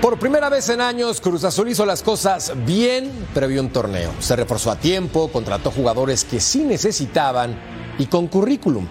Por 0.00 0.18
primera 0.18 0.48
vez 0.48 0.66
en 0.70 0.80
años, 0.80 1.20
Cruz 1.20 1.44
Azul 1.44 1.68
hizo 1.68 1.84
las 1.84 2.02
cosas 2.02 2.54
bien 2.64 3.12
previo 3.34 3.60
un 3.60 3.68
torneo. 3.68 4.10
Se 4.18 4.34
reforzó 4.34 4.70
a 4.70 4.76
tiempo, 4.76 5.28
contrató 5.28 5.70
jugadores 5.70 6.24
que 6.24 6.40
sí 6.40 6.60
necesitaban 6.60 7.60
y 7.98 8.06
con 8.06 8.26
currículum. 8.26 8.88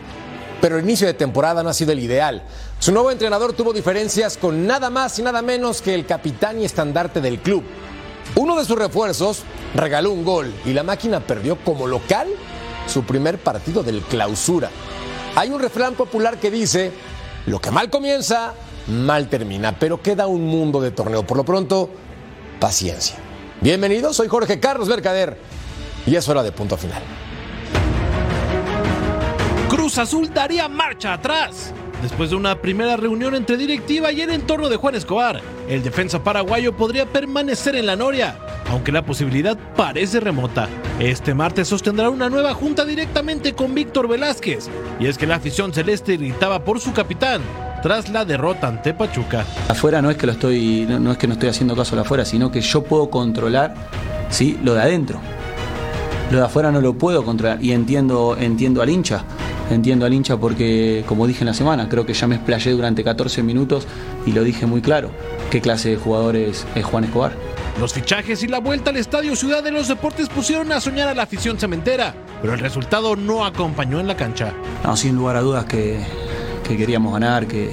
Pero 0.61 0.77
el 0.77 0.83
inicio 0.83 1.07
de 1.07 1.15
temporada 1.15 1.63
no 1.63 1.69
ha 1.69 1.73
sido 1.73 1.93
el 1.93 1.99
ideal. 1.99 2.43
Su 2.77 2.91
nuevo 2.91 3.09
entrenador 3.09 3.53
tuvo 3.53 3.73
diferencias 3.73 4.37
con 4.37 4.67
nada 4.67 4.91
más 4.91 5.17
y 5.17 5.23
nada 5.23 5.41
menos 5.41 5.81
que 5.81 5.95
el 5.95 6.05
capitán 6.05 6.61
y 6.61 6.65
estandarte 6.65 7.21
del 7.21 7.39
club. 7.39 7.63
Uno 8.35 8.55
de 8.55 8.65
sus 8.65 8.77
refuerzos 8.77 9.39
regaló 9.73 10.11
un 10.11 10.23
gol 10.23 10.53
y 10.63 10.73
la 10.73 10.83
máquina 10.83 11.21
perdió 11.21 11.57
como 11.65 11.87
local 11.87 12.27
su 12.85 13.03
primer 13.03 13.39
partido 13.39 13.81
del 13.81 14.01
clausura. 14.03 14.69
Hay 15.35 15.49
un 15.49 15.59
refrán 15.59 15.95
popular 15.95 16.37
que 16.39 16.51
dice, 16.51 16.91
lo 17.47 17.59
que 17.59 17.71
mal 17.71 17.89
comienza, 17.89 18.53
mal 18.89 19.29
termina, 19.29 19.77
pero 19.77 20.01
queda 20.01 20.27
un 20.27 20.45
mundo 20.45 20.81
de 20.81 20.91
torneo. 20.91 21.23
Por 21.23 21.37
lo 21.37 21.45
pronto, 21.45 21.89
paciencia. 22.59 23.17
Bienvenidos, 23.61 24.15
soy 24.15 24.27
Jorge 24.27 24.59
Carlos 24.59 24.87
Mercader 24.87 25.37
y 26.05 26.15
es 26.15 26.27
hora 26.27 26.43
de 26.43 26.51
punto 26.51 26.77
final. 26.77 27.01
Cruz 29.69 29.97
Azul 29.97 30.33
daría 30.33 30.67
marcha 30.67 31.13
atrás. 31.13 31.73
Después 32.01 32.29
de 32.29 32.37
una 32.37 32.61
primera 32.61 32.95
reunión 32.95 33.35
entre 33.35 33.57
directiva 33.57 34.11
y 34.13 34.21
el 34.21 34.29
entorno 34.29 34.69
de 34.69 34.77
Juan 34.77 34.95
Escobar, 34.95 35.41
el 35.67 35.83
defensa 35.83 36.23
paraguayo 36.23 36.75
podría 36.75 37.05
permanecer 37.05 37.75
en 37.75 37.85
la 37.85 37.97
Noria, 37.97 38.39
aunque 38.69 38.93
la 38.93 39.05
posibilidad 39.05 39.57
parece 39.75 40.21
remota. 40.21 40.69
Este 40.97 41.33
martes 41.33 41.67
sostendrá 41.67 42.09
una 42.09 42.29
nueva 42.29 42.53
junta 42.53 42.85
directamente 42.85 43.53
con 43.53 43.75
Víctor 43.75 44.07
Velázquez, 44.07 44.69
y 44.97 45.07
es 45.07 45.17
que 45.17 45.27
la 45.27 45.35
afición 45.35 45.73
celeste 45.73 46.15
gritaba 46.15 46.63
por 46.63 46.79
su 46.79 46.93
capitán 46.93 47.41
tras 47.81 48.09
la 48.09 48.25
derrota 48.25 48.67
ante 48.67 48.93
Pachuca. 48.93 49.45
Afuera 49.67 50.01
no 50.01 50.09
es 50.09 50.17
que 50.17 50.25
lo 50.25 50.33
estoy, 50.33 50.85
no, 50.87 50.99
no 50.99 51.11
es 51.11 51.17
que 51.17 51.27
no 51.27 51.33
estoy 51.33 51.49
haciendo 51.49 51.75
caso 51.75 51.97
a 51.97 52.01
afuera, 52.01 52.25
sino 52.25 52.51
que 52.51 52.61
yo 52.61 52.83
puedo 52.83 53.09
controlar 53.09 53.73
¿sí? 54.29 54.59
lo 54.63 54.73
de 54.73 54.81
adentro. 54.81 55.19
Lo 56.31 56.37
de 56.39 56.45
afuera 56.45 56.71
no 56.71 56.81
lo 56.81 56.93
puedo 56.93 57.23
controlar 57.23 57.63
y 57.63 57.71
entiendo, 57.71 58.37
entiendo 58.39 58.81
al 58.81 58.89
hincha. 58.89 59.23
Entiendo 59.71 60.05
al 60.05 60.13
hincha 60.13 60.37
porque, 60.37 61.03
como 61.07 61.27
dije 61.27 61.41
en 61.41 61.47
la 61.47 61.53
semana, 61.53 61.87
creo 61.89 62.05
que 62.05 62.13
ya 62.13 62.25
me 62.25 62.35
explayé 62.35 62.71
durante 62.71 63.03
14 63.03 63.43
minutos 63.43 63.87
y 64.25 64.31
lo 64.31 64.43
dije 64.43 64.65
muy 64.65 64.81
claro. 64.81 65.11
¿Qué 65.51 65.61
clase 65.61 65.89
de 65.89 65.97
jugador 65.97 66.35
es, 66.35 66.65
es 66.75 66.85
Juan 66.85 67.03
Escobar? 67.03 67.33
Los 67.79 67.93
fichajes 67.93 68.43
y 68.43 68.47
la 68.47 68.59
vuelta 68.59 68.89
al 68.89 68.97
Estadio 68.97 69.35
Ciudad 69.35 69.63
de 69.63 69.71
los 69.71 69.87
Deportes 69.87 70.27
pusieron 70.27 70.71
a 70.71 70.81
soñar 70.81 71.07
a 71.07 71.13
la 71.13 71.23
afición 71.23 71.57
cementera, 71.57 72.13
pero 72.41 72.53
el 72.53 72.59
resultado 72.59 73.15
no 73.15 73.45
acompañó 73.45 73.99
en 73.99 74.07
la 74.07 74.17
cancha. 74.17 74.53
No, 74.83 74.97
sin 74.97 75.15
lugar 75.15 75.37
a 75.37 75.41
dudas 75.41 75.65
que, 75.65 76.03
que 76.69 76.77
queríamos 76.77 77.11
ganar, 77.11 77.47
que, 77.47 77.71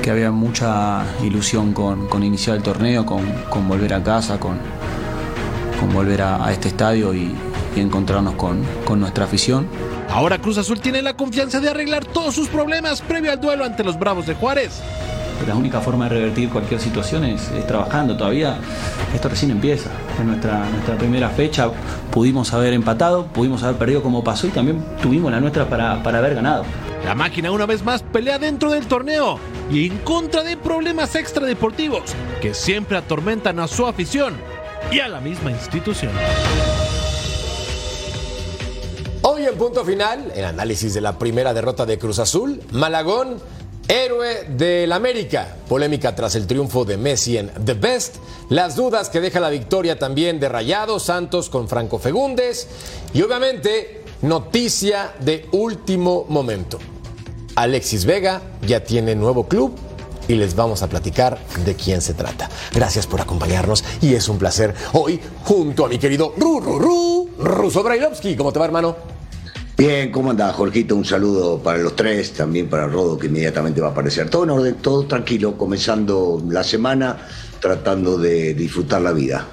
que 0.00 0.08
había 0.08 0.30
mucha 0.30 1.04
ilusión 1.24 1.72
con, 1.72 2.06
con 2.06 2.22
iniciar 2.22 2.56
el 2.56 2.62
torneo, 2.62 3.04
con, 3.04 3.26
con 3.50 3.66
volver 3.66 3.92
a 3.92 4.04
casa, 4.04 4.38
con, 4.38 4.56
con 5.80 5.92
volver 5.92 6.22
a, 6.22 6.52
este 6.52 6.68
estadio 6.68 7.12
y, 7.12 7.34
y 7.74 7.80
encontrarnos 7.80 8.34
con, 8.36 8.62
con 8.84 9.00
nuestra 9.00 9.24
afición. 9.24 9.66
Ahora 10.08 10.38
Cruz 10.38 10.58
Azul 10.58 10.78
tiene 10.78 11.02
la 11.02 11.16
confianza 11.16 11.58
de 11.58 11.68
arreglar 11.68 12.04
todos 12.04 12.36
sus 12.36 12.46
problemas 12.46 13.02
previo 13.02 13.32
al 13.32 13.40
duelo 13.40 13.64
ante 13.64 13.82
los 13.82 13.98
Bravos 13.98 14.26
de 14.26 14.34
Juárez. 14.34 14.80
La 15.46 15.54
única 15.54 15.80
forma 15.80 16.08
de 16.08 16.14
revertir 16.14 16.48
cualquier 16.48 16.80
situación 16.80 17.24
es, 17.24 17.50
es 17.50 17.66
trabajando. 17.66 18.16
Todavía 18.16 18.56
esto 19.14 19.28
recién 19.28 19.50
empieza. 19.50 19.90
En 20.18 20.28
nuestra, 20.28 20.68
nuestra 20.70 20.96
primera 20.96 21.28
fecha 21.28 21.70
pudimos 22.10 22.52
haber 22.54 22.72
empatado, 22.72 23.26
pudimos 23.26 23.62
haber 23.62 23.76
perdido 23.76 24.02
como 24.02 24.24
pasó 24.24 24.46
y 24.46 24.50
también 24.50 24.82
tuvimos 25.02 25.30
la 25.30 25.40
nuestra 25.40 25.68
para, 25.68 26.02
para 26.02 26.18
haber 26.18 26.34
ganado. 26.34 26.64
La 27.04 27.14
máquina 27.14 27.50
una 27.50 27.66
vez 27.66 27.84
más 27.84 28.02
pelea 28.02 28.38
dentro 28.38 28.70
del 28.70 28.86
torneo 28.86 29.38
y 29.70 29.86
en 29.86 29.98
contra 29.98 30.42
de 30.42 30.56
problemas 30.56 31.14
extradeportivos 31.14 32.14
que 32.40 32.54
siempre 32.54 32.96
atormentan 32.96 33.58
a 33.58 33.68
su 33.68 33.86
afición 33.86 34.34
y 34.90 35.00
a 35.00 35.08
la 35.08 35.20
misma 35.20 35.50
institución. 35.50 36.12
Hoy 39.22 39.44
en 39.46 39.54
punto 39.56 39.84
final, 39.84 40.32
el 40.34 40.44
análisis 40.44 40.94
de 40.94 41.00
la 41.00 41.18
primera 41.18 41.54
derrota 41.54 41.86
de 41.86 41.98
Cruz 41.98 42.18
Azul, 42.18 42.60
Malagón, 42.72 43.38
héroe 43.88 44.44
del 44.48 44.92
América, 44.92 45.56
polémica 45.68 46.14
tras 46.14 46.34
el 46.34 46.46
triunfo 46.46 46.84
de 46.84 46.96
Messi 46.96 47.38
en 47.38 47.50
The 47.64 47.74
Best, 47.74 48.16
las 48.48 48.76
dudas 48.76 49.08
que 49.08 49.20
deja 49.20 49.40
la 49.40 49.50
victoria 49.50 49.98
también 49.98 50.40
de 50.40 50.48
Rayado 50.48 50.98
Santos 50.98 51.50
con 51.50 51.68
Franco 51.68 51.98
Fegundes 51.98 52.68
y 53.12 53.22
obviamente 53.22 54.02
noticia 54.22 55.14
de 55.20 55.46
último 55.52 56.26
momento. 56.28 56.78
Alexis 57.56 58.04
Vega 58.04 58.42
ya 58.66 58.82
tiene 58.82 59.14
nuevo 59.14 59.46
club 59.46 59.76
y 60.26 60.34
les 60.34 60.54
vamos 60.56 60.82
a 60.82 60.88
platicar 60.88 61.38
de 61.64 61.74
quién 61.74 62.00
se 62.00 62.14
trata. 62.14 62.48
Gracias 62.72 63.06
por 63.06 63.20
acompañarnos 63.20 63.84
y 64.00 64.14
es 64.14 64.28
un 64.28 64.38
placer 64.38 64.74
hoy 64.92 65.20
junto 65.44 65.84
a 65.84 65.88
mi 65.88 65.98
querido 65.98 66.34
Ru 66.36 66.60
Ru 66.60 66.78
Ru 66.78 67.30
Ruso 67.38 67.82
Brailovsky. 67.82 68.36
¿Cómo 68.36 68.52
te 68.52 68.58
va, 68.58 68.64
hermano? 68.64 69.13
Bien, 69.76 70.12
¿cómo 70.12 70.30
andás, 70.30 70.54
Jorgito? 70.54 70.94
Un 70.94 71.04
saludo 71.04 71.58
para 71.58 71.78
los 71.78 71.96
tres, 71.96 72.32
también 72.32 72.68
para 72.68 72.86
Rodo, 72.86 73.18
que 73.18 73.26
inmediatamente 73.26 73.80
va 73.80 73.88
a 73.88 73.90
aparecer. 73.90 74.30
Todo 74.30 74.44
en 74.44 74.50
orden, 74.50 74.74
todo 74.76 75.04
tranquilo, 75.06 75.58
comenzando 75.58 76.40
la 76.48 76.62
semana, 76.62 77.26
tratando 77.58 78.16
de 78.16 78.54
disfrutar 78.54 79.02
la 79.02 79.10
vida. 79.10 79.48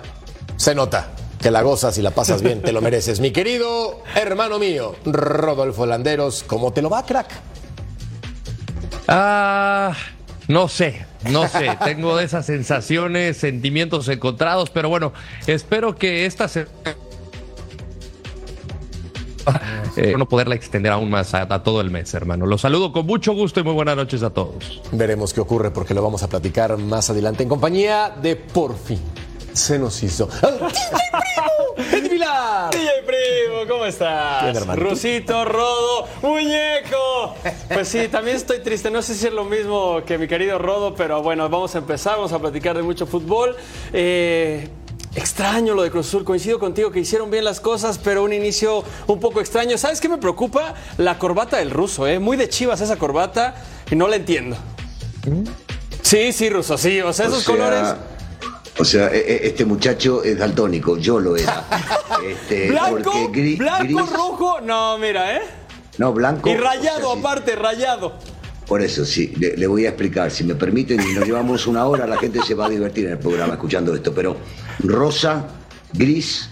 Se 0.57 0.75
nota 0.75 1.09
que 1.41 1.49
la 1.49 1.63
gozas 1.63 1.97
y 1.97 2.03
la 2.03 2.11
pasas 2.11 2.43
bien, 2.43 2.61
te 2.61 2.71
lo 2.71 2.81
mereces. 2.83 3.19
Mi 3.19 3.31
querido 3.31 4.03
hermano 4.13 4.59
mío, 4.59 4.95
Rodolfo 5.05 5.87
Landeros, 5.87 6.43
¿cómo 6.45 6.71
te 6.71 6.83
lo 6.83 6.91
va, 6.91 7.03
crack? 7.03 7.31
Ah, 9.07 9.95
no 10.47 10.67
sé, 10.67 11.03
no 11.31 11.47
sé. 11.47 11.75
Tengo 11.83 12.15
de 12.15 12.25
esas 12.25 12.45
sensaciones, 12.45 13.37
sentimientos 13.37 14.07
encontrados, 14.07 14.69
pero 14.69 14.87
bueno, 14.87 15.13
espero 15.47 15.95
que 15.95 16.27
esta 16.27 16.47
se 16.47 16.67
eh, 19.96 20.16
no 20.18 20.28
poderla 20.28 20.56
extender 20.56 20.91
aún 20.91 21.09
más 21.09 21.34
a, 21.34 21.41
a, 21.41 21.63
todo 21.63 21.81
el 21.81 21.91
mes, 21.91 22.13
hermano. 22.13 22.46
Los 22.46 22.62
saludo 22.62 22.91
con 22.91 23.06
mucho 23.06 23.34
gusto 23.34 23.59
y 23.59 23.63
muy 23.63 23.74
buenas 23.74 23.96
noches 23.96 24.24
a 24.24 24.29
todos. 24.29 24.81
Veremos 24.91 25.34
qué 25.34 25.41
ocurre 25.41 25.72
porque 25.72 25.94
lo 25.94 26.02
vamos 26.02 26.24
a 26.24 26.29
platicar 26.29 26.78
más 26.78 27.09
adelante 27.09 27.44
en 27.44 27.50
compañía 27.50 28.09
de 28.22 28.35
Por 28.35 28.78
fin. 28.78 29.00
Se 29.53 29.78
nos 29.78 30.02
hizo. 30.02 30.29
¡Ah! 30.41 30.47
¡DJ 30.50 30.79
Primo! 31.12 31.91
¡Eddie 31.91 32.09
Vilar! 32.09 32.72
DJ 32.72 32.90
Primo, 33.06 33.68
¿cómo 33.68 33.85
estás? 33.85 34.44
Bien, 34.44 34.56
hermano. 34.56 34.81
Rusito, 34.81 35.44
Rodo, 35.44 36.08
muñeco. 36.22 37.35
Pues 37.73 37.88
sí, 37.90 38.08
también 38.08 38.38
estoy 38.38 38.59
triste. 38.59 38.90
No 38.90 39.02
sé 39.02 39.13
si 39.13 39.28
es 39.28 39.34
lo 39.34 39.44
mismo 39.44 40.03
que 40.06 40.18
mi 40.18 40.28
querido 40.28 40.58
Rodo, 40.58 40.96
pero 40.96 41.22
bueno, 41.22 41.50
vamos 41.50 41.75
a 41.75 41.79
empezar. 41.79 42.16
Vamos 42.16 42.31
a 42.31 42.40
platicar 42.40 42.78
de 42.78 42.84
mucho 42.84 43.06
fútbol. 43.06 43.56
Eh, 43.91 44.69
Extraño 45.16 45.73
lo 45.75 45.83
de 45.83 45.91
Cruz 45.91 46.07
Azul, 46.07 46.23
coincido 46.23 46.57
contigo 46.57 46.89
que 46.91 46.99
hicieron 46.99 47.29
bien 47.29 47.44
las 47.44 47.59
cosas, 47.59 47.97
pero 47.97 48.23
un 48.23 48.31
inicio 48.31 48.83
un 49.07 49.19
poco 49.19 49.41
extraño. 49.41 49.77
¿Sabes 49.77 49.99
qué 49.99 50.07
me 50.07 50.17
preocupa? 50.17 50.73
La 50.97 51.19
corbata 51.19 51.57
del 51.57 51.69
ruso, 51.69 52.07
¿eh? 52.07 52.19
Muy 52.19 52.37
de 52.37 52.47
chivas 52.47 52.79
esa 52.79 52.96
corbata 52.96 53.55
y 53.91 53.96
no 53.96 54.08
la 54.08 54.16
entiendo. 54.16 54.55
Sí, 56.02 56.31
sí, 56.31 56.49
ruso, 56.49 56.78
sí. 56.78 57.02
O 57.02 57.11
sea, 57.11 57.28
esos 57.28 57.43
sea, 57.43 57.53
colores. 57.55 57.87
O 58.79 58.85
sea, 58.85 59.09
e- 59.13 59.17
e- 59.19 59.47
este 59.47 59.66
muchacho 59.66 60.23
es 60.23 60.37
daltónico, 60.37 60.97
yo 60.97 61.19
lo 61.19 61.35
era. 61.35 61.66
Este, 62.25 62.69
Blanco, 62.69 63.11
blanco, 63.11 63.31
gris- 63.34 64.11
rojo. 64.11 64.61
No, 64.61 64.97
mira, 64.99 65.37
¿eh? 65.37 65.41
No, 65.97 66.13
blanco. 66.13 66.49
Y 66.49 66.55
rayado 66.55 67.09
o 67.09 67.13
sea, 67.13 67.13
sí. 67.16 67.19
aparte, 67.19 67.55
rayado. 67.55 68.13
Por 68.67 68.81
eso, 68.81 69.03
sí, 69.05 69.34
le, 69.37 69.58
le 69.58 69.67
voy 69.67 69.85
a 69.85 69.90
explicar. 69.90 70.29
Si 70.31 70.43
me 70.43 70.53
permiten, 70.55 71.02
y 71.02 71.13
nos 71.13 71.25
llevamos 71.25 71.66
una 71.67 71.85
hora, 71.85 72.05
la 72.08 72.17
gente 72.17 72.40
se 72.43 72.53
va 72.53 72.67
a 72.67 72.69
divertir 72.69 73.08
en 73.08 73.13
el 73.13 73.17
programa 73.17 73.53
escuchando 73.53 73.93
esto. 73.96 74.13
Pero 74.13 74.37
rosa, 74.83 75.45
gris, 75.93 76.49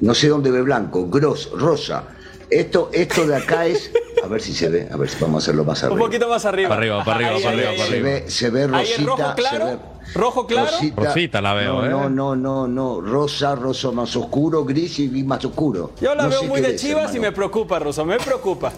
no 0.00 0.14
sé 0.14 0.28
dónde 0.28 0.50
ve 0.50 0.62
blanco, 0.62 1.06
gros, 1.08 1.50
rosa. 1.56 2.04
Esto, 2.50 2.90
esto 2.92 3.26
de 3.26 3.36
acá 3.36 3.66
es. 3.66 3.90
A 4.22 4.26
ver 4.26 4.40
si 4.40 4.54
se 4.54 4.68
ve, 4.68 4.88
a 4.90 4.96
ver 4.96 5.08
si 5.08 5.16
vamos 5.20 5.42
a 5.42 5.44
hacerlo 5.44 5.64
más 5.64 5.82
Un 5.82 5.86
arriba. 5.92 6.06
poquito 6.06 6.28
más 6.28 6.44
arriba. 6.44 6.68
Para 6.68 6.80
arriba, 6.80 7.04
para 7.04 7.16
arriba, 7.16 7.30
Ahí, 7.36 7.42
para 7.42 7.56
ahí, 7.56 7.58
arriba, 7.66 7.70
ahí, 7.70 7.76
para 7.78 7.90
Se 7.90 8.00
ve, 8.00 8.30
se 8.30 8.50
ve 8.50 8.62
Ahí 8.62 8.68
rosita. 8.68 9.02
rojo 9.04 9.34
claro. 9.34 9.66
se 9.66 9.72
ve- 9.76 9.94
Rojo 10.14 10.46
claro. 10.46 10.76
Rosita 10.96 11.40
la 11.40 11.54
veo, 11.54 11.74
no, 11.82 11.86
¿eh? 11.86 11.88
No, 11.90 12.08
no, 12.10 12.36
no, 12.36 12.68
no. 12.68 13.00
Rosa, 13.00 13.54
rosa 13.54 13.90
más 13.90 14.14
oscuro, 14.16 14.64
gris 14.64 14.98
y 15.00 15.08
más 15.24 15.44
oscuro. 15.44 15.92
Yo 16.00 16.14
la 16.14 16.24
No 16.24 16.28
veo 16.28 16.44
muy 16.44 16.60
de 16.60 16.76
chivas 16.76 17.14
y 17.14 17.20
me 17.20 17.32
preocupa, 17.32 17.78
Ruso, 17.78 18.04
me 18.04 18.18
preocupa. 18.18 18.70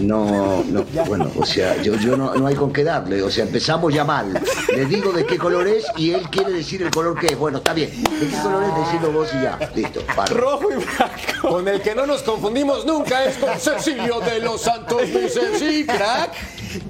No, 0.00 0.64
no, 0.64 0.84
bueno, 1.06 1.30
o 1.38 1.44
sea, 1.46 1.80
yo, 1.82 1.94
yo 1.96 2.16
no, 2.16 2.34
no 2.34 2.46
hay 2.46 2.54
con 2.56 2.72
qué 2.72 2.82
darle, 2.82 3.22
o 3.22 3.30
sea, 3.30 3.44
empezamos 3.44 3.92
ya 3.94 4.04
mal. 4.04 4.40
Le 4.74 4.84
digo 4.86 5.12
de 5.12 5.24
qué 5.26 5.38
color 5.38 5.68
es 5.68 5.84
y 5.96 6.12
él 6.12 6.28
quiere 6.30 6.50
decir 6.52 6.82
el 6.82 6.90
color 6.90 7.18
que 7.18 7.28
es. 7.28 7.38
Bueno, 7.38 7.58
está 7.58 7.72
bien. 7.72 7.90
¿De 8.02 8.26
qué 8.26 8.36
color 8.42 8.64
es? 8.64 8.84
Decirlo 8.86 9.12
vos 9.12 9.28
y 9.38 9.42
ya. 9.42 9.58
Listo, 9.74 10.00
para. 10.16 10.32
Rojo 10.34 10.68
y 10.70 10.74
blanco. 10.74 11.48
Con 11.48 11.68
el 11.68 11.80
que 11.82 11.94
no 11.94 12.06
nos 12.06 12.22
confundimos 12.22 12.84
nunca 12.86 13.24
es 13.24 13.36
con 13.36 13.50
Cecilio 13.58 14.20
de 14.20 14.40
los 14.40 14.62
Santos 14.62 15.02
Luces 15.08 15.62
y 15.62 15.84
crack. 15.86 16.32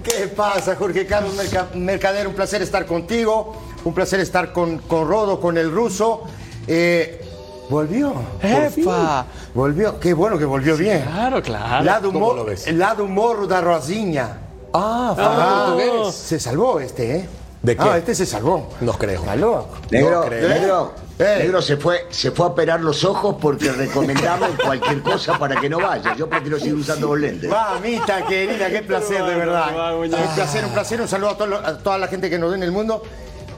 ¿Qué 0.02 0.28
pasa, 0.28 0.76
Jorge 0.76 1.06
Carlos 1.06 1.34
Merca- 1.34 1.68
Mercader? 1.74 2.26
Un 2.28 2.34
placer 2.34 2.62
estar 2.62 2.86
contigo, 2.86 3.54
un 3.84 3.92
placer 3.92 4.20
estar 4.20 4.52
con, 4.52 4.78
con 4.78 5.08
Rodo, 5.08 5.40
con 5.40 5.58
el 5.58 5.70
ruso. 5.70 6.22
Eh, 6.66 7.20
volvió. 7.68 8.12
por 8.40 8.70
fin. 8.70 8.84
¡Epa! 8.84 9.26
Volvió. 9.54 10.00
Qué 10.00 10.14
bueno 10.14 10.38
que 10.38 10.44
volvió 10.44 10.76
bien. 10.76 11.02
Claro, 11.02 11.42
claro. 11.42 11.84
Lado 11.84 12.12
¿Cómo 12.12 12.18
humor, 12.26 12.36
lo 12.36 12.44
ves? 12.46 12.66
el 12.66 12.78
lado 12.78 13.04
humor 13.04 13.46
da 13.46 13.60
Rosinha. 13.60 14.38
Ah, 14.72 15.14
Ah, 15.18 15.74
portugués. 15.76 16.14
se 16.14 16.40
salvó 16.40 16.80
este, 16.80 17.16
¿eh? 17.16 17.28
¿De 17.60 17.76
qué? 17.76 17.82
Ah, 17.82 17.98
este 17.98 18.14
se 18.14 18.24
salvó. 18.26 18.70
No 18.80 18.92
creo. 18.94 19.22
Loco. 19.36 19.68
Negro, 19.90 20.20
No 20.22 20.26
creo. 20.26 20.48
negro, 20.48 20.92
Eh. 21.18 21.36
negro 21.40 21.60
se 21.62 21.76
fue, 21.76 22.06
se 22.10 22.30
fue 22.30 22.46
a 22.46 22.48
operar 22.48 22.80
los 22.80 23.04
ojos 23.04 23.36
porque 23.40 23.70
recomendaba 23.70 24.48
cualquier 24.64 25.02
cosa 25.02 25.38
para 25.38 25.60
que 25.60 25.68
no 25.68 25.78
vaya. 25.78 26.16
Yo 26.16 26.28
prefiero 26.28 26.58
seguir 26.58 26.74
usando 26.74 27.08
los 27.08 27.18
lentes. 27.20 27.50
Mamita 27.50 28.26
querida, 28.26 28.70
qué 28.70 28.82
placer, 28.82 29.22
de 29.22 29.34
verdad. 29.34 29.96
Un 29.98 30.08
placer, 30.34 30.64
un 30.64 30.72
placer. 30.72 31.00
Un 31.02 31.08
saludo 31.08 31.30
a, 31.30 31.36
todo 31.36 31.54
a 31.56 31.78
toda 31.78 31.98
la 31.98 32.08
gente 32.08 32.30
que 32.30 32.38
nos 32.38 32.50
ve 32.50 32.56
en 32.56 32.62
el 32.62 32.72
mundo. 32.72 33.02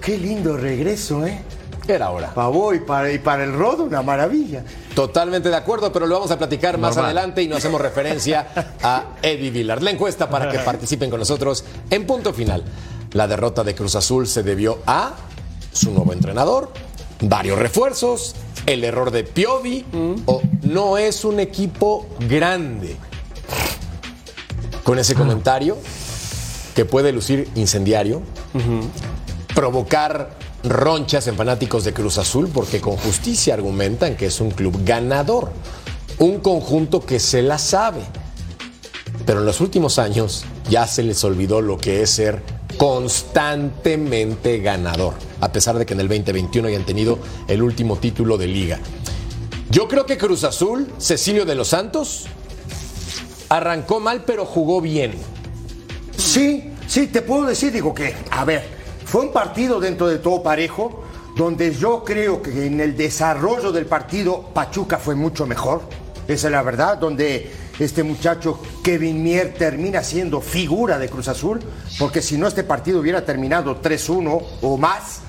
Qué 0.01 0.19
lindo 0.19 0.57
regreso, 0.57 1.25
¿eh? 1.25 1.41
Era 1.87 2.11
hora. 2.11 2.33
Para 2.33 2.49
vos 2.49 2.75
y 2.75 2.81
para, 2.81 3.13
y 3.13 3.19
para 3.19 3.45
el 3.45 3.53
rodo, 3.53 3.85
una 3.85 4.03
maravilla. 4.03 4.65
Totalmente 4.95 5.51
de 5.51 5.57
acuerdo, 5.57 5.93
pero 5.93 6.07
lo 6.07 6.15
vamos 6.15 6.31
a 6.31 6.39
platicar 6.39 6.79
más 6.79 6.97
adelante 6.97 7.43
y 7.43 7.49
no 7.49 7.57
hacemos 7.57 7.81
referencia 7.81 8.47
a 8.83 9.05
Eddie 9.23 9.51
Villar. 9.51 9.83
La 9.83 9.91
encuesta 9.91 10.31
para 10.31 10.51
que 10.51 10.59
participen 10.61 11.11
con 11.11 11.19
nosotros 11.19 11.65
en 11.91 12.07
punto 12.07 12.33
final. 12.33 12.65
La 13.13 13.29
derrota 13.29 13.63
de 13.63 13.75
Cruz 13.75 13.95
Azul 13.95 14.27
se 14.27 14.43
debió 14.43 14.79
a 14.87 15.15
su 15.73 15.93
nuevo 15.93 16.13
entrenador, 16.13 16.73
varios 17.21 17.59
refuerzos, 17.59 18.35
el 18.67 18.83
error 18.83 19.11
de 19.11 19.25
Piovi 19.25 19.85
o 20.27 20.41
no 20.63 20.97
es 20.99 21.25
un 21.25 21.39
equipo 21.39 22.07
grande. 22.29 22.97
Con 24.83 24.99
ese 24.99 25.15
comentario 25.15 25.77
que 26.75 26.85
puede 26.85 27.13
lucir 27.13 27.49
incendiario, 27.55 28.23
provocar 29.55 30.44
ronchas 30.65 31.27
en 31.27 31.37
fanáticos 31.37 31.85
de 31.85 31.93
Cruz 31.93 32.19
Azul 32.19 32.49
porque 32.53 32.81
con 32.81 32.97
justicia 32.97 33.55
argumentan 33.55 34.17
que 34.17 34.27
es 34.27 34.41
un 34.41 34.51
club 34.51 34.81
ganador, 34.85 35.53
un 36.19 36.41
conjunto 36.41 37.05
que 37.05 37.21
se 37.21 37.43
la 37.43 37.59
sabe. 37.59 38.01
Pero 39.27 39.41
en 39.41 39.47
los 39.47 39.61
últimos 39.61 39.99
años 39.99 40.45
ya 40.69 40.87
se 40.87 41.03
les 41.03 41.23
olvidó 41.25 41.61
lo 41.61 41.79
que 41.79 42.03
es 42.03 42.11
ser 42.11 42.43
constantemente 42.77 44.59
ganador, 44.59 45.15
a 45.41 45.53
pesar 45.53 45.79
de 45.79 45.87
que 45.87 45.95
en 45.95 46.01
el 46.01 46.09
2021 46.09 46.69
hayan 46.69 46.85
tenido 46.85 47.19
el 47.47 47.63
último 47.63 47.97
título 47.97 48.37
de 48.37 48.49
liga. 48.49 48.81
Yo 49.71 49.89
creo 49.89 50.07
que 50.07 50.19
Cruz 50.19 50.45
Azul, 50.45 50.93
Cecilio 50.99 51.45
de 51.45 51.55
los 51.55 51.69
Santos, 51.69 52.27
arrancó 53.49 54.01
mal 54.01 54.25
pero 54.25 54.45
jugó 54.45 54.81
bien. 54.81 55.13
Sí, 56.17 56.73
sí, 56.87 57.07
te 57.07 57.23
puedo 57.23 57.45
decir, 57.45 57.73
digo 57.73 57.95
que, 57.95 58.15
a 58.31 58.45
ver, 58.45 58.84
fue 59.15 59.23
un 59.23 59.33
partido 59.33 59.79
dentro 59.79 60.09
de 60.09 60.19
todo 60.19 60.43
parejo, 60.43 61.05
donde 61.37 61.73
yo 61.73 62.03
creo 62.03 62.43
que 62.43 62.67
en 62.67 62.81
el 62.81 62.97
desarrollo 62.97 63.71
del 63.71 63.87
partido 63.87 64.51
Pachuca 64.53 64.99
fue 64.99 65.15
mucho 65.15 65.47
mejor, 65.47 65.83
esa 66.27 66.49
es 66.49 66.53
la 66.53 66.63
verdad, 66.63 66.99
donde 66.99 67.49
este 67.79 68.03
muchacho 68.03 68.61
Kevin 68.83 69.23
Mier 69.23 69.55
termina 69.55 70.03
siendo 70.03 70.41
figura 70.41 70.99
de 70.99 71.09
Cruz 71.09 71.29
Azul, 71.29 71.61
porque 71.97 72.21
si 72.21 72.37
no 72.37 72.49
este 72.49 72.65
partido 72.65 72.99
hubiera 72.99 73.25
terminado 73.25 73.81
3-1 73.81 74.43
o 74.63 74.77
más, 74.79 75.21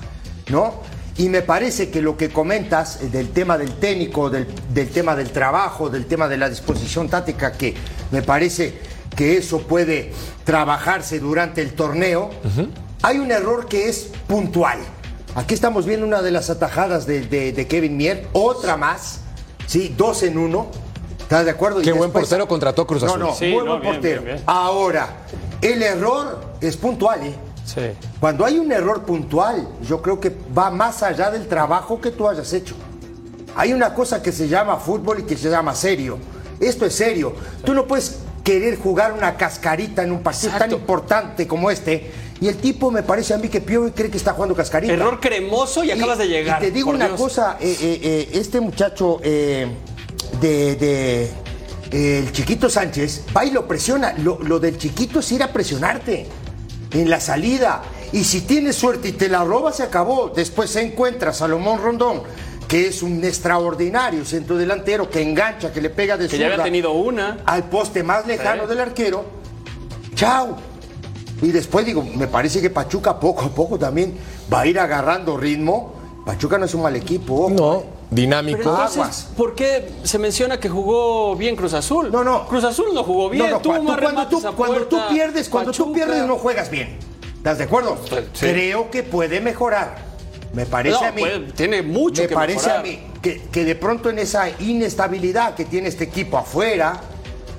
¿no? 0.48 0.82
Y 1.16 1.28
me 1.28 1.42
parece 1.42 1.88
que 1.88 2.02
lo 2.02 2.16
que 2.16 2.30
comentas 2.30 3.00
eh, 3.00 3.08
del 3.08 3.30
tema 3.30 3.56
del 3.56 3.74
técnico, 3.74 4.30
del, 4.30 4.48
del 4.74 4.88
tema 4.88 5.14
del 5.14 5.30
trabajo, 5.30 5.90
del 5.90 6.06
tema 6.06 6.26
de 6.26 6.38
la 6.38 6.48
disposición 6.48 7.08
táctica, 7.08 7.52
que 7.52 7.76
me 8.10 8.22
parece 8.22 8.80
que 9.14 9.36
eso 9.36 9.60
puede 9.60 10.12
trabajarse 10.42 11.20
durante 11.20 11.62
el 11.62 11.74
torneo, 11.74 12.30
hay 13.02 13.18
un 13.18 13.30
error 13.30 13.66
que 13.66 13.88
es 13.88 14.10
puntual. 14.26 14.78
Aquí 15.34 15.54
estamos 15.54 15.84
viendo 15.86 16.06
una 16.06 16.22
de 16.22 16.30
las 16.30 16.48
atajadas 16.50 17.06
de, 17.06 17.20
de- 17.22 17.52
de 17.52 17.66
Kevin 17.68 17.96
Mier, 17.96 18.26
otra 18.32 18.76
más, 18.76 19.20
¿sí? 19.66 19.94
Dos 19.96 20.22
en 20.22 20.38
uno. 20.38 20.68
¿Estás 21.20 21.44
de 21.44 21.50
acuerdo? 21.50 21.80
Y 21.80 21.84
Qué 21.84 21.92
buen 21.92 22.04
después- 22.10 22.24
portero 22.24 22.48
contrató 22.48 22.86
Cruz 22.86 23.02
Azul. 23.02 23.18
No, 23.18 23.26
no, 23.26 23.34
Sí, 23.34 23.46
muy 23.50 23.64
no, 23.64 23.70
buen 23.72 23.80
bien, 23.82 23.92
portero. 23.94 24.22
bien, 24.22 24.34
bien. 24.36 24.44
Ahora, 24.46 25.08
el 25.60 25.82
error 25.82 26.40
es 26.60 26.76
puntual, 26.76 27.22
¿eh? 27.26 27.34
Sí. 27.64 27.80
Cuando 28.20 28.44
hay 28.44 28.58
un 28.58 28.70
error 28.70 29.02
puntual, 29.02 29.68
yo 29.82 30.00
creo 30.00 30.20
que 30.20 30.34
va 30.56 30.70
más 30.70 31.02
allá 31.02 31.30
del 31.30 31.48
trabajo 31.48 32.00
que 32.00 32.12
tú 32.12 32.28
hayas 32.28 32.52
hecho. 32.52 32.76
Hay 33.56 33.72
una 33.72 33.92
cosa 33.92 34.22
que 34.22 34.30
se 34.32 34.48
llama 34.48 34.76
fútbol 34.76 35.20
y 35.20 35.22
que 35.24 35.36
se 35.36 35.50
llama 35.50 35.74
serio. 35.74 36.16
Esto 36.60 36.86
es 36.86 36.94
serio. 36.94 37.34
Tú 37.64 37.74
no 37.74 37.86
puedes 37.86 38.18
querer 38.46 38.78
jugar 38.78 39.12
una 39.12 39.36
cascarita 39.36 40.04
en 40.04 40.12
un 40.12 40.22
partido 40.22 40.52
tan 40.56 40.70
importante 40.70 41.48
como 41.48 41.68
este. 41.68 42.12
Y 42.40 42.46
el 42.46 42.56
tipo 42.58 42.92
me 42.92 43.02
parece 43.02 43.34
a 43.34 43.38
mí 43.38 43.48
que 43.48 43.60
Piovi 43.60 43.90
cree 43.90 44.08
que 44.08 44.16
está 44.16 44.34
jugando 44.34 44.54
cascarita. 44.54 44.92
Error 44.92 45.18
cremoso 45.18 45.82
y 45.82 45.90
acabas 45.90 46.18
de 46.18 46.28
llegar. 46.28 46.62
Y 46.62 46.66
te 46.66 46.70
digo 46.70 46.90
una 46.90 47.08
Dios. 47.08 47.20
cosa, 47.20 47.56
eh, 47.60 47.76
eh, 47.80 48.00
eh, 48.02 48.28
este 48.34 48.60
muchacho 48.60 49.18
de, 49.20 49.66
de, 50.40 51.30
el 51.90 52.30
chiquito 52.30 52.70
Sánchez 52.70 53.24
va 53.36 53.44
y 53.44 53.50
lo 53.50 53.66
presiona. 53.66 54.12
Lo, 54.18 54.38
lo 54.40 54.60
del 54.60 54.78
chiquito 54.78 55.18
es 55.18 55.32
ir 55.32 55.42
a 55.42 55.52
presionarte 55.52 56.28
en 56.92 57.10
la 57.10 57.18
salida. 57.18 57.82
Y 58.12 58.22
si 58.22 58.42
tienes 58.42 58.76
suerte 58.76 59.08
y 59.08 59.12
te 59.12 59.28
la 59.28 59.42
roba, 59.42 59.72
se 59.72 59.82
acabó. 59.82 60.28
Después 60.28 60.70
se 60.70 60.82
encuentra 60.82 61.32
Salomón 61.32 61.82
Rondón, 61.82 62.22
que 62.68 62.88
es 62.88 63.02
un 63.02 63.22
extraordinario 63.24 64.24
centro 64.24 64.56
delantero 64.56 65.08
que 65.08 65.22
engancha, 65.22 65.72
que 65.72 65.80
le 65.80 65.90
pega 65.90 66.16
de 66.16 66.26
Que 66.28 66.36
ya 66.38 66.46
había 66.46 66.56
zurda 66.56 66.64
tenido 66.64 66.92
una. 66.92 67.38
al 67.46 67.64
poste 67.68 68.02
más 68.02 68.26
lejano 68.26 68.64
Sí. 68.64 68.68
del 68.70 68.80
arquero. 68.80 69.24
Chao. 70.14 70.56
Y 71.42 71.52
después 71.52 71.84
digo, 71.84 72.02
me 72.02 72.26
parece 72.26 72.60
que 72.60 72.70
Pachuca 72.70 73.20
poco 73.20 73.42
a 73.42 73.48
poco 73.50 73.78
también 73.78 74.16
va 74.52 74.62
a 74.62 74.66
ir 74.66 74.78
agarrando 74.80 75.36
ritmo. 75.36 75.94
Pachuca 76.24 76.58
no 76.58 76.64
es 76.64 76.74
un 76.74 76.82
mal 76.82 76.96
equipo. 76.96 77.48
No, 77.50 77.56
Pero 77.56 77.84
dinámico. 78.10 78.58
entonces, 78.58 78.96
Aguas. 78.96 79.28
¿por 79.36 79.54
qué 79.54 79.90
se 80.02 80.18
menciona 80.18 80.58
que 80.58 80.68
jugó 80.68 81.36
bien 81.36 81.54
Cruz 81.54 81.74
Azul? 81.74 82.10
No, 82.10 82.24
no. 82.24 82.48
Cruz 82.48 82.64
Azul 82.64 82.86
no 82.94 83.04
jugó 83.04 83.28
bien. 83.28 83.44
No, 83.44 83.50
no, 83.52 83.60
tuvo 83.60 83.74
cuando, 83.74 83.92
más 83.92 84.00
cuando 84.00 84.26
tú, 84.28 84.42
cuando 84.56 84.86
tú 84.86 84.98
pierdes, 85.10 85.48
cuando 85.48 85.72
tú 85.72 85.92
pierdes 85.92 86.24
no 86.26 86.36
juegas 86.36 86.70
bien. 86.70 86.98
¿Estás 87.36 87.58
de 87.58 87.64
acuerdo? 87.64 87.96
Sí. 88.32 88.40
Creo 88.46 88.90
que 88.90 89.02
puede 89.04 89.40
mejorar. 89.40 90.05
Me 90.54 90.64
parece 90.66 90.98
No, 91.00 91.06
a 91.06 91.12
mí. 91.12 91.20
puede- 91.20 91.52
tiene 91.52 91.82
mucho 91.82 92.22
me 92.22 92.28
que 92.28 92.34
parece 92.34 92.58
mejorar. 92.58 92.80
a 92.80 92.82
mí 92.82 93.00
que, 93.22 93.42
que 93.52 93.64
de 93.64 93.74
pronto 93.74 94.08
en 94.10 94.18
esa 94.18 94.48
inestabilidad 94.60 95.54
que 95.54 95.64
tiene 95.64 95.88
este 95.88 96.04
equipo 96.04 96.38
afuera 96.38 97.00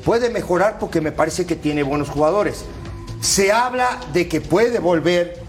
puede 0.05 0.29
mejorar 0.29 0.79
porque 0.79 1.01
me 1.01 1.11
parece 1.11 1.45
que 1.45 1.55
tiene 1.55 1.83
buenos 1.83 2.09
jugadores. 2.09 2.63
Se 3.21 3.51
habla 3.51 3.99
de 4.13 4.27
que 4.27 4.39
puede 4.41 4.79
volver 4.79 5.39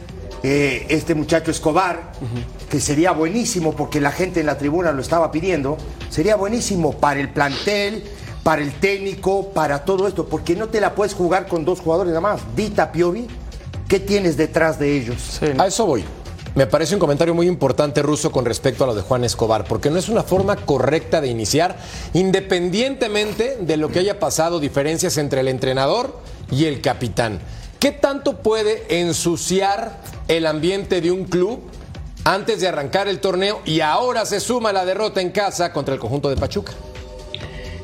eh, 0.42 0.86
este 0.88 1.14
muchacho 1.14 1.50
Escobar, 1.50 2.12
que 2.70 2.80
sería 2.80 3.12
buenísimo 3.12 3.74
porque 3.74 4.00
la 4.00 4.10
gente 4.12 4.40
en 4.40 4.46
la 4.46 4.56
tribuna 4.58 4.92
lo 4.92 5.00
estaba 5.02 5.30
pidiendo. 5.30 5.78
Sería 6.10 6.36
buenísimo 6.36 6.92
para 6.92 7.20
el 7.20 7.28
plantel, 7.30 8.04
para 8.42 8.62
el 8.62 8.72
técnico, 8.72 9.50
para 9.50 9.84
todo 9.84 10.08
esto, 10.08 10.26
porque 10.28 10.54
no 10.56 10.68
te 10.68 10.80
la 10.80 10.94
puedes 10.94 11.14
jugar 11.14 11.46
con 11.46 11.64
dos 11.64 11.80
jugadores 11.80 12.10
nada 12.12 12.20
más. 12.20 12.40
Dita 12.56 12.90
Piovi, 12.92 13.26
¿qué 13.88 14.00
tienes 14.00 14.36
detrás 14.36 14.78
de 14.78 14.96
ellos? 14.96 15.38
Sí. 15.40 15.46
A 15.58 15.66
eso 15.66 15.86
voy. 15.86 16.04
Me 16.58 16.66
parece 16.66 16.94
un 16.94 16.98
comentario 16.98 17.36
muy 17.36 17.46
importante, 17.46 18.02
Ruso, 18.02 18.32
con 18.32 18.44
respecto 18.44 18.82
a 18.82 18.88
lo 18.88 18.94
de 18.96 19.02
Juan 19.02 19.22
Escobar, 19.22 19.62
porque 19.62 19.90
no 19.90 19.96
es 20.00 20.08
una 20.08 20.24
forma 20.24 20.56
correcta 20.56 21.20
de 21.20 21.28
iniciar, 21.28 21.76
independientemente 22.14 23.58
de 23.60 23.76
lo 23.76 23.90
que 23.90 24.00
haya 24.00 24.18
pasado, 24.18 24.58
diferencias 24.58 25.18
entre 25.18 25.42
el 25.42 25.46
entrenador 25.46 26.18
y 26.50 26.64
el 26.64 26.80
capitán. 26.80 27.38
¿Qué 27.78 27.92
tanto 27.92 28.38
puede 28.38 28.98
ensuciar 29.00 30.00
el 30.26 30.46
ambiente 30.46 31.00
de 31.00 31.12
un 31.12 31.26
club 31.26 31.60
antes 32.24 32.60
de 32.60 32.66
arrancar 32.66 33.06
el 33.06 33.20
torneo 33.20 33.60
y 33.64 33.78
ahora 33.78 34.26
se 34.26 34.40
suma 34.40 34.72
la 34.72 34.84
derrota 34.84 35.20
en 35.20 35.30
casa 35.30 35.72
contra 35.72 35.94
el 35.94 36.00
conjunto 36.00 36.28
de 36.28 36.38
Pachuca? 36.38 36.72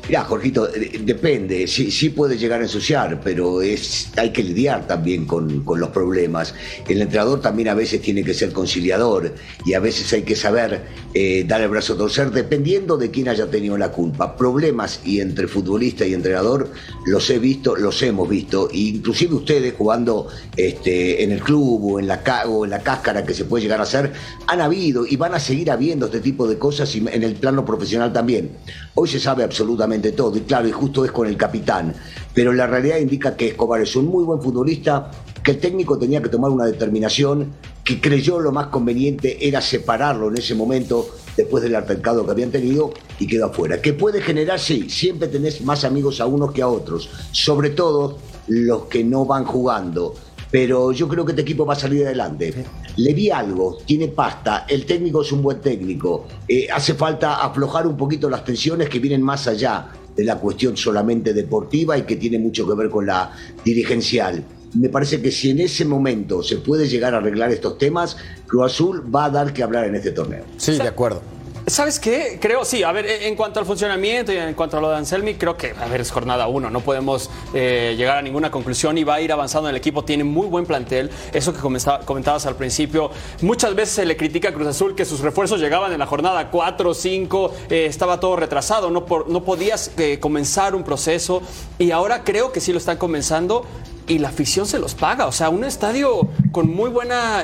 Mirá, 0.07 0.23
Jorgito, 0.23 0.69
eh, 0.73 0.99
depende, 1.03 1.65
sí, 1.67 1.89
sí 1.89 2.09
puede 2.09 2.37
llegar 2.37 2.59
a 2.59 2.63
ensuciar, 2.63 3.19
pero 3.23 3.63
es, 3.63 4.09
hay 4.17 4.31
que 4.31 4.43
lidiar 4.43 4.85
también 4.85 5.25
con, 5.25 5.63
con 5.63 5.79
los 5.79 5.89
problemas. 5.89 6.53
El 6.87 7.01
entrenador 7.01 7.41
también 7.41 7.69
a 7.69 7.73
veces 7.73 8.01
tiene 8.01 8.23
que 8.23 8.35
ser 8.35 8.51
conciliador 8.51 9.33
y 9.65 9.73
a 9.73 9.79
veces 9.79 10.13
hay 10.13 10.21
que 10.21 10.35
saber 10.35 10.83
eh, 11.15 11.43
dar 11.47 11.61
el 11.61 11.69
brazo 11.69 11.93
a 11.93 11.97
torcer 11.97 12.29
dependiendo 12.29 12.97
de 12.97 13.09
quién 13.09 13.29
haya 13.29 13.49
tenido 13.49 13.77
la 13.77 13.91
culpa. 13.91 14.35
Problemas 14.37 14.99
y 15.05 15.21
entre 15.21 15.47
futbolista 15.47 16.05
y 16.05 16.13
entrenador 16.13 16.69
los 17.07 17.27
he 17.31 17.39
visto, 17.39 17.75
los 17.75 18.01
hemos 18.03 18.29
visto, 18.29 18.69
inclusive 18.71 19.33
ustedes 19.33 19.73
jugando 19.75 20.27
este, 20.55 21.23
en 21.23 21.31
el 21.31 21.39
club 21.39 21.93
o 21.93 21.99
en, 21.99 22.07
la, 22.07 22.21
o 22.47 22.65
en 22.65 22.69
la 22.69 22.83
cáscara 22.83 23.25
que 23.25 23.33
se 23.33 23.45
puede 23.45 23.63
llegar 23.63 23.79
a 23.79 23.83
hacer, 23.83 24.13
han 24.45 24.61
habido 24.61 25.05
y 25.05 25.15
van 25.15 25.33
a 25.33 25.39
seguir 25.39 25.71
habiendo 25.71 26.05
este 26.05 26.19
tipo 26.19 26.47
de 26.47 26.59
cosas 26.59 26.93
en 26.95 27.23
el 27.23 27.33
plano 27.35 27.65
profesional 27.65 28.13
también. 28.13 28.51
Hoy 28.93 29.09
se 29.09 29.19
sabe 29.19 29.43
absolutamente 29.43 29.94
todo 29.99 30.37
y 30.37 30.41
claro, 30.41 30.67
y 30.67 30.71
justo 30.71 31.05
es 31.05 31.11
con 31.11 31.27
el 31.27 31.37
capitán. 31.37 31.93
pero 32.33 32.51
la 32.51 32.67
realidad 32.67 32.97
indica 32.97 33.35
que 33.35 33.49
Escobar 33.49 33.81
es 33.81 33.95
un 33.95 34.07
muy 34.07 34.23
buen 34.23 34.41
futbolista, 34.41 35.09
que 35.43 35.51
el 35.51 35.59
técnico 35.59 35.97
tenía 35.97 36.21
que 36.21 36.29
tomar 36.29 36.51
una 36.51 36.65
determinación, 36.65 37.53
que 37.83 38.01
creyó 38.01 38.39
lo 38.39 38.51
más 38.51 38.67
conveniente 38.67 39.47
era 39.47 39.61
separarlo 39.61 40.29
en 40.29 40.37
ese 40.37 40.55
momento 40.55 41.07
después 41.37 41.63
del 41.63 41.75
altercado 41.75 42.25
que 42.25 42.31
habían 42.31 42.51
tenido 42.51 42.91
y 43.19 43.27
quedó 43.27 43.45
afuera. 43.45 43.81
Que 43.81 43.93
puede 43.93 44.21
generar, 44.21 44.59
sí, 44.59 44.89
siempre 44.89 45.27
tenés 45.27 45.61
más 45.61 45.83
amigos 45.83 46.19
a 46.19 46.25
unos 46.25 46.51
que 46.51 46.61
a 46.61 46.67
otros, 46.67 47.09
sobre 47.31 47.69
todo 47.69 48.17
los 48.47 48.85
que 48.85 49.03
no 49.03 49.25
van 49.25 49.45
jugando. 49.45 50.15
Pero 50.55 50.93
yo 50.93 51.09
creo 51.09 51.25
que 51.25 51.33
este 51.33 51.41
equipo 51.41 51.65
va 51.65 51.73
a 51.73 51.75
salir 51.75 52.05
adelante. 52.05 52.53
Le 52.95 53.13
vi 53.13 53.29
algo, 53.29 53.77
tiene 53.85 54.07
pasta, 54.07 54.65
el 54.69 54.85
técnico 54.85 55.21
es 55.21 55.33
un 55.33 55.41
buen 55.41 55.59
técnico. 55.59 56.27
Eh, 56.47 56.69
hace 56.73 56.93
falta 56.93 57.43
aflojar 57.43 57.85
un 57.85 57.97
poquito 57.97 58.29
las 58.29 58.45
tensiones 58.45 58.87
que 58.87 58.99
vienen 58.99 59.21
más 59.21 59.47
allá 59.47 59.89
de 60.15 60.23
la 60.23 60.37
cuestión 60.37 60.77
solamente 60.77 61.33
deportiva 61.33 61.97
y 61.97 62.03
que 62.03 62.15
tiene 62.15 62.39
mucho 62.39 62.65
que 62.65 62.73
ver 62.73 62.89
con 62.89 63.05
la 63.05 63.33
dirigencial. 63.65 64.45
Me 64.75 64.87
parece 64.87 65.21
que 65.21 65.29
si 65.29 65.49
en 65.49 65.59
ese 65.59 65.83
momento 65.83 66.41
se 66.41 66.55
puede 66.55 66.87
llegar 66.87 67.13
a 67.15 67.17
arreglar 67.17 67.51
estos 67.51 67.77
temas, 67.77 68.15
Cruz 68.47 68.71
Azul 68.71 69.13
va 69.13 69.25
a 69.25 69.29
dar 69.29 69.51
que 69.51 69.61
hablar 69.61 69.83
en 69.87 69.95
este 69.95 70.11
torneo. 70.11 70.45
Sí, 70.55 70.77
de 70.77 70.87
acuerdo. 70.87 71.34
¿Sabes 71.67 71.99
qué? 71.99 72.37
Creo, 72.39 72.63
sí, 72.63 72.83
a 72.83 72.91
ver, 72.91 73.07
en 73.07 73.35
cuanto 73.35 73.59
al 73.59 73.65
funcionamiento 73.65 74.31
y 74.31 74.37
en 74.37 74.53
cuanto 74.53 74.77
a 74.77 74.81
lo 74.81 74.91
de 74.91 74.97
Anselmi, 74.97 75.33
creo 75.33 75.57
que, 75.57 75.73
a 75.81 75.87
ver, 75.87 75.99
es 75.99 76.11
jornada 76.11 76.45
uno, 76.45 76.69
no 76.69 76.81
podemos 76.81 77.31
eh, 77.55 77.95
llegar 77.97 78.19
a 78.19 78.21
ninguna 78.21 78.51
conclusión 78.51 78.99
y 78.99 79.03
va 79.03 79.15
a 79.15 79.21
ir 79.21 79.31
avanzando 79.31 79.67
en 79.67 79.73
el 79.73 79.79
equipo, 79.79 80.05
tiene 80.05 80.23
muy 80.23 80.45
buen 80.45 80.67
plantel, 80.67 81.09
eso 81.33 81.53
que 81.53 81.59
comentabas 82.05 82.45
al 82.45 82.55
principio, 82.55 83.09
muchas 83.41 83.73
veces 83.73 83.95
se 83.95 84.05
le 84.05 84.15
critica 84.15 84.49
a 84.49 84.53
Cruz 84.53 84.67
Azul 84.67 84.93
que 84.93 85.05
sus 85.05 85.21
refuerzos 85.21 85.59
llegaban 85.59 85.91
en 85.91 85.97
la 85.97 86.05
jornada 86.05 86.51
4, 86.51 86.93
5, 86.93 87.53
eh, 87.71 87.87
estaba 87.87 88.19
todo 88.19 88.35
retrasado, 88.35 88.91
no, 88.91 89.03
no 89.27 89.43
podías 89.43 89.91
eh, 89.97 90.19
comenzar 90.19 90.75
un 90.75 90.83
proceso 90.83 91.41
y 91.79 91.89
ahora 91.89 92.23
creo 92.23 92.51
que 92.51 92.61
sí 92.61 92.73
lo 92.73 92.77
están 92.77 92.97
comenzando 92.97 93.65
y 94.07 94.19
la 94.19 94.27
afición 94.27 94.67
se 94.67 94.77
los 94.77 94.93
paga. 94.93 95.25
O 95.25 95.31
sea, 95.31 95.49
un 95.49 95.63
estadio 95.63 96.29
con 96.51 96.69
muy 96.69 96.91
buena 96.91 97.43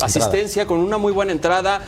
asistencia, 0.00 0.66
con 0.66 0.78
una 0.78 0.98
muy 0.98 1.12
buena 1.12 1.30
entrada 1.30 1.82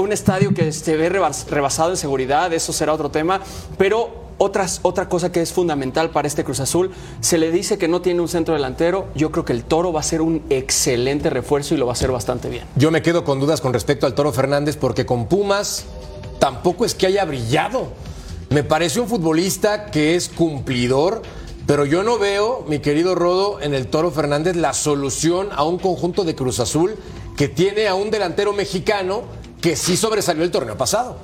un 0.00 0.12
estadio 0.12 0.52
que 0.54 0.72
se 0.72 0.96
ve 0.96 1.08
rebasado 1.08 1.90
en 1.90 1.96
seguridad, 1.96 2.52
eso 2.52 2.72
será 2.72 2.92
otro 2.92 3.10
tema, 3.10 3.40
pero 3.78 4.26
otras, 4.38 4.80
otra 4.82 5.08
cosa 5.08 5.32
que 5.32 5.40
es 5.40 5.52
fundamental 5.52 6.10
para 6.10 6.28
este 6.28 6.44
Cruz 6.44 6.60
Azul, 6.60 6.90
se 7.20 7.38
le 7.38 7.50
dice 7.50 7.78
que 7.78 7.88
no 7.88 8.02
tiene 8.02 8.20
un 8.20 8.28
centro 8.28 8.54
delantero, 8.54 9.08
yo 9.14 9.30
creo 9.30 9.44
que 9.44 9.52
el 9.52 9.64
Toro 9.64 9.92
va 9.92 10.00
a 10.00 10.02
ser 10.02 10.20
un 10.20 10.42
excelente 10.50 11.30
refuerzo 11.30 11.74
y 11.74 11.78
lo 11.78 11.86
va 11.86 11.92
a 11.92 11.94
hacer 11.94 12.10
bastante 12.10 12.48
bien. 12.48 12.64
Yo 12.76 12.90
me 12.90 13.02
quedo 13.02 13.24
con 13.24 13.40
dudas 13.40 13.60
con 13.60 13.72
respecto 13.72 14.06
al 14.06 14.14
Toro 14.14 14.32
Fernández 14.32 14.76
porque 14.76 15.06
con 15.06 15.26
Pumas 15.26 15.86
tampoco 16.38 16.84
es 16.84 16.94
que 16.94 17.06
haya 17.06 17.24
brillado. 17.24 17.88
Me 18.50 18.62
parece 18.62 19.00
un 19.00 19.08
futbolista 19.08 19.86
que 19.86 20.14
es 20.14 20.28
cumplidor, 20.28 21.22
pero 21.66 21.84
yo 21.84 22.02
no 22.02 22.18
veo, 22.18 22.64
mi 22.68 22.78
querido 22.78 23.14
Rodo, 23.14 23.60
en 23.60 23.74
el 23.74 23.88
Toro 23.88 24.10
Fernández 24.10 24.54
la 24.54 24.72
solución 24.72 25.48
a 25.52 25.64
un 25.64 25.78
conjunto 25.78 26.24
de 26.24 26.34
Cruz 26.34 26.60
Azul 26.60 26.94
que 27.36 27.48
tiene 27.48 27.88
a 27.88 27.94
un 27.94 28.10
delantero 28.10 28.52
mexicano 28.52 29.22
que 29.66 29.74
sí 29.74 29.96
sobresalió 29.96 30.44
el 30.44 30.52
torneo 30.52 30.76
pasado. 30.76 31.18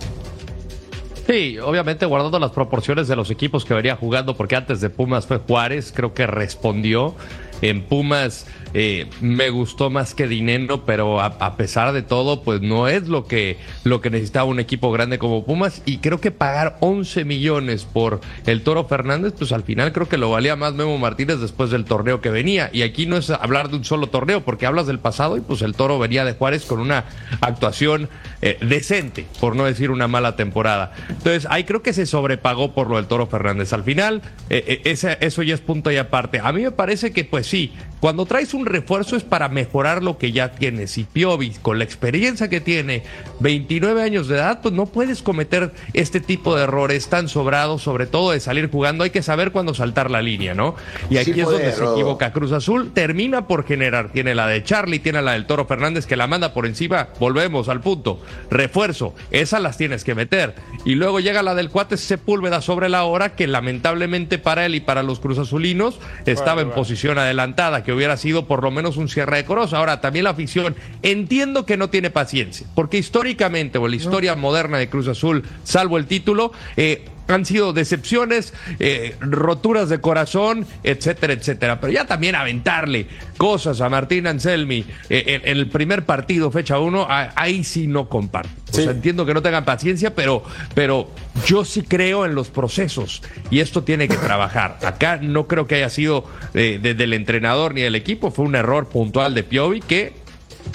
Sí, 1.29 1.61
obviamente 1.61 2.07
guardando 2.07 2.41
las 2.41 2.51
proporciones 2.51 3.07
de 3.07 3.15
los 3.15 3.31
equipos 3.31 3.65
que 3.65 3.73
venía 3.73 3.95
jugando, 3.95 4.37
porque 4.37 4.57
antes 4.57 4.81
de 4.81 4.91
Pumas 4.91 5.29
fue 5.29 5.39
Juárez, 5.39 5.93
creo 5.95 6.13
que 6.13 6.27
respondió. 6.27 7.15
En 7.61 7.85
Pumas 7.85 8.47
eh, 8.75 9.09
me 9.21 9.51
gustó 9.51 9.91
más 9.91 10.15
que 10.15 10.27
dinero, 10.27 10.85
pero 10.85 11.21
a, 11.21 11.57
pesar 11.57 11.93
de 11.93 12.03
todo, 12.03 12.43
pues 12.43 12.61
no 12.61 12.89
es 12.89 13.09
lo 13.09 13.27
que, 13.27 13.59
lo 13.85 14.01
que 14.01 14.11
necesitaba 14.11 14.45
un 14.45 14.61
equipo 14.61 14.91
grande 14.91 15.19
como 15.19 15.45
Pumas. 15.45 15.83
Y 15.85 15.99
creo 15.99 16.21
que 16.21 16.31
pagar 16.31 16.77
11 16.81 17.25
millones 17.25 17.85
por 17.85 18.21
el 18.47 18.63
Toro 18.63 18.85
Fernández, 18.85 19.35
pues 19.37 19.53
al 19.53 19.63
final 19.63 19.93
creo 19.93 20.09
que 20.09 20.17
lo 20.17 20.31
valía 20.31 20.57
más 20.57 20.75
Memo 20.75 20.99
Martínez 20.99 21.39
después 21.41 21.71
del 21.71 21.85
torneo 21.85 22.21
que 22.21 22.31
venía. 22.31 22.71
Y 22.73 22.83
aquí 22.83 23.07
no 23.07 23.17
es 23.17 23.31
hablar 23.31 23.69
de 23.69 23.77
un 23.77 23.85
solo 23.85 24.09
torneo, 24.09 24.43
porque 24.43 24.67
hablas 24.67 24.87
del 24.87 24.99
pasado 24.99 25.37
y 25.37 25.41
pues 25.41 25.63
el 25.63 25.75
Toro 25.75 25.99
venía 25.99 26.25
de 26.25 26.33
Juárez 26.33 26.65
con 26.65 26.81
una 26.81 27.05
actuación 27.41 28.09
eh, 28.41 28.59
decente, 28.61 29.27
por 29.41 29.57
no 29.57 29.65
decir 29.65 29.91
una 29.91 30.09
mala 30.09 30.37
temporada. 30.37 30.93
Entonces 31.09 31.47
ahí 31.51 31.65
creo 31.65 31.83
que 31.83 31.93
se 31.93 32.07
sobrepagó 32.07 32.73
por 32.73 32.89
lo 32.89 32.97
del 32.97 33.07
Toro 33.07 33.27
Fernández. 33.27 33.73
Al 33.73 33.85
final, 33.85 34.23
eh, 34.49 34.81
eso 34.85 35.43
ya 35.43 35.55
es 35.55 35.61
punto 35.61 35.91
y 35.91 35.97
aparte. 35.97 36.41
A 36.43 36.53
mí 36.53 36.63
me 36.63 36.71
parece 36.71 37.13
que 37.13 37.25
pues 37.25 37.47
sí, 37.47 37.73
cuando 38.03 38.27
traes 38.27 38.53
un 38.53 38.67
refuerzo 38.67 39.15
es 39.15 39.23
para 39.23 39.49
mejorar 39.49 40.03
lo 40.03 40.19
que 40.19 40.33
ya 40.33 40.51
tienes. 40.51 40.99
Y 40.99 41.05
Piovi, 41.05 41.51
con 41.63 41.79
la 41.79 41.85
experiencia 41.85 42.49
que 42.49 42.61
tiene, 42.61 43.05
29 43.39 44.03
años 44.03 44.27
de 44.27 44.39
edad, 44.39 44.59
pues 44.61 44.75
no 44.75 44.87
puedes 44.87 45.23
cometer 45.23 45.71
este 45.95 46.19
tipo 46.19 46.57
de 46.57 46.65
errores 46.65 47.07
tan 47.07 47.29
sobrados, 47.29 47.83
sobre 47.83 48.07
todo 48.07 48.33
de 48.33 48.41
salir 48.41 48.69
jugando. 48.73 49.05
Hay 49.05 49.11
que 49.11 49.23
saber 49.23 49.53
cuándo 49.53 49.73
saltar 49.73 50.11
la 50.11 50.21
línea, 50.21 50.53
¿no? 50.53 50.75
Y 51.11 51.19
aquí 51.19 51.31
es 51.31 51.47
donde 51.47 51.71
se 51.71 51.85
equivoca. 51.85 52.33
Cruz 52.33 52.51
Azul 52.51 52.91
termina 52.93 53.47
por 53.47 53.65
generar. 53.65 54.11
Tiene 54.11 54.35
la 54.35 54.49
de 54.49 54.65
Charlie, 54.65 54.99
tiene 54.99 55.23
la 55.23 55.35
del 55.35 55.47
Toro 55.47 55.67
Fernández 55.67 56.05
que 56.05 56.17
la 56.17 56.27
manda 56.27 56.53
por 56.53 56.67
encima. 56.67 57.11
Volvemos 57.21 57.69
al 57.69 57.83
punto. 57.83 58.21
Refuerzo, 58.51 59.15
esas 59.31 59.63
las 59.63 59.77
tienes 59.77 60.03
que 60.03 60.17
meter. 60.17 60.57
Y 60.85 60.97
luego 60.97 61.21
llega 61.21 61.45
la 61.45 61.55
del 61.55 61.71
Cuate 61.71 61.97
Sepúlveda 61.97 62.63
sobre 62.63 62.89
la 62.89 63.05
hora, 63.05 63.37
que 63.37 63.47
lamentablemente 63.47 64.39
para 64.39 64.67
él 64.67 64.75
y 64.75 64.81
para 64.81 65.05
los 65.05 65.21
Cruz 65.21 65.39
Azulinos 65.39 66.01
estaba 66.27 66.63
en 66.63 66.73
posición 66.73 67.17
adelantada, 67.19 67.85
que 67.85 67.92
hubiera 67.93 68.17
sido 68.17 68.47
por 68.47 68.63
lo 68.63 68.71
menos 68.71 68.97
un 68.97 69.09
cierre 69.09 69.39
decoroso. 69.39 69.77
Ahora, 69.77 70.01
también 70.01 70.25
la 70.25 70.31
afición, 70.31 70.77
entiendo 71.03 71.67
que 71.67 71.77
no 71.77 71.91
tiene 71.91 72.11
paciencia, 72.11 72.67
porque 72.75 72.99
históricamente, 72.99 73.79
o 73.79 73.89
la 73.89 73.97
historia 73.97 74.35
moderna 74.35 74.79
de 74.79 74.89
Cruz 74.89 75.09
Azul, 75.09 75.45
salvo 75.65 75.99
el 75.99 76.07
título, 76.07 76.53
eh, 76.77 77.05
han 77.29 77.45
sido 77.45 77.73
decepciones, 77.73 78.53
eh, 78.79 79.17
roturas 79.21 79.89
de 79.89 80.01
corazón, 80.01 80.67
etcétera, 80.83 81.33
etcétera. 81.33 81.81
Pero 81.81 81.93
ya 81.93 82.07
también 82.07 82.35
aventarle 82.35 83.07
cosas 83.37 83.81
a 83.81 83.89
Martín 83.89 84.27
Anselmi 84.27 84.85
eh, 85.09 85.41
en, 85.45 85.57
el 85.57 85.69
primer 85.69 86.05
partido, 86.05 86.51
fecha 86.51 86.79
uno, 86.79 87.07
ahí 87.09 87.65
sí 87.65 87.87
no 87.87 88.09
comparto. 88.09 88.51
O 88.73 88.75
sea, 88.75 88.91
entiendo 88.91 89.27
que 89.27 89.35
no 89.35 89.43
tengan 89.43 89.65
paciencia, 89.65 90.15
pero, 90.15 90.43
pero 90.75 91.11
yo 91.47 91.65
sí 91.65 91.83
creo 91.83 92.25
en 92.25 92.35
los 92.35 92.49
procesos 92.49 93.23
y 93.51 93.61
esto 93.61 93.83
tiene 93.83 94.09
que 94.09 94.17
trabajar. 94.17 94.79
Acá 94.83 95.19
no 95.19 95.47
creo 95.47 95.67
que 95.67 95.75
haya 95.77 95.91
sido 95.91 96.25
eh, 96.55 96.79
desde 96.81 97.05
el 97.05 97.13
entrenador 97.13 97.75
ni 97.75 97.83
del 97.83 97.95
equipo, 97.95 98.31
fue 98.31 98.47
un 98.47 98.55
error 98.55 98.89
puntual 98.89 99.35
de 99.35 99.43
Piovi 99.43 99.81
que 99.81 100.22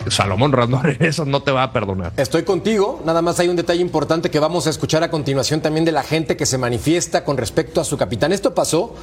Salomón 0.10 0.52
Randón 0.52 0.96
eso 1.00 1.26
no 1.26 1.42
te 1.42 1.52
va 1.52 1.64
a 1.64 1.74
perdonar. 1.74 2.14
Estoy 2.18 2.44
contigo, 2.44 3.02
nada 3.06 3.22
más 3.22 3.40
hay 3.40 3.50
un 3.50 3.56
detalle 3.56 3.82
importante 3.82 4.30
que 4.30 4.40
vamos 4.40 4.68
a 4.68 4.70
escuchar 4.70 5.04
a 5.04 5.10
continuación 5.10 5.62
también 5.62 5.86
de 5.86 5.92
la 5.92 6.04
gente 6.04 6.38
que 6.38 6.46
se 6.46 6.58
manifiesta 6.58 7.24
con 7.24 7.38
respecto 7.38 7.82
a 7.82 7.84
su 7.84 7.98
capitán. 7.98 8.32
Esto 8.32 8.54
pasó 8.54 8.94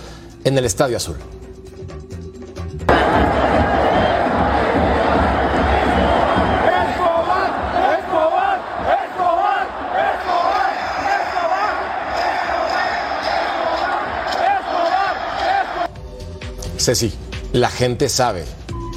en 0.45 0.57
el 0.59 0.65
Estadio 0.65 0.97
Azul. 0.97 1.17
Ceci, 16.77 17.11
la 17.53 17.71
gente 17.71 18.11
sabe 18.11 18.45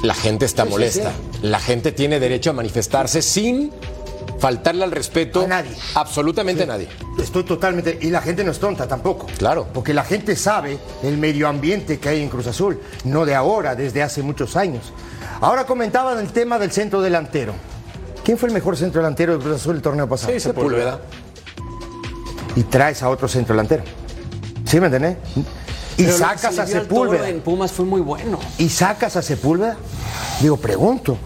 la 0.02 0.14
gente 0.14 0.44
está 0.44 0.64
molesta. 0.64 1.12
La 1.42 1.60
gente 1.60 1.92
tiene 1.92 2.18
derecho 2.18 2.50
a 2.50 2.52
manifestarse 2.52 3.22
sin 3.22 3.70
faltarle 4.38 4.84
al 4.84 4.90
respeto 4.90 5.42
a 5.42 5.46
nadie. 5.46 5.76
Absolutamente 5.94 6.64
a 6.64 6.66
nadie. 6.66 6.88
Estoy 7.18 7.44
totalmente. 7.44 7.98
Y 8.00 8.10
la 8.10 8.20
gente 8.22 8.44
no 8.44 8.52
es 8.52 8.58
tonta 8.58 8.86
tampoco. 8.86 9.26
Claro. 9.38 9.68
Porque 9.72 9.94
la 9.94 10.04
gente 10.04 10.36
sabe 10.36 10.78
el 11.02 11.18
medio 11.18 11.48
ambiente 11.48 11.98
que 11.98 12.08
hay 12.08 12.22
en 12.22 12.28
Cruz 12.28 12.46
Azul. 12.46 12.80
No 13.04 13.24
de 13.24 13.34
ahora, 13.34 13.74
desde 13.74 14.02
hace 14.02 14.22
muchos 14.22 14.56
años. 14.56 14.92
Ahora 15.40 15.64
comentaban 15.66 16.18
el 16.18 16.32
tema 16.32 16.58
del 16.58 16.72
centro 16.72 17.00
delantero. 17.00 17.54
¿Quién 18.24 18.36
fue 18.36 18.48
el 18.48 18.54
mejor 18.54 18.76
centro 18.76 19.00
delantero 19.00 19.36
de 19.36 19.42
Cruz 19.42 19.56
Azul 19.56 19.76
el 19.76 19.82
torneo 19.82 20.08
pasado? 20.08 20.32
Sí, 20.32 20.40
Sepúlveda. 20.40 21.00
Y 22.56 22.64
traes 22.64 23.02
a 23.02 23.08
otro 23.08 23.28
centro 23.28 23.54
delantero. 23.54 23.84
¿Sí 24.66 24.80
me 24.80 24.86
entendés? 24.86 25.16
y 25.96 26.04
sacas 26.06 26.58
a 26.58 26.66
Sepúlveda. 26.66 27.28
En 27.28 27.40
Pumas 27.40 27.72
fue 27.72 27.84
muy 27.84 28.00
bueno. 28.00 28.38
Y 28.58 28.68
sacas 28.68 29.16
a 29.16 29.22
Sepúlveda. 29.22 29.76
Digo, 30.40 30.56
pregunto. 30.56 31.18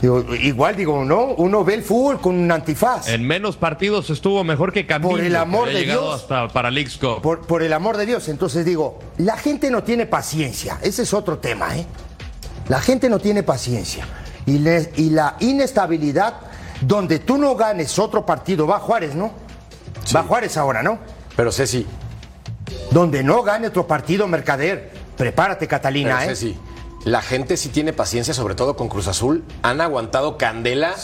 Digo, 0.00 0.24
igual 0.34 0.76
digo, 0.76 1.04
no, 1.04 1.34
uno 1.36 1.62
ve 1.62 1.74
el 1.74 1.82
fútbol 1.82 2.20
con 2.20 2.34
un 2.34 2.50
antifaz. 2.50 3.08
En 3.08 3.26
menos 3.26 3.56
partidos 3.56 4.08
estuvo 4.08 4.42
mejor 4.44 4.72
que 4.72 4.86
Camilo. 4.86 5.10
Por 5.10 5.20
el 5.20 5.36
amor 5.36 5.68
de 5.68 5.82
Dios. 5.82 6.22
hasta 6.22 6.48
para 6.48 6.70
por, 7.20 7.46
por, 7.46 7.62
el 7.62 7.72
amor 7.74 7.98
de 7.98 8.06
Dios. 8.06 8.28
Entonces 8.28 8.64
digo, 8.64 8.98
la 9.18 9.36
gente 9.36 9.70
no 9.70 9.82
tiene 9.82 10.06
paciencia. 10.06 10.78
Ese 10.82 11.02
es 11.02 11.12
otro 11.12 11.38
tema, 11.38 11.76
¿eh? 11.76 11.84
La 12.68 12.80
gente 12.80 13.10
no 13.10 13.18
tiene 13.18 13.42
paciencia. 13.42 14.06
Y, 14.46 14.56
y 14.96 15.10
la 15.10 15.36
inestabilidad, 15.40 16.36
donde 16.80 17.18
tú 17.18 17.36
no 17.36 17.54
ganes 17.56 17.98
otro 17.98 18.24
partido, 18.24 18.66
va 18.66 18.78
Juárez, 18.78 19.14
¿no? 19.14 19.32
Va 20.14 20.22
Juárez 20.22 20.56
ahora, 20.56 20.82
¿no? 20.82 20.98
Pero 21.36 21.52
Ceci, 21.52 21.86
donde 22.90 23.22
no 23.22 23.42
gane 23.42 23.66
otro 23.66 23.86
partido 23.86 24.26
Mercader. 24.26 24.90
Prepárate, 25.16 25.68
Catalina, 25.68 26.24
¿eh? 26.24 26.34
Sí, 26.34 26.56
la 27.04 27.22
gente 27.22 27.56
sí 27.56 27.68
tiene 27.70 27.92
paciencia, 27.92 28.34
sobre 28.34 28.54
todo 28.54 28.76
con 28.76 28.88
Cruz 28.88 29.06
Azul. 29.08 29.42
Han 29.62 29.80
aguantado 29.80 30.36
candela 30.36 30.94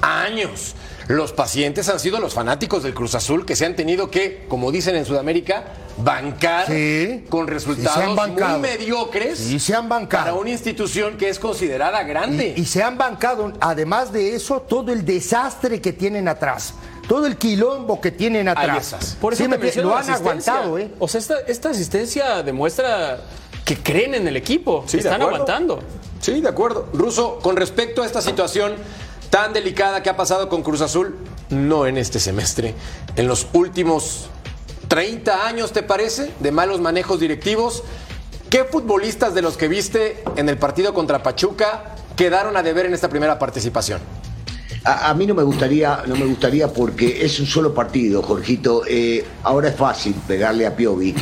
años. 0.00 0.74
Los 1.08 1.32
pacientes 1.32 1.88
han 1.88 1.98
sido 1.98 2.20
los 2.20 2.32
fanáticos 2.34 2.84
del 2.84 2.94
Cruz 2.94 3.14
Azul 3.16 3.44
que 3.44 3.56
se 3.56 3.66
han 3.66 3.74
tenido 3.74 4.08
que, 4.10 4.46
como 4.48 4.70
dicen 4.70 4.94
en 4.94 5.04
Sudamérica, 5.04 5.64
bancar 5.98 6.66
Sí. 6.68 7.24
con 7.28 7.46
Sí, 7.46 7.52
resultados 7.52 8.28
muy 8.28 8.60
mediocres 8.60 9.38
Sí, 9.38 9.58
se 9.58 9.74
han 9.74 9.88
bancado. 9.88 10.24
para 10.26 10.34
una 10.34 10.50
institución 10.50 11.18
que 11.18 11.28
es 11.28 11.40
considerada 11.40 12.02
grande. 12.04 12.54
Y, 12.56 12.62
y 12.62 12.64
se 12.66 12.82
han 12.84 12.96
bancado, 12.96 13.52
además 13.60 14.12
de 14.12 14.36
eso, 14.36 14.60
todo 14.60 14.92
el 14.92 15.04
desastre 15.04 15.80
que 15.80 15.92
tienen 15.92 16.28
atrás. 16.28 16.72
Todo 17.08 17.26
el 17.26 17.36
quilombo 17.36 18.00
que 18.00 18.12
tienen 18.12 18.46
atrás. 18.48 19.16
Por 19.20 19.32
eso 19.32 19.42
Sí, 19.42 19.48
me- 19.48 19.82
lo 19.82 19.96
han 19.96 20.08
aguantado, 20.08 20.78
¿eh? 20.78 20.88
O 21.00 21.08
sea, 21.08 21.18
esta, 21.18 21.40
esta 21.48 21.70
asistencia 21.70 22.44
demuestra 22.44 23.18
que 23.64 23.76
creen 23.76 24.14
en 24.14 24.26
el 24.28 24.36
equipo, 24.36 24.84
Sí, 24.86 24.98
que 24.98 25.04
están 25.04 25.22
aguantando. 25.22 25.80
Sí, 26.20 26.40
de 26.40 26.48
acuerdo. 26.48 26.88
Ruso, 26.92 27.38
con 27.42 27.56
respecto 27.56 28.02
a 28.02 28.06
esta 28.06 28.20
situación 28.20 28.74
tan 29.30 29.52
delicada 29.52 30.02
que 30.02 30.10
ha 30.10 30.16
pasado 30.16 30.48
con 30.48 30.62
Cruz 30.62 30.80
Azul, 30.80 31.16
no 31.50 31.86
en 31.86 31.96
este 31.98 32.20
semestre, 32.20 32.74
en 33.16 33.26
los 33.26 33.46
últimos 33.52 34.28
30 34.88 35.46
años, 35.46 35.72
¿te 35.72 35.82
parece? 35.82 36.30
De 36.40 36.52
malos 36.52 36.80
manejos 36.80 37.18
directivos. 37.18 37.82
¿Qué 38.50 38.64
futbolistas 38.64 39.34
de 39.34 39.42
los 39.42 39.56
que 39.56 39.68
viste 39.68 40.22
en 40.36 40.48
el 40.48 40.58
partido 40.58 40.92
contra 40.92 41.22
Pachuca 41.22 41.94
quedaron 42.16 42.56
a 42.56 42.62
deber 42.62 42.86
en 42.86 42.94
esta 42.94 43.08
primera 43.08 43.38
participación? 43.38 44.00
A, 44.84 45.08
a 45.10 45.14
mí 45.14 45.26
no 45.26 45.34
me 45.34 45.42
gustaría, 45.42 46.02
no 46.06 46.16
me 46.16 46.26
gustaría 46.26 46.68
porque 46.68 47.24
es 47.24 47.40
un 47.40 47.46
solo 47.46 47.72
partido, 47.72 48.22
Jorgito. 48.22 48.82
Eh, 48.86 49.24
ahora 49.44 49.68
es 49.68 49.76
fácil 49.76 50.14
pegarle 50.28 50.66
a 50.66 50.76
Piovi. 50.76 51.14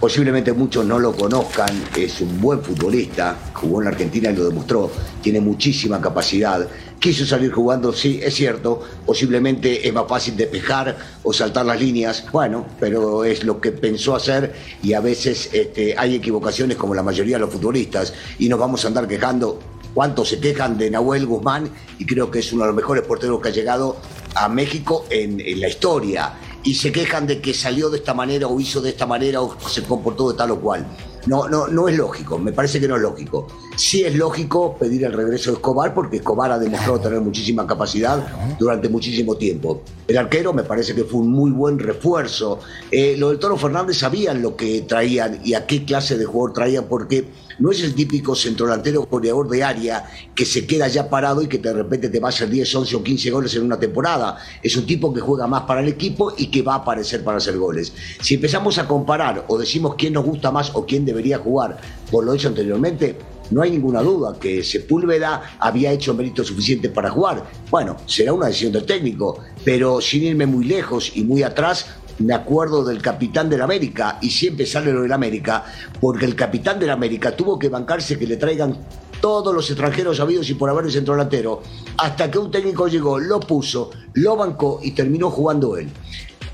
Posiblemente 0.00 0.54
muchos 0.54 0.86
no 0.86 0.98
lo 0.98 1.12
conozcan, 1.12 1.68
es 1.94 2.22
un 2.22 2.40
buen 2.40 2.62
futbolista, 2.62 3.36
jugó 3.52 3.80
en 3.80 3.84
la 3.84 3.90
Argentina 3.90 4.30
y 4.30 4.34
lo 4.36 4.48
demostró, 4.48 4.90
tiene 5.20 5.42
muchísima 5.42 6.00
capacidad. 6.00 6.66
Quiso 6.98 7.26
salir 7.26 7.52
jugando, 7.52 7.92
sí, 7.92 8.18
es 8.22 8.34
cierto, 8.34 8.80
posiblemente 9.04 9.86
es 9.86 9.92
más 9.92 10.06
fácil 10.08 10.38
despejar 10.38 10.96
o 11.22 11.34
saltar 11.34 11.66
las 11.66 11.78
líneas, 11.78 12.24
bueno, 12.32 12.64
pero 12.80 13.24
es 13.24 13.44
lo 13.44 13.60
que 13.60 13.72
pensó 13.72 14.16
hacer 14.16 14.54
y 14.82 14.94
a 14.94 15.00
veces 15.00 15.50
este, 15.52 15.94
hay 15.98 16.14
equivocaciones 16.14 16.78
como 16.78 16.94
la 16.94 17.02
mayoría 17.02 17.36
de 17.36 17.40
los 17.40 17.50
futbolistas 17.52 18.14
y 18.38 18.48
nos 18.48 18.58
vamos 18.58 18.82
a 18.86 18.88
andar 18.88 19.06
quejando 19.06 19.58
cuántos 19.92 20.30
se 20.30 20.40
quejan 20.40 20.78
de 20.78 20.90
Nahuel 20.90 21.26
Guzmán 21.26 21.68
y 21.98 22.06
creo 22.06 22.30
que 22.30 22.38
es 22.38 22.50
uno 22.54 22.62
de 22.62 22.68
los 22.68 22.76
mejores 22.76 23.04
porteros 23.04 23.38
que 23.42 23.48
ha 23.48 23.52
llegado 23.52 23.98
a 24.34 24.48
México 24.48 25.04
en, 25.10 25.40
en 25.40 25.60
la 25.60 25.68
historia. 25.68 26.32
Y 26.62 26.74
se 26.74 26.92
quejan 26.92 27.26
de 27.26 27.40
que 27.40 27.54
salió 27.54 27.88
de 27.90 27.98
esta 27.98 28.14
manera 28.14 28.46
o 28.46 28.60
hizo 28.60 28.80
de 28.80 28.90
esta 28.90 29.06
manera 29.06 29.40
o 29.40 29.56
se 29.66 29.82
comportó 29.82 30.30
de 30.30 30.36
tal 30.36 30.50
o 30.50 30.60
cual. 30.60 30.86
No, 31.26 31.48
no, 31.48 31.68
no 31.68 31.88
es 31.88 31.96
lógico, 31.96 32.38
me 32.38 32.52
parece 32.52 32.80
que 32.80 32.88
no 32.88 32.96
es 32.96 33.02
lógico. 33.02 33.46
Sí 33.76 34.04
es 34.04 34.14
lógico 34.14 34.76
pedir 34.78 35.04
el 35.04 35.12
regreso 35.12 35.50
de 35.50 35.56
Escobar 35.56 35.92
porque 35.92 36.16
Escobar 36.16 36.50
ha 36.50 36.58
demostrado 36.58 36.98
tener 36.98 37.20
muchísima 37.20 37.66
capacidad 37.66 38.56
durante 38.58 38.88
muchísimo 38.88 39.36
tiempo. 39.36 39.82
El 40.08 40.16
arquero 40.16 40.52
me 40.52 40.64
parece 40.64 40.94
que 40.94 41.04
fue 41.04 41.20
un 41.20 41.30
muy 41.30 41.50
buen 41.50 41.78
refuerzo. 41.78 42.60
Eh, 42.90 43.16
lo 43.18 43.28
del 43.28 43.38
Toro 43.38 43.56
Fernández 43.56 43.98
sabían 43.98 44.40
lo 44.40 44.56
que 44.56 44.82
traían 44.82 45.40
y 45.44 45.54
a 45.54 45.66
qué 45.66 45.84
clase 45.84 46.16
de 46.16 46.24
jugador 46.24 46.54
traían 46.54 46.86
porque 46.88 47.26
no 47.60 47.70
es 47.70 47.82
el 47.82 47.94
típico 47.94 48.34
centrodelantero 48.34 49.06
goleador 49.08 49.48
de 49.48 49.62
área 49.62 50.04
que 50.34 50.44
se 50.44 50.66
queda 50.66 50.88
ya 50.88 51.08
parado 51.08 51.42
y 51.42 51.46
que 51.46 51.58
de 51.58 51.72
repente 51.72 52.08
te 52.08 52.18
va 52.18 52.28
a 52.28 52.30
hacer 52.30 52.48
10, 52.50 52.74
11 52.74 52.96
o 52.96 53.02
15 53.02 53.30
goles 53.30 53.54
en 53.54 53.62
una 53.62 53.78
temporada. 53.78 54.38
Es 54.62 54.76
un 54.76 54.86
tipo 54.86 55.12
que 55.12 55.20
juega 55.20 55.46
más 55.46 55.62
para 55.62 55.80
el 55.80 55.88
equipo 55.88 56.32
y 56.36 56.46
que 56.50 56.62
va 56.62 56.74
a 56.74 56.78
aparecer 56.78 57.22
para 57.22 57.38
hacer 57.38 57.56
goles. 57.58 57.92
Si 58.20 58.34
empezamos 58.34 58.78
a 58.78 58.88
comparar 58.88 59.44
o 59.48 59.58
decimos 59.58 59.94
quién 59.96 60.14
nos 60.14 60.24
gusta 60.24 60.50
más 60.50 60.74
o 60.74 60.84
quién 60.84 61.04
debería 61.04 61.38
jugar 61.38 61.78
por 62.10 62.24
lo 62.24 62.34
hecho 62.34 62.48
anteriormente, 62.48 63.16
no 63.50 63.62
hay 63.62 63.70
ninguna 63.70 64.00
duda 64.00 64.36
que 64.38 64.62
Sepúlveda 64.62 65.56
había 65.58 65.92
hecho 65.92 66.14
mérito 66.14 66.44
suficiente 66.44 66.88
para 66.88 67.10
jugar. 67.10 67.44
Bueno, 67.68 67.96
será 68.06 68.32
una 68.32 68.46
decisión 68.46 68.72
del 68.72 68.84
técnico, 68.84 69.40
pero 69.64 70.00
sin 70.00 70.22
irme 70.22 70.46
muy 70.46 70.64
lejos 70.64 71.12
y 71.16 71.24
muy 71.24 71.42
atrás, 71.42 71.86
me 72.20 72.34
acuerdo 72.34 72.84
del 72.84 73.02
capitán 73.02 73.48
del 73.48 73.62
América 73.62 74.18
y 74.20 74.30
siempre 74.30 74.66
sale 74.66 74.92
lo 74.92 75.02
del 75.02 75.12
América 75.12 75.64
porque 76.00 76.26
el 76.26 76.34
capitán 76.34 76.78
del 76.78 76.90
América 76.90 77.34
tuvo 77.34 77.58
que 77.58 77.68
bancarse 77.68 78.18
que 78.18 78.26
le 78.26 78.36
traigan 78.36 78.76
todos 79.20 79.54
los 79.54 79.68
extranjeros 79.70 80.20
habidos 80.20 80.48
y 80.50 80.54
por 80.54 80.70
haber 80.70 80.86
el 80.86 80.92
centro 80.92 81.14
delantero 81.14 81.62
hasta 81.98 82.30
que 82.30 82.38
un 82.38 82.50
técnico 82.50 82.88
llegó, 82.88 83.18
lo 83.18 83.40
puso, 83.40 83.90
lo 84.14 84.36
bancó 84.36 84.80
y 84.82 84.92
terminó 84.92 85.30
jugando 85.30 85.76
él. 85.76 85.88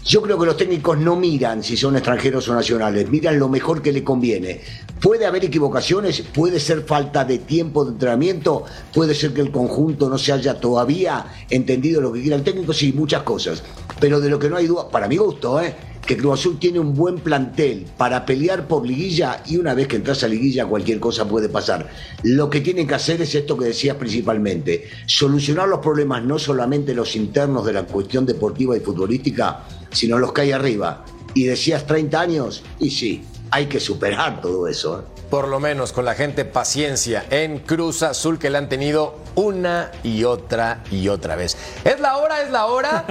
Yo 0.04 0.22
creo 0.22 0.38
que 0.38 0.46
los 0.46 0.56
técnicos 0.56 0.98
no 0.98 1.16
miran 1.16 1.64
si 1.64 1.76
son 1.76 1.96
extranjeros 1.96 2.48
o 2.48 2.54
nacionales, 2.54 3.10
miran 3.10 3.38
lo 3.38 3.48
mejor 3.48 3.82
que 3.82 3.92
le 3.92 4.04
conviene. 4.04 4.60
Puede 5.00 5.26
haber 5.26 5.44
equivocaciones, 5.44 6.22
puede 6.22 6.58
ser 6.58 6.82
falta 6.82 7.24
de 7.24 7.38
tiempo 7.38 7.84
de 7.84 7.92
entrenamiento, 7.92 8.64
puede 8.94 9.14
ser 9.14 9.34
que 9.34 9.42
el 9.42 9.50
conjunto 9.50 10.08
no 10.08 10.16
se 10.16 10.32
haya 10.32 10.58
todavía 10.58 11.26
entendido 11.50 12.00
lo 12.00 12.12
que 12.12 12.22
quiere 12.22 12.36
el 12.36 12.42
técnico, 12.42 12.72
sí, 12.72 12.92
muchas 12.92 13.22
cosas. 13.22 13.62
Pero 14.00 14.20
de 14.20 14.30
lo 14.30 14.38
que 14.38 14.48
no 14.48 14.56
hay 14.56 14.66
duda, 14.66 14.88
para 14.88 15.06
mi 15.06 15.16
gusto, 15.16 15.60
¿eh? 15.60 15.74
que 16.06 16.16
Cruz 16.16 16.40
Azul 16.40 16.58
tiene 16.58 16.78
un 16.78 16.94
buen 16.94 17.16
plantel 17.16 17.84
para 17.96 18.24
pelear 18.24 18.68
por 18.68 18.86
liguilla 18.86 19.42
y 19.44 19.56
una 19.56 19.74
vez 19.74 19.88
que 19.88 19.96
entras 19.96 20.22
a 20.22 20.28
liguilla 20.28 20.64
cualquier 20.64 21.00
cosa 21.00 21.28
puede 21.28 21.48
pasar. 21.48 21.90
Lo 22.22 22.48
que 22.48 22.60
tienen 22.60 22.86
que 22.86 22.94
hacer 22.94 23.20
es 23.20 23.34
esto 23.34 23.58
que 23.58 23.66
decías 23.66 23.96
principalmente, 23.96 24.88
solucionar 25.06 25.68
los 25.68 25.80
problemas 25.80 26.22
no 26.22 26.38
solamente 26.38 26.94
los 26.94 27.16
internos 27.16 27.66
de 27.66 27.72
la 27.72 27.84
cuestión 27.84 28.24
deportiva 28.24 28.76
y 28.76 28.80
futbolística, 28.80 29.64
sino 29.90 30.18
los 30.18 30.32
que 30.32 30.42
hay 30.42 30.52
arriba. 30.52 31.04
Y 31.34 31.44
decías 31.44 31.86
30 31.86 32.20
años, 32.20 32.62
y 32.78 32.90
sí, 32.90 33.22
hay 33.50 33.66
que 33.66 33.80
superar 33.80 34.40
todo 34.40 34.68
eso. 34.68 35.00
¿eh? 35.00 35.15
Por 35.30 35.48
lo 35.48 35.58
menos 35.58 35.92
con 35.92 36.04
la 36.04 36.14
gente 36.14 36.44
paciencia 36.44 37.24
en 37.30 37.58
Cruz 37.58 38.02
Azul 38.04 38.38
que 38.38 38.48
le 38.48 38.58
han 38.58 38.68
tenido 38.68 39.18
una 39.34 39.90
y 40.04 40.22
otra 40.24 40.78
y 40.90 41.08
otra 41.08 41.34
vez. 41.34 41.56
Es 41.84 41.98
la 41.98 42.16
hora, 42.18 42.42
es 42.42 42.50
la 42.50 42.66
hora 42.66 43.04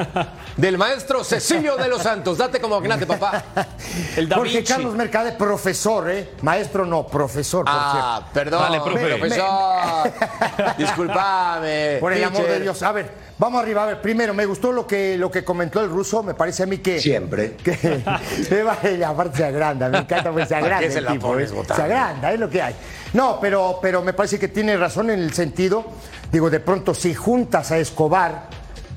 del 0.58 0.78
maestro 0.78 1.24
Cecilio 1.26 1.76
de 1.76 1.90
los 1.90 2.02
Santos. 2.02 2.38
Date 2.38 2.62
como 2.62 2.80
magnate, 2.80 3.06
papá. 3.06 3.44
El 4.16 4.30
Da 4.30 4.38
Jorge 4.38 4.58
Vinci. 4.60 4.74
Carlos 4.74 4.96
Mercade, 4.96 5.34
profesor, 5.34 6.10
¿eh? 6.10 6.32
Maestro 6.42 6.86
no, 6.86 7.06
profesor, 7.06 7.66
por 7.66 7.74
Ah, 7.76 8.20
cierto. 8.22 8.34
perdón, 8.34 8.62
Dale, 8.62 8.80
profe. 8.82 9.18
profesor. 9.18 10.76
Disculpame. 10.78 11.98
Por 12.00 12.14
el 12.14 12.24
amor 12.24 12.48
de 12.48 12.60
Dios. 12.62 12.82
A 12.82 12.92
ver, 12.92 13.12
vamos 13.38 13.62
arriba. 13.62 13.84
A 13.84 13.86
ver, 13.88 14.02
primero, 14.02 14.34
me 14.34 14.46
gustó 14.46 14.72
lo 14.72 14.88
que, 14.88 15.18
lo 15.18 15.30
que 15.30 15.44
comentó 15.44 15.82
el 15.82 15.90
ruso. 15.90 16.24
Me 16.24 16.34
parece 16.34 16.64
a 16.64 16.66
mí 16.66 16.78
que. 16.80 17.00
Siempre. 17.00 17.56
Que, 17.58 18.02
me 18.50 18.64
va- 18.64 18.78
la 18.98 19.14
parte 19.14 19.38
se 19.38 19.46
agranda, 19.46 19.90
me 19.90 20.00
encanta 20.00 20.32
porque 20.32 20.46
se 20.48 20.56
agranda. 20.56 20.80
qué 20.80 20.92
se 20.92 21.00
el 21.00 21.06
la 21.06 21.12
tipo, 21.12 21.28
pones. 21.28 21.52
Botán? 21.52 21.78
Se 21.78 21.84
agranda, 21.84 22.05
es 22.12 22.40
lo 22.40 22.50
que 22.50 22.62
hay. 22.62 22.76
No, 23.14 23.40
pero, 23.40 23.80
pero 23.82 24.02
me 24.02 24.14
parece 24.14 24.38
que 24.40 24.48
tiene 24.48 24.76
razón 24.78 25.10
en 25.10 25.20
el 25.20 25.34
sentido, 25.34 25.86
digo, 26.32 26.50
de 26.50 26.60
pronto 26.60 26.94
si 26.94 27.14
juntas 27.14 27.72
a 27.72 27.78
Escobar, 27.78 28.48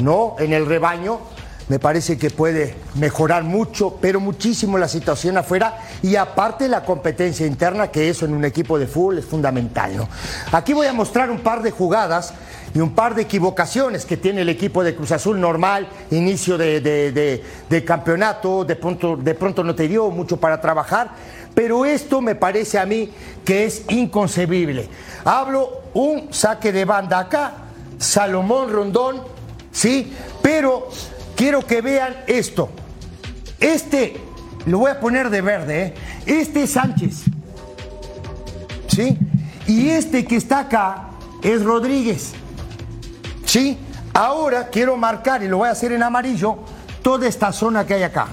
¿no? 0.01 0.37
En 0.39 0.53
el 0.53 0.67
rebaño, 0.67 1.21
me 1.69 1.79
parece 1.79 2.17
que 2.17 2.31
puede 2.31 2.75
mejorar 2.95 3.45
mucho, 3.45 3.99
pero 4.01 4.21
muchísimo 4.21 4.79
la 4.79 4.89
situación 4.89 5.37
afuera 5.37 5.79
y 6.03 6.17
aparte 6.17 6.67
la 6.67 6.83
competencia 6.83 7.47
interna, 7.47 7.89
que 7.89 8.09
eso 8.09 8.25
en 8.25 8.33
un 8.33 8.45
equipo 8.47 8.79
de 8.79 8.87
fútbol 8.87 9.19
es 9.19 9.27
fundamental, 9.27 9.95
¿no? 9.97 10.09
Aquí 10.53 10.73
voy 10.73 10.87
a 10.87 10.95
mostrar 10.95 11.31
un 11.31 11.41
par 11.41 11.63
de 11.63 11.71
jugadas 11.71 12.33
y 12.75 12.81
un 12.81 12.95
par 12.95 13.15
de 13.15 13.23
equivocaciones 13.23 14.07
que 14.07 14.17
tiene 14.17 14.43
el 14.43 14.49
equipo 14.49 14.83
de 14.83 14.95
Cruz 14.95 15.13
Azul 15.13 15.39
normal, 15.41 15.89
inicio 16.11 16.57
de, 16.57 16.81
de- 16.81 17.13
de- 17.13 17.45
de 17.69 17.85
campeonato, 17.85 18.65
de 18.65 18.77
pronto, 18.77 19.17
de 19.17 19.35
pronto 19.35 19.63
no 19.65 19.75
te 19.75 19.89
dio 19.89 20.09
mucho 20.11 20.39
para 20.39 20.61
trabajar, 20.61 21.11
pero 21.59 21.85
esto 21.85 22.21
me 22.21 22.37
parece 22.37 22.79
a 22.79 22.87
mí 22.87 23.11
que 23.45 23.65
es 23.65 23.83
inconcebible. 23.89 24.89
Hablo 25.25 25.83
un 25.93 26.33
saque 26.33 26.71
de 26.71 26.85
banda 26.85 27.19
acá, 27.19 27.53
Salomón 27.99 28.71
Rondón, 28.71 29.23
¿sí? 29.73 30.13
Pero 30.41 30.89
quiero 31.35 31.67
que 31.67 31.81
vean 31.81 32.17
esto. 32.29 32.69
Este, 33.59 34.21
lo 34.67 34.79
voy 34.79 34.93
a 34.93 35.01
poner 35.01 35.31
de 35.31 35.41
verde, 35.41 35.83
¿eh? 35.83 35.95
Este 36.27 36.63
es 36.63 36.71
Sánchez, 36.71 37.25
¿sí? 38.87 39.19
Y 39.67 39.89
este 39.89 40.25
que 40.25 40.37
está 40.37 40.61
acá 40.61 41.09
es 41.43 41.65
Rodríguez. 41.65 42.35
¿Sí? 43.45 43.79
Ahora 44.15 44.69
quiero 44.69 44.97
marcar, 44.97 45.43
y 45.43 45.49
lo 45.49 45.57
voy 45.57 45.69
a 45.69 45.73
hacer 45.73 45.91
en 45.91 46.05
amarillo, 46.05 46.59
toda 47.03 47.27
esta 47.27 47.53
zona 47.53 47.85
que 47.85 47.95
hay 47.95 48.05
acá. 48.05 48.29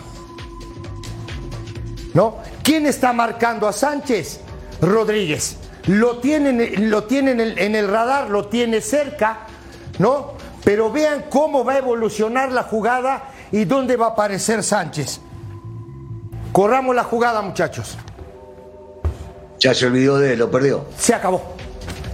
¿No? 2.13 2.53
¿Quién 2.65 2.87
está 2.87 3.13
marcando 3.13 3.67
a 3.67 3.73
Sánchez? 3.73 4.39
Rodríguez. 4.81 5.57
Lo 5.85 6.17
tienen, 6.17 6.89
lo 6.89 7.03
tienen 7.03 7.39
en, 7.39 7.49
el, 7.49 7.59
en 7.59 7.75
el 7.75 7.87
radar, 7.87 8.31
lo 8.31 8.47
tiene 8.47 8.81
cerca, 8.81 9.41
¿no? 9.99 10.33
Pero 10.63 10.91
vean 10.91 11.25
cómo 11.29 11.63
va 11.63 11.73
a 11.73 11.77
evolucionar 11.77 12.51
la 12.51 12.63
jugada 12.63 13.29
y 13.51 13.65
dónde 13.65 13.95
va 13.97 14.07
a 14.07 14.09
aparecer 14.09 14.63
Sánchez. 14.63 15.21
Corramos 16.51 16.95
la 16.95 17.03
jugada, 17.03 17.43
muchachos. 17.43 17.99
Ya 19.59 19.75
se 19.75 19.85
olvidó 19.85 20.17
de 20.17 20.33
él, 20.33 20.39
lo 20.39 20.49
perdió. 20.49 20.85
Se 20.97 21.13
acabó. 21.13 21.43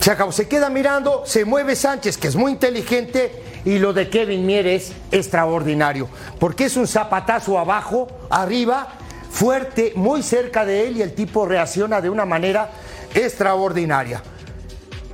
Se 0.02 0.12
acabó. 0.12 0.34
Se 0.34 0.50
queda 0.50 0.70
mirando, 0.70 1.24
se 1.26 1.46
mueve 1.46 1.78
Sánchez, 1.78 2.18
que 2.18 2.28
es 2.28 2.36
muy 2.36 2.52
inteligente, 2.52 3.42
y 3.64 3.80
lo 3.80 3.94
de 3.94 4.10
Kevin 4.10 4.46
Mier 4.46 4.68
es 4.68 4.92
extraordinario. 5.12 6.10
Porque 6.40 6.66
es 6.66 6.76
un 6.76 6.88
zapatazo 6.88 7.58
abajo, 7.58 8.10
arriba, 8.30 8.98
fuerte, 9.32 9.94
muy 9.96 10.24
cerca 10.24 10.66
de 10.66 10.88
él, 10.88 10.98
y 10.98 11.02
el 11.02 11.14
tipo 11.14 11.46
reacciona 11.46 12.02
de 12.02 12.10
una 12.10 12.26
manera 12.26 12.72
extraordinaria. 13.14 14.22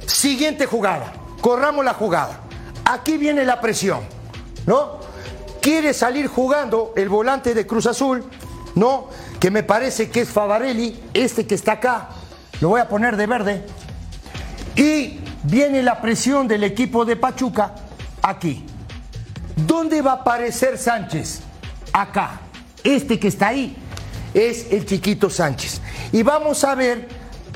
Siguiente 0.05 0.65
jugada. 0.65 1.13
Corramos 1.41 1.85
la 1.85 1.93
jugada. 1.93 2.41
Aquí 2.85 3.17
viene 3.17 3.45
la 3.45 3.61
presión, 3.61 4.01
¿no? 4.65 4.99
Quiere 5.61 5.93
salir 5.93 6.27
jugando 6.27 6.93
el 6.95 7.09
volante 7.09 7.53
de 7.53 7.67
Cruz 7.67 7.85
Azul, 7.85 8.23
¿no? 8.75 9.09
que 9.39 9.51
me 9.51 9.63
parece 9.63 10.09
que 10.09 10.21
es 10.21 10.29
Favarelli, 10.29 10.99
este 11.13 11.45
que 11.45 11.55
está 11.55 11.73
acá, 11.73 12.09
lo 12.59 12.69
voy 12.69 12.81
a 12.81 12.87
poner 12.87 13.17
de 13.17 13.27
verde. 13.27 13.65
Y 14.75 15.19
viene 15.43 15.83
la 15.83 16.01
presión 16.01 16.47
del 16.47 16.63
equipo 16.63 17.05
de 17.05 17.15
Pachuca 17.15 17.75
aquí. 18.21 18.65
¿Dónde 19.55 20.01
va 20.01 20.11
a 20.11 20.15
aparecer 20.15 20.77
Sánchez? 20.77 21.41
Acá. 21.93 22.41
Este 22.83 23.19
que 23.19 23.27
está 23.27 23.47
ahí 23.49 23.75
es 24.37 24.71
el 24.71 24.85
chiquito 24.85 25.29
Sánchez. 25.29 25.81
Y 26.11 26.21
vamos 26.21 26.63
a 26.63 26.75
ver 26.75 27.07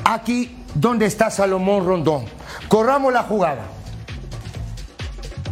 aquí 0.04 0.58
dónde 0.74 1.06
está 1.06 1.30
Salomón 1.30 1.86
Rondón. 1.86 2.26
Corramos 2.68 3.14
la 3.14 3.24
jugada. 3.24 3.64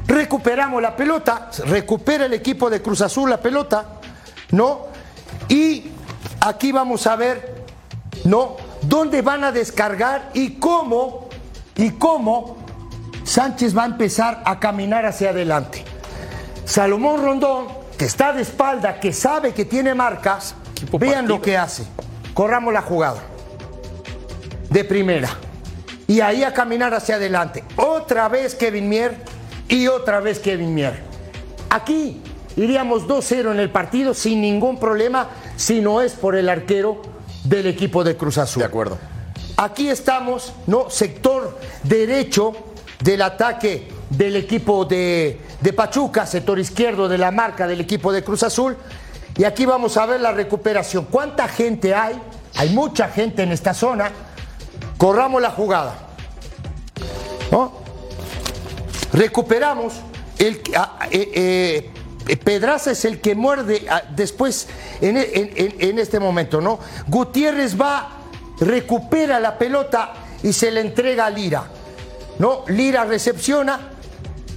Recuperamos 0.08 0.82
la 0.82 0.96
pelota, 0.96 1.52
recupera 1.66 2.26
el 2.26 2.34
equipo 2.34 2.68
de 2.68 2.82
Cruz 2.82 3.02
Azul 3.02 3.30
la 3.30 3.40
pelota, 3.40 4.00
¿no? 4.52 4.88
Y 5.48 5.92
aquí 6.42 6.72
vamos 6.72 7.06
a 7.06 7.16
ver, 7.16 7.64
¿no? 8.24 8.58
¿Dónde 8.82 9.22
van 9.22 9.44
a 9.44 9.52
descargar 9.52 10.32
y 10.34 10.56
cómo, 10.56 11.30
y 11.76 11.92
cómo 11.92 12.58
Sánchez 13.24 13.78
va 13.78 13.84
a 13.84 13.86
empezar 13.86 14.42
a 14.46 14.60
caminar 14.60 15.06
hacia 15.06 15.30
adelante? 15.30 15.86
Salomón 16.66 17.22
Rondón, 17.22 17.68
que 17.96 18.06
está 18.06 18.34
de 18.34 18.42
espalda, 18.42 19.00
que 19.00 19.14
sabe 19.14 19.54
que 19.54 19.66
tiene 19.66 19.94
marcas, 19.94 20.56
vean 21.00 21.28
lo 21.28 21.42
que 21.42 21.58
hace. 21.58 21.84
Corramos 22.34 22.74
la 22.74 22.82
jugada. 22.82 23.22
De 24.70 24.84
primera. 24.84 25.30
Y 26.08 26.22
ahí 26.22 26.44
a 26.44 26.54
caminar 26.54 26.94
hacia 26.94 27.16
adelante. 27.16 27.64
Otra 27.76 28.28
vez 28.30 28.56
Kevin 28.56 28.90
Mier 28.90 29.16
y 29.68 29.88
otra 29.88 30.20
vez 30.20 30.40
Kevin 30.40 30.74
Mier. 30.74 31.02
Aquí 31.70 32.22
iríamos 32.56 33.08
2-0 33.08 33.52
en 33.52 33.60
el 33.60 33.70
partido 33.70 34.14
sin 34.14 34.42
ningún 34.42 34.80
problema 34.80 35.30
si 35.56 35.82
no 35.82 36.02
es 36.02 36.14
por 36.14 36.36
el 36.36 36.50
arquero 36.50 37.02
del 37.44 37.68
equipo 37.68 38.04
de 38.04 38.18
Cruz 38.18 38.38
Azul. 38.38 38.62
De 38.62 38.66
acuerdo. 38.66 38.98
Aquí 39.58 39.90
estamos, 39.90 40.54
¿no? 40.68 40.90
Sector 40.90 41.58
derecho 41.84 42.54
del 43.04 43.22
ataque 43.22 43.88
del 44.10 44.36
equipo 44.36 44.86
de, 44.86 45.40
de 45.62 45.74
Pachuca, 45.74 46.26
sector 46.26 46.60
izquierdo 46.60 47.08
de 47.08 47.18
la 47.18 47.32
marca 47.32 47.68
del 47.68 47.82
equipo 47.82 48.12
de 48.12 48.24
Cruz 48.24 48.44
Azul. 48.44 48.78
Y 49.40 49.46
aquí 49.46 49.66
vamos 49.66 49.96
a 49.96 50.06
ver 50.06 50.20
la 50.20 50.34
recuperación. 50.34 51.06
¿Cuánta 51.10 51.48
gente 51.48 51.96
hay? 51.96 52.22
Hay 52.58 52.72
mucha 52.72 53.08
gente 53.08 53.42
en 53.42 53.54
esta 53.54 53.74
zona. 53.74 54.12
Corramos 54.98 55.42
la 55.42 55.50
jugada. 55.50 55.96
¿No? 57.50 57.72
Recuperamos. 59.14 59.94
El, 60.38 60.62
ah, 60.76 61.08
eh, 61.10 61.90
eh, 62.28 62.38
Pedraza 62.38 62.92
es 62.92 63.06
el 63.06 63.22
que 63.22 63.34
muerde 63.34 63.86
ah, 63.90 64.04
después 64.14 64.68
en, 65.00 65.16
en- 65.16 65.76
en- 65.80 66.00
este 66.00 66.20
momento, 66.20 66.60
¿no? 66.60 66.78
Gutiérrez 67.08 67.80
va, 67.80 68.10
recupera 68.60 69.40
la 69.40 69.58
pelota 69.58 70.16
y 70.44 70.52
se 70.52 70.70
le 70.70 70.82
entrega 70.82 71.28
a 71.28 71.30
Lira. 71.30 71.64
¿No? 72.40 72.66
Lira 72.68 73.06
recepciona 73.06 73.80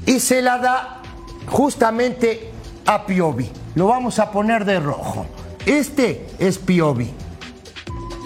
y 0.07 0.19
se 0.19 0.43
la 0.43 0.59
da 0.59 1.03
justamente 1.47 2.51
a 2.85 3.07
Piovi. 3.07 3.62
Lo 3.75 3.87
vamos 3.87 4.19
a 4.19 4.31
poner 4.31 4.65
de 4.65 4.81
rojo. 4.81 5.27
Este 5.65 6.27
es 6.39 6.59
Piovi. 6.59 7.11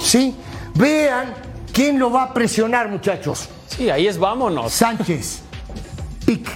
¿Sí? 0.01 0.37
Vean 0.75 1.35
quién 1.73 1.99
lo 1.99 2.11
va 2.11 2.25
a 2.25 2.35
presionar, 2.35 2.89
muchachos. 2.89 3.49
Sí, 3.67 3.91
ahí 3.91 4.07
es 4.07 4.19
vámonos. 4.19 4.73
Sánchez. 4.73 5.43
Pic. 6.25 6.49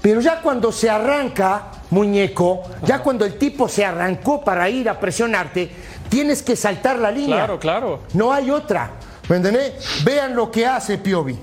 Pero 0.00 0.20
ya 0.20 0.40
cuando 0.40 0.70
se 0.70 0.88
arranca, 0.88 1.72
muñeco, 1.90 2.62
ya 2.84 3.00
cuando 3.00 3.24
el 3.24 3.38
tipo 3.38 3.68
se 3.68 3.84
arrancó 3.84 4.42
para 4.42 4.68
ir 4.68 4.88
a 4.88 5.00
presionarte, 5.00 5.70
tienes 6.08 6.42
que 6.42 6.56
saltar 6.56 6.98
la 6.98 7.10
línea. 7.10 7.36
Claro, 7.36 7.58
claro. 7.58 8.00
No 8.12 8.32
hay 8.32 8.50
otra. 8.50 8.90
¿Me 9.28 9.36
entendés? 9.36 10.04
Vean 10.04 10.34
lo 10.34 10.50
que 10.50 10.66
hace 10.66 10.98
Piovi. 10.98 11.38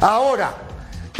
Ahora, 0.00 0.54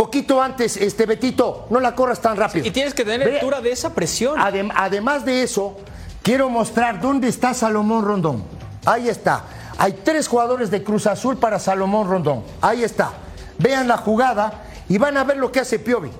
poquito 0.01 0.41
antes, 0.41 0.79
este 0.79 1.05
Betito, 1.05 1.67
no 1.69 1.79
la 1.79 1.95
corras 1.95 2.21
tan 2.23 2.35
rápido. 2.35 2.67
Y 2.67 2.71
tienes 2.71 2.95
que 2.95 3.05
tener 3.05 3.23
Ve- 3.27 3.33
lectura 3.33 3.61
de 3.61 3.71
esa 3.71 3.93
presión. 3.95 4.39
Adem- 4.39 4.73
además 4.75 5.27
de 5.27 5.43
eso, 5.43 5.77
quiero 6.23 6.49
mostrar 6.49 7.03
dónde 7.03 7.29
está 7.29 7.53
Salomón 7.53 8.03
Rondón. 8.07 8.43
Ahí 8.87 9.11
está. 9.11 9.45
Hay 9.77 9.93
tres 10.03 10.27
jugadores 10.27 10.71
de 10.71 10.83
Cruz 10.83 11.07
Azul 11.07 11.37
para 11.37 11.59
Salomón 11.59 12.09
Rondón. 12.09 12.45
Ahí 12.63 12.83
está. 12.83 13.13
Vean 13.59 13.89
la 13.89 13.99
jugada 13.99 14.65
y 14.89 14.97
van 14.97 15.19
a 15.19 15.25
ver 15.25 15.37
lo 15.37 15.53
que 15.53 15.61
hace 15.61 15.79
Piovi. 15.79 16.11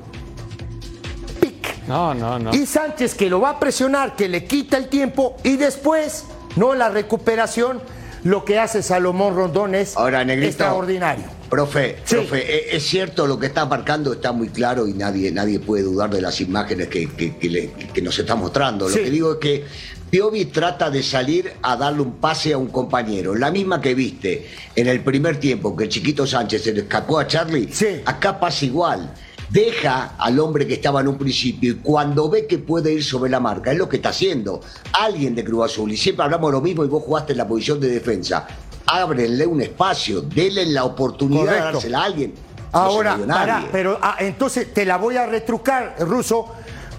Pic. 1.41 1.87
No, 1.89 2.13
no, 2.13 2.39
no. 2.39 2.55
Y 2.55 2.67
Sánchez 2.67 3.15
que 3.15 3.31
lo 3.31 3.41
va 3.41 3.51
a 3.51 3.59
presionar, 3.61 4.15
que 4.15 4.29
le 4.29 4.45
quita 4.45 4.77
el 4.77 4.89
tiempo 4.89 5.37
y 5.43 5.57
después, 5.57 6.27
no 6.57 6.75
la 6.75 6.91
recuperación, 6.91 7.81
lo 8.25 8.45
que 8.45 8.59
hace 8.59 8.83
Salomón 8.83 9.35
Rondón 9.35 9.75
es 9.75 9.97
Ahora, 9.97 10.23
Negrito. 10.23 10.49
extraordinario. 10.51 11.25
Profe, 11.51 11.97
Sí. 12.05 12.15
profe, 12.15 12.39
e- 12.73 12.77
es 12.77 12.85
cierto 12.87 13.27
lo 13.27 13.39
que 13.39 13.47
está 13.47 13.67
marcando, 13.67 14.13
está 14.13 14.31
muy 14.33 14.49
claro 14.51 14.87
y 14.87 14.95
nadie, 14.95 15.33
nadie 15.33 15.59
puede 15.59 15.83
dudar 15.83 16.09
de 16.11 16.21
las 16.21 16.41
imágenes 16.41 16.87
que, 16.89 17.09
que- 17.11 17.37
que 17.37 17.49
le- 17.49 17.71
que 17.93 18.01
nos 18.01 18.17
está 18.19 18.37
mostrando. 18.37 18.89
Sí. 18.89 18.99
Lo 18.99 19.05
que 19.05 19.11
digo 19.11 19.33
es 19.33 19.39
que 19.39 19.65
Piovi 20.11 20.45
trata 20.47 20.91
de 20.91 21.03
salir 21.03 21.53
a 21.63 21.77
darle 21.77 22.03
un 22.03 22.13
pase 22.19 22.53
a 22.53 22.59
un 22.59 22.69
compañero. 22.69 23.35
La 23.35 23.51
misma 23.51 23.81
que 23.81 23.95
viste 23.95 24.47
en 24.77 24.87
el 24.87 25.03
primer 25.03 25.39
tiempo 25.39 25.77
que 25.77 25.85
el 25.85 25.91
chiquito 25.91 26.27
Sánchez 26.27 26.63
se 26.63 26.73
le 26.73 26.81
escapó 26.83 27.19
a 27.19 27.27
Charlie, 27.27 27.69
Sí. 27.73 28.01
acá 28.05 28.39
pasa 28.39 28.65
igual. 28.65 29.13
Deja 29.51 30.15
al 30.19 30.39
hombre 30.39 30.65
que 30.69 30.75
estaba 30.75 31.01
en 31.01 31.09
un 31.09 31.19
principio 31.19 31.73
y 31.73 31.75
cuando 31.77 32.29
ve 32.31 32.47
que 32.47 32.59
puede 32.59 32.93
ir 32.93 33.03
sobre 33.03 33.29
la 33.31 33.41
marca, 33.41 33.73
es 33.73 33.79
lo 33.79 33.89
que 33.89 33.97
está 33.97 34.11
haciendo. 34.11 34.61
Alguien 34.93 35.35
de 35.35 35.43
Cruz 35.45 35.65
Azul, 35.73 35.91
y 35.91 35.97
siempre 35.97 36.25
hablamos 36.25 36.53
lo 36.53 36.61
mismo 36.61 36.85
y 36.85 36.89
vos 36.89 37.03
jugaste 37.03 37.33
en 37.33 37.39
la 37.39 37.49
posición 37.49 37.81
de 37.81 37.89
defensa. 37.89 38.47
Ábrenle 38.93 39.47
un 39.47 39.61
espacio, 39.61 40.23
denle 40.23 40.67
la 40.67 40.85
oportunidad 40.85 41.53
de 41.53 41.61
dársela 41.61 42.01
a 42.01 42.05
alguien. 42.05 42.35
Ahora, 42.73 43.19
pará, 43.27 43.65
pero 43.71 43.99
ah, 44.01 44.17
entonces 44.21 44.73
te 44.73 44.85
la 44.85 44.97
voy 44.97 45.17
a 45.17 45.27
retrucar, 45.27 45.97
Ruso, 46.01 46.47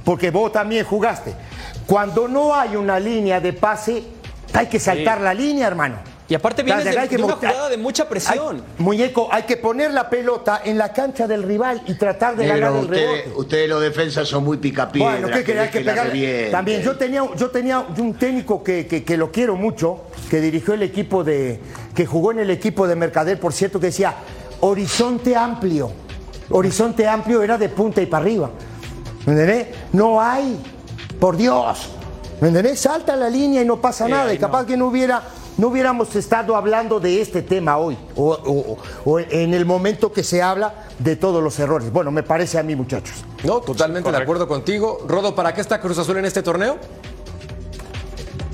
porque 0.04 0.32
vos 0.32 0.52
también 0.52 0.86
jugaste. 0.86 1.34
Cuando 1.86 2.28
no 2.28 2.54
hay 2.54 2.76
una 2.76 3.00
línea 3.00 3.40
de 3.40 3.54
pase, 3.54 4.04
hay 4.54 4.68
que 4.68 4.80
saltar 4.80 5.22
la 5.22 5.34
línea, 5.34 5.68
hermano. 5.68 6.11
Y 6.32 6.34
aparte 6.36 6.64
vienes 6.64 6.86
de- 6.86 7.08
que 7.10 7.18
de 7.18 7.24
una 7.24 7.34
jugada 7.36 7.68
de 7.68 7.76
mucha 7.76 8.08
presión. 8.08 8.56
Hay- 8.56 8.64
muñeco, 8.78 9.28
hay 9.34 9.44
que 9.44 9.58
poner 9.58 9.92
la 9.92 10.10
pelota 10.10 10.62
en 10.64 10.78
la 10.78 10.94
cancha 10.94 11.28
del 11.28 11.44
rival 11.44 11.82
y 11.88 11.96
tratar 11.96 12.38
de 12.38 12.46
Negro, 12.46 12.60
ganar 12.68 12.72
el 12.80 12.86
ustedes, 12.86 13.24
rebote. 13.26 13.40
ustedes 13.42 13.70
los 13.70 13.82
defensas 13.82 14.28
son 14.30 14.46
muy 14.46 14.56
picapiedras. 14.56 15.20
Bueno, 15.20 15.28
¿qué 15.28 15.44
quería 15.44 15.70
querés 15.70 15.72
que 15.72 15.84
la 15.84 16.04
pegar? 16.04 16.52
También 16.52 16.82
yo 16.84 16.96
tenía, 16.96 17.26
yo 17.36 17.50
tenía 17.50 17.80
un 17.82 18.14
técnico 18.14 18.64
que, 18.64 18.88
que- 18.88 19.04
que 19.04 19.18
lo 19.18 19.30
quiero 19.30 19.58
mucho, 19.58 20.04
que 20.30 20.40
dirigió 20.40 20.74
el 20.74 20.84
equipo 20.84 21.26
de, 21.26 21.60
que 21.94 22.06
jugó 22.06 22.32
en 22.32 22.40
el 22.40 22.50
equipo 22.50 22.88
de 22.88 22.96
Mercader, 22.96 23.38
por 23.38 23.52
cierto, 23.52 23.82
que 23.82 23.88
decía 23.88 24.16
horizonte 24.62 25.36
amplio. 25.36 25.92
Horizonte 26.50 27.10
amplio 27.10 27.44
era 27.44 27.58
de 27.58 27.68
punta 27.68 28.02
y 28.02 28.06
para 28.06 28.24
arriba. 28.24 28.50
¿Me 29.26 29.34
entendés? 29.34 29.68
No 29.92 30.22
hay, 30.22 30.58
por 31.20 31.36
Dios. 31.36 31.90
¿Me 32.40 32.48
entendés? 32.48 32.80
Salta 32.80 33.18
la 33.18 33.30
línea 33.30 33.62
y 33.62 33.66
no 33.66 33.82
pasa 33.82 34.08
nada. 34.08 34.34
Y 34.34 34.38
capaz 34.38 34.66
que 34.66 34.78
no 34.78 34.88
hubiera, 34.88 35.22
no 35.58 35.68
hubiéramos 35.68 36.16
estado 36.16 36.56
hablando 36.56 37.00
de 37.00 37.22
este 37.22 37.42
tema 37.42 37.78
hoy, 37.78 37.98
o, 38.16 38.32
o- 38.32 38.78
o 39.06 39.20
en 39.20 39.54
el 39.54 39.66
momento 39.66 40.12
que 40.12 40.24
se 40.24 40.42
habla 40.42 40.74
de 41.00 41.16
todos 41.16 41.44
los 41.44 41.58
errores. 41.60 41.92
Bueno, 41.92 42.12
me 42.12 42.24
parece 42.24 42.58
a 42.58 42.64
mí, 42.64 42.76
muchachos. 42.76 43.24
No, 43.44 43.60
totalmente 43.60 44.12
de 44.12 44.18
acuerdo 44.18 44.48
contigo. 44.48 45.06
Rodo, 45.08 45.36
¿para 45.36 45.54
qué 45.54 45.62
está 45.62 45.80
Cruz 45.82 45.98
Azul 45.98 46.18
en 46.18 46.26
este 46.26 46.42
torneo? 46.44 46.78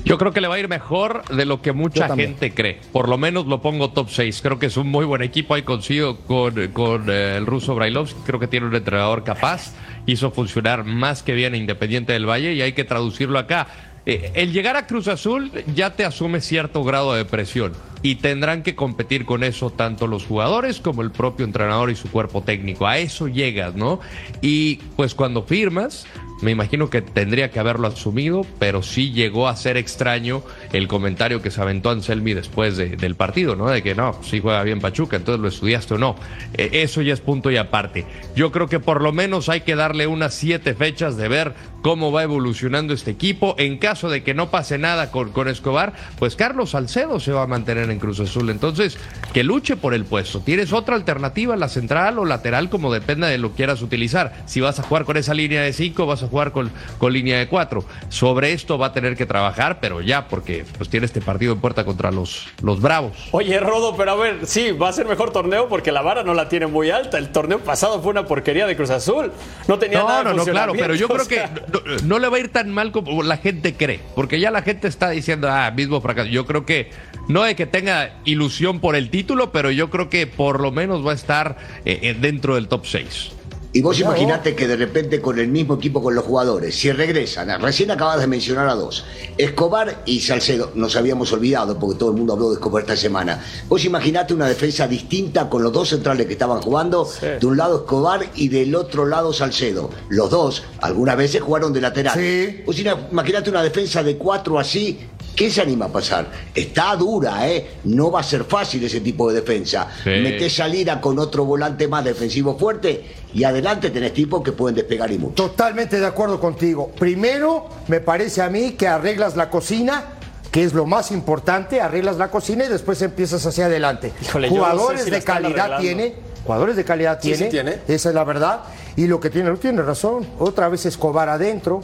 Yo 0.05 0.17
creo 0.17 0.31
que 0.31 0.39
le 0.39 0.47
va 0.47 0.55
a 0.55 0.59
ir 0.59 0.69
mejor 0.69 1.23
de 1.27 1.43
lo 1.43 1.61
que 1.61 1.73
mucha 1.73 2.07
gente 2.15 2.53
cree. 2.53 2.79
Por 2.93 3.09
lo 3.09 3.17
menos 3.17 3.45
lo 3.45 3.61
pongo 3.61 3.89
top 3.91 4.07
6. 4.09 4.39
Creo 4.41 4.57
que 4.57 4.67
es 4.67 4.77
un 4.77 4.87
muy 4.87 5.03
buen 5.03 5.21
equipo. 5.21 5.53
Ahí 5.53 5.63
consigo 5.63 6.19
con, 6.19 6.67
con 6.69 7.09
eh, 7.09 7.35
el 7.35 7.45
ruso 7.45 7.75
Brailovsky. 7.75 8.21
Creo 8.25 8.39
que 8.39 8.47
tiene 8.47 8.67
un 8.67 8.75
entrenador 8.75 9.25
capaz. 9.25 9.73
Hizo 10.05 10.31
funcionar 10.31 10.85
más 10.85 11.23
que 11.23 11.33
bien 11.33 11.55
Independiente 11.55 12.13
del 12.13 12.25
Valle 12.25 12.53
y 12.53 12.61
hay 12.61 12.71
que 12.71 12.85
traducirlo 12.85 13.37
acá. 13.37 13.67
Eh, 14.09 14.31
el 14.35 14.53
llegar 14.53 14.77
a 14.77 14.87
Cruz 14.87 15.09
Azul 15.09 15.51
ya 15.75 15.93
te 15.93 16.05
asume 16.05 16.39
cierto 16.39 16.81
grado 16.85 17.13
de 17.13 17.25
presión 17.25 17.73
y 18.07 18.15
tendrán 18.15 18.63
que 18.63 18.73
competir 18.73 19.25
con 19.25 19.43
eso 19.43 19.69
tanto 19.69 20.07
los 20.07 20.25
jugadores 20.25 20.79
como 20.79 21.01
el 21.01 21.11
propio 21.11 21.45
entrenador 21.45 21.89
y 21.89 21.95
su 21.97 22.09
cuerpo 22.09 22.41
técnico. 22.41 22.87
A 22.87 22.99
eso 22.99 23.27
llegas, 23.27 23.75
¿no? 23.75 23.99
Y 24.41 24.77
pues 24.95 25.13
cuando 25.13 25.43
firmas, 25.43 26.05
me 26.41 26.51
imagino 26.51 26.89
que 26.89 27.01
tendría 27.01 27.51
que 27.51 27.59
haberlo 27.59 27.87
asumido, 27.87 28.45
pero 28.59 28.81
sí 28.81 29.11
llegó 29.11 29.49
a 29.49 29.55
ser 29.57 29.75
extraño 29.75 30.41
el 30.71 30.87
comentario 30.87 31.41
que 31.41 31.51
se 31.51 31.61
aventó 31.61 31.89
Anselmi 31.89 32.33
después 32.33 32.77
de- 32.77 32.95
del 32.95 33.15
partido, 33.15 33.55
¿no? 33.57 33.67
De 33.69 33.81
que 33.83 33.93
no, 33.93 34.17
sí 34.23 34.39
juega 34.39 34.63
bien 34.63 34.79
Pachuca, 34.79 35.17
entonces 35.17 35.41
lo 35.41 35.47
estudiaste 35.49 35.95
o 35.95 35.97
no. 35.97 36.15
Eh, 36.53 36.69
eso 36.83 37.01
ya 37.01 37.13
es 37.13 37.19
punto 37.19 37.51
y 37.51 37.57
aparte. 37.57 38.05
Yo 38.37 38.53
creo 38.53 38.67
que 38.69 38.79
por 38.79 39.01
lo 39.01 39.11
menos 39.11 39.49
hay 39.49 39.61
que 39.61 39.75
darle 39.75 40.07
unas 40.07 40.33
siete 40.33 40.75
fechas 40.75 41.17
de 41.17 41.27
ver 41.27 41.55
cómo 41.81 42.11
va 42.11 42.23
evolucionando 42.23 42.93
este 42.93 43.11
equipo. 43.11 43.55
En 43.57 43.77
caso 43.77 44.09
de 44.09 44.21
que 44.23 44.33
no 44.33 44.49
pase 44.51 44.77
nada 44.77 45.09
con, 45.11 45.31
con 45.31 45.47
Escobar, 45.47 45.93
pues 46.19 46.35
Carlos 46.35 46.71
Salcedo 46.71 47.19
se 47.19 47.31
va 47.31 47.43
a 47.43 47.47
mantener 47.47 47.89
en 47.89 47.96
en 47.97 47.99
Cruz 47.99 48.19
Azul. 48.19 48.49
Entonces, 48.49 48.97
que 49.33 49.43
luche 49.43 49.75
por 49.75 49.93
el 49.93 50.05
puesto. 50.05 50.39
¿Tienes 50.39 50.71
otra 50.71 50.95
alternativa, 50.95 51.55
la 51.55 51.67
central 51.67 52.19
o 52.19 52.25
lateral, 52.25 52.69
como 52.69 52.93
dependa 52.93 53.27
de 53.27 53.37
lo 53.37 53.49
que 53.49 53.57
quieras 53.57 53.81
utilizar? 53.81 54.33
Si 54.45 54.61
vas 54.61 54.79
a 54.79 54.83
jugar 54.83 55.03
con 55.05 55.17
esa 55.17 55.33
línea 55.33 55.61
de 55.61 55.73
cinco, 55.73 56.05
vas 56.05 56.23
a 56.23 56.27
jugar 56.27 56.51
con, 56.51 56.71
con 56.97 57.11
línea 57.11 57.39
de 57.39 57.47
cuatro. 57.47 57.83
Sobre 58.09 58.53
esto 58.53 58.77
va 58.77 58.87
a 58.87 58.93
tener 58.93 59.17
que 59.17 59.25
trabajar, 59.25 59.79
pero 59.81 60.01
ya, 60.01 60.27
porque 60.27 60.63
pues 60.77 60.89
tiene 60.89 61.05
este 61.05 61.21
partido 61.21 61.53
en 61.53 61.59
puerta 61.59 61.83
contra 61.85 62.11
los, 62.11 62.47
los 62.61 62.81
Bravos. 62.81 63.17
Oye, 63.31 63.59
Rodo, 63.59 63.95
pero 63.97 64.11
a 64.11 64.15
ver, 64.15 64.45
sí, 64.45 64.71
va 64.71 64.89
a 64.89 64.93
ser 64.93 65.07
mejor 65.07 65.31
torneo 65.31 65.67
porque 65.67 65.91
la 65.91 66.01
vara 66.01 66.23
no 66.23 66.33
la 66.33 66.49
tiene 66.49 66.67
muy 66.67 66.91
alta. 66.91 67.17
El 67.17 67.29
torneo 67.29 67.59
pasado 67.59 68.01
fue 68.01 68.11
una 68.11 68.25
porquería 68.25 68.67
de 68.67 68.75
Cruz 68.75 68.91
Azul. 68.91 69.31
No 69.67 69.79
tenía 69.79 69.99
No, 69.99 70.07
nada 70.07 70.19
de 70.19 70.23
no, 70.25 70.33
no, 70.35 70.45
claro, 70.45 70.73
pero 70.77 70.93
yo 70.93 71.07
creo 71.07 71.27
que 71.27 71.41
no, 71.73 71.79
no 72.03 72.19
le 72.19 72.29
va 72.29 72.37
a 72.37 72.39
ir 72.39 72.49
tan 72.51 72.69
mal 72.69 72.91
como 72.91 73.23
la 73.23 73.37
gente 73.37 73.75
cree, 73.75 73.99
porque 74.15 74.39
ya 74.39 74.51
la 74.51 74.61
gente 74.61 74.87
está 74.87 75.09
diciendo, 75.09 75.49
ah, 75.49 75.71
mismo 75.71 76.01
fracaso. 76.01 76.29
Yo 76.29 76.45
creo 76.45 76.65
que 76.65 76.91
no 77.27 77.45
es 77.45 77.55
que 77.55 77.65
tenga 77.77 78.21
ilusión 78.25 78.79
por 78.79 78.95
el 78.95 79.11
título, 79.11 79.51
pero 79.51 79.69
yo 79.69 79.91
creo 79.91 80.09
que 80.09 80.25
por 80.25 80.59
lo 80.59 80.71
menos 80.71 81.05
va 81.05 81.11
a 81.11 81.13
estar 81.13 81.57
eh, 81.85 81.99
eh, 82.01 82.17
dentro 82.19 82.55
del 82.55 82.67
top 82.67 82.87
6. 82.87 83.31
Y 83.71 83.81
vos 83.81 83.99
imaginate 83.99 84.55
que 84.55 84.67
de 84.67 84.75
repente 84.75 85.21
con 85.21 85.37
el 85.37 85.49
mismo 85.49 85.75
equipo 85.75 86.01
con 86.01 86.15
los 86.15 86.23
jugadores, 86.23 86.73
si 86.73 86.91
regresan, 86.91 87.61
recién 87.61 87.91
acabas 87.91 88.19
de 88.19 88.25
mencionar 88.25 88.67
a 88.67 88.73
dos, 88.73 89.05
Escobar 89.37 90.01
y 90.07 90.21
Salcedo, 90.21 90.71
nos 90.73 90.95
habíamos 90.95 91.31
olvidado 91.33 91.77
porque 91.77 91.99
todo 91.99 92.09
el 92.09 92.17
mundo 92.17 92.33
habló 92.33 92.49
de 92.49 92.55
Escobar 92.55 92.81
esta 92.81 92.95
semana. 92.95 93.43
Vos 93.67 93.85
imaginate 93.85 94.33
una 94.33 94.47
defensa 94.47 94.87
distinta 94.87 95.47
con 95.47 95.61
los 95.61 95.71
dos 95.71 95.89
centrales 95.89 96.25
que 96.25 96.33
estaban 96.33 96.59
jugando, 96.59 97.07
de 97.21 97.45
un 97.45 97.57
lado 97.57 97.81
Escobar 97.81 98.25
y 98.33 98.47
del 98.47 98.73
otro 98.73 99.05
lado 99.05 99.31
Salcedo. 99.31 99.91
Los 100.09 100.31
dos 100.31 100.63
algunas 100.81 101.15
veces 101.15 101.43
jugaron 101.43 101.71
de 101.71 101.81
lateral. 101.81 102.17
Sí. 102.17 102.63
Vos 102.65 102.79
imaginate 102.79 103.51
una 103.51 103.61
defensa 103.61 104.01
de 104.01 104.17
cuatro 104.17 104.57
así, 104.57 104.97
¿qué 105.37 105.49
se 105.51 105.61
anima 105.61 105.85
a 105.85 105.89
pasar? 105.89 106.29
Está 106.53 106.95
dura, 106.95 107.47
¿eh? 107.47 107.77
No 107.85 108.11
va 108.11 108.19
a 108.21 108.23
ser 108.23 108.43
fácil 108.43 108.83
ese 108.83 108.99
tipo 108.99 109.29
de 109.29 109.39
defensa. 109.39 109.87
Sí. 110.03 110.09
Metés 110.09 110.59
a 110.59 110.67
Lira 110.67 110.99
con 110.99 111.17
otro 111.19 111.45
volante 111.45 111.87
más 111.87 112.03
defensivo 112.03 112.57
fuerte 112.57 113.05
y 113.33 113.43
adelante 113.43 113.91
tenés 113.91 114.13
tipos 114.13 114.41
que 114.43 114.51
pueden 114.51 114.75
despegar 114.75 115.11
y 115.11 115.19
mucho. 115.19 115.35
Totalmente 115.35 115.99
de 115.99 116.05
acuerdo 116.07 116.39
contigo. 116.39 116.91
Primero, 116.99 117.69
me 117.87 117.99
parece 118.01 118.41
a 118.41 118.49
mí 118.49 118.71
que 118.71 118.87
arreglas 118.87 119.35
la 119.37 119.49
cocina, 119.51 120.03
que 120.51 120.63
es 120.63 120.73
lo 120.73 120.85
más 120.87 121.11
importante, 121.11 121.79
arreglas 121.81 122.17
la 122.17 122.29
cocina 122.31 122.65
y 122.65 122.69
después 122.69 122.99
empiezas 123.03 123.45
hacia 123.45 123.67
adelante. 123.67 124.11
Híjole, 124.21 124.49
yo 124.49 124.55
no 124.55 124.63
sé 124.63 124.69
jugadores 124.71 125.03
si 125.03 125.11
de 125.11 125.21
calidad 125.21 125.49
arreglando. 125.73 125.81
tiene, 125.81 126.15
jugadores 126.45 126.75
de 126.75 126.83
calidad 126.83 127.19
Sí, 127.21 127.35
sí 127.35 127.45
tiene, 127.49 127.73
tiene. 127.73 127.81
esa 127.87 128.09
es 128.09 128.15
la 128.15 128.23
verdad. 128.23 128.61
Y 128.95 129.05
lo 129.05 129.19
que 129.19 129.29
tiene, 129.29 129.49
no 129.51 129.57
tiene 129.57 129.83
razón. 129.83 130.25
Otra 130.39 130.67
vez 130.69 130.85
Escobar 130.87 131.29
adentro, 131.29 131.81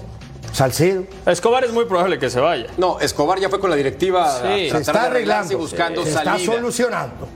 Salcedo. 0.53 1.03
Escobar 1.25 1.65
es 1.65 1.73
muy 1.73 1.83
probable 1.85 2.17
que 2.19 2.29
se 2.29 2.39
vaya. 2.39 2.67
No, 2.77 2.99
Escobar 3.01 3.39
ya 3.39 3.49
fue 3.49 3.59
con 3.59 3.69
la 3.69 3.75
directiva 3.75 4.31
Sí. 4.55 4.69
Se 4.69 4.77
está 4.77 5.03
arreglando, 5.07 5.57
buscando 5.57 6.03
se 6.03 6.09
está 6.11 6.39
solucionando. 6.39 7.27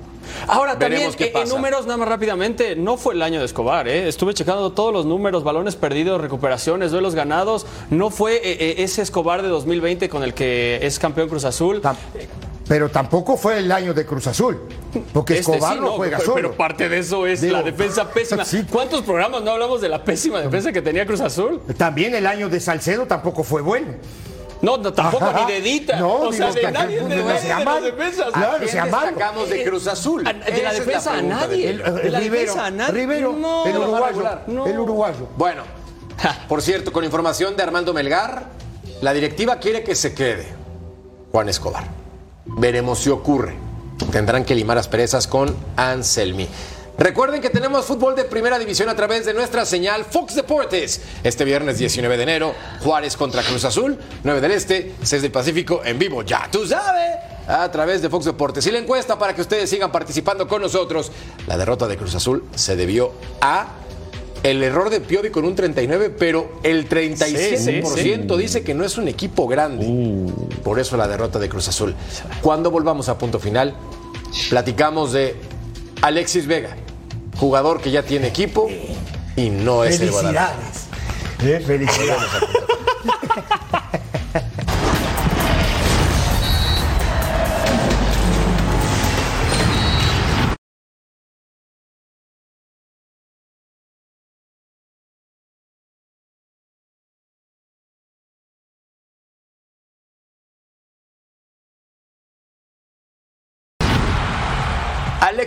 Ahora 0.47 0.75
Veremos 0.75 1.11
también 1.15 1.29
eh, 1.29 1.37
en 1.37 1.41
pasa. 1.43 1.55
números 1.55 1.85
nada 1.85 1.97
más 1.97 2.07
rápidamente, 2.09 2.75
no 2.75 2.97
fue 2.97 3.15
el 3.15 3.21
año 3.23 3.39
de 3.39 3.45
Escobar, 3.45 3.87
¿eh? 3.87 4.07
estuve 4.07 4.33
checando 4.33 4.71
todos 4.71 4.93
los 4.93 5.05
números, 5.05 5.43
balones 5.43 5.75
perdidos, 5.75 6.21
recuperaciones, 6.21 6.91
duelos 6.91 7.15
ganados, 7.15 7.65
no 7.89 8.09
fue 8.11 8.35
eh, 8.35 8.41
eh, 8.59 8.75
ese 8.79 9.01
Escobar 9.01 9.41
de 9.41 9.47
2020 9.47 10.09
con 10.09 10.23
el 10.23 10.33
que 10.33 10.79
es 10.83 10.99
campeón 10.99 11.27
Cruz 11.29 11.43
Azul. 11.45 11.81
Tam- 11.81 11.95
Pero 12.67 12.89
tampoco 12.89 13.37
fue 13.37 13.59
el 13.59 13.71
año 13.71 13.93
de 13.93 14.05
Cruz 14.05 14.27
Azul, 14.27 14.59
porque 15.13 15.37
Este 15.39 15.53
Escobar 15.53 15.75
sí, 15.75 15.79
no, 15.79 15.91
juega 15.91 16.17
pero, 16.17 16.25
solo. 16.25 16.35
pero 16.35 16.57
parte 16.57 16.89
de 16.89 16.99
eso 16.99 17.25
es 17.25 17.39
Digo, 17.41 17.53
la 17.55 17.63
defensa 17.63 18.09
pésima. 18.09 18.43
sí. 18.45 18.65
¿Cuántos 18.69 19.03
programas 19.03 19.41
no 19.43 19.51
hablamos 19.51 19.79
de 19.79 19.87
la 19.89 20.03
pésima 20.03 20.41
defensa 20.41 20.71
que 20.73 20.81
tenía 20.81 21.05
Cruz 21.05 21.21
Azul? 21.21 21.61
También 21.77 22.13
el 22.13 22.25
año 22.27 22.49
de 22.49 22.59
Salcedo 22.59 23.05
tampoco 23.05 23.43
fue 23.43 23.61
bueno. 23.61 23.87
No, 24.61 24.75
no, 24.75 24.91
tampoco 24.91 25.23
Ajá. 25.25 25.45
ni 25.45 25.53
de 25.53 25.61
Dita. 25.61 25.99
No, 25.99 26.13
o 26.13 26.33
sea, 26.33 26.51
de 26.51 26.59
que- 26.59 26.71
nadie, 26.71 26.95
de, 26.97 27.03
no 27.03 27.25
nadie 27.25 27.39
sea 27.41 27.59
de 27.59 27.65
las 27.65 27.83
defensas. 27.83 28.25
Claro, 28.33 28.51
¿A 28.53 28.59
quién 28.59 28.89
malo. 28.91 29.05
destacamos 29.07 29.49
de 29.49 29.63
Cruz 29.63 29.87
Azul? 29.87 30.27
A- 30.27 30.33
de 30.33 30.63
la 30.63 30.73
defensa 30.73 31.09
a 31.11 31.13
pregunta 31.13 31.47
de 31.47 31.47
nadie. 31.47 31.71
Pedro. 31.73 31.85
El, 31.85 32.03
De 32.03 32.09
la 32.09 32.19
Rivero, 32.19 32.41
defensa 32.41 32.65
a 32.65 32.71
nadie. 32.71 32.93
Rivero, 32.93 33.33
No, 33.33 33.65
el 33.67 33.73
la 33.73 33.79
uruguayo. 33.79 34.23
No. 34.47 34.65
el 34.67 34.79
uruguayo. 34.79 35.27
Bueno, 35.37 35.61
por 36.49 36.61
cierto, 36.63 36.91
con 36.91 37.03
información 37.05 37.55
de 37.55 37.63
Armando 37.63 37.93
Melgar, 37.93 38.45
la 39.01 39.13
directiva 39.13 39.57
quiere 39.59 39.83
que 39.83 39.95
se 39.95 40.13
quede 40.15 40.47
Juan 41.31 41.47
Escobar. 41.49 41.83
Veremos 42.47 42.99
si 42.99 43.09
ocurre. 43.09 43.55
Tendrán 44.11 44.45
que 44.45 44.55
limar 44.55 44.77
asperezas 44.77 45.27
con 45.27 45.55
Anselmi. 45.75 46.47
Recuerden 46.97 47.41
que 47.41 47.51
tenemos 47.51 47.85
fútbol 47.85 48.15
de 48.15 48.23
primera 48.23 48.57
división 48.57 48.89
a 48.89 48.95
través 48.95 49.23
de 49.25 49.33
nuestra 49.33 49.65
señal 49.65 50.03
Fox 50.03 50.33
Deportes. 50.33 51.01
Este 51.23 51.45
viernes 51.45 51.77
19 51.77 52.17
de 52.17 52.23
enero, 52.23 52.55
Juárez 52.81 53.15
contra 53.15 53.43
Cruz 53.43 53.65
Azul, 53.65 53.99
9 54.23 54.41
del 54.41 54.51
Este, 54.51 54.95
6 55.03 55.21
del 55.21 55.31
Pacífico, 55.31 55.81
en 55.85 55.99
vivo, 55.99 56.23
ya 56.23 56.49
tú 56.51 56.65
sabes, 56.65 57.17
a 57.47 57.69
través 57.71 58.01
de 58.01 58.09
Fox 58.09 58.25
Deportes. 58.25 58.65
Y 58.65 58.71
la 58.71 58.79
encuesta 58.79 59.19
para 59.19 59.35
que 59.35 59.41
ustedes 59.41 59.69
sigan 59.69 59.91
participando 59.91 60.47
con 60.47 60.59
nosotros. 60.59 61.11
La 61.45 61.55
derrota 61.55 61.87
de 61.87 61.97
Cruz 61.97 62.15
Azul 62.15 62.45
se 62.55 62.75
debió 62.75 63.11
a 63.41 63.67
el 64.49 64.63
error 64.63 64.89
de 64.89 65.01
Piovi 65.01 65.29
con 65.29 65.43
un 65.43 65.55
39, 65.55 66.09
pero 66.09 66.59
el 66.63 66.87
37% 66.87 68.37
dice 68.37 68.63
que 68.63 68.73
no 68.73 68.85
es 68.85 68.97
un 68.97 69.09
equipo 69.09 69.45
grande. 69.45 69.85
Por 70.63 70.79
eso 70.79 70.95
la 70.95 71.07
derrota 71.07 71.37
de 71.37 71.49
Cruz 71.49 71.67
Azul. 71.67 71.93
Cuando 72.41 72.71
volvamos 72.71 73.09
a 73.09 73.17
punto 73.17 73.39
final, 73.39 73.75
platicamos 74.49 75.11
de 75.11 75.35
Alexis 76.01 76.47
Vega, 76.47 76.77
jugador 77.37 77.81
que 77.81 77.91
ya 77.91 78.03
tiene 78.03 78.27
equipo 78.27 78.69
y 79.35 79.49
no 79.49 79.83
es 79.83 79.99
el 79.99 80.11
Guadalajara. 80.11 80.55
Felicidades. 81.37 81.61
Eh, 81.61 81.65
Felicidades. 81.65 82.29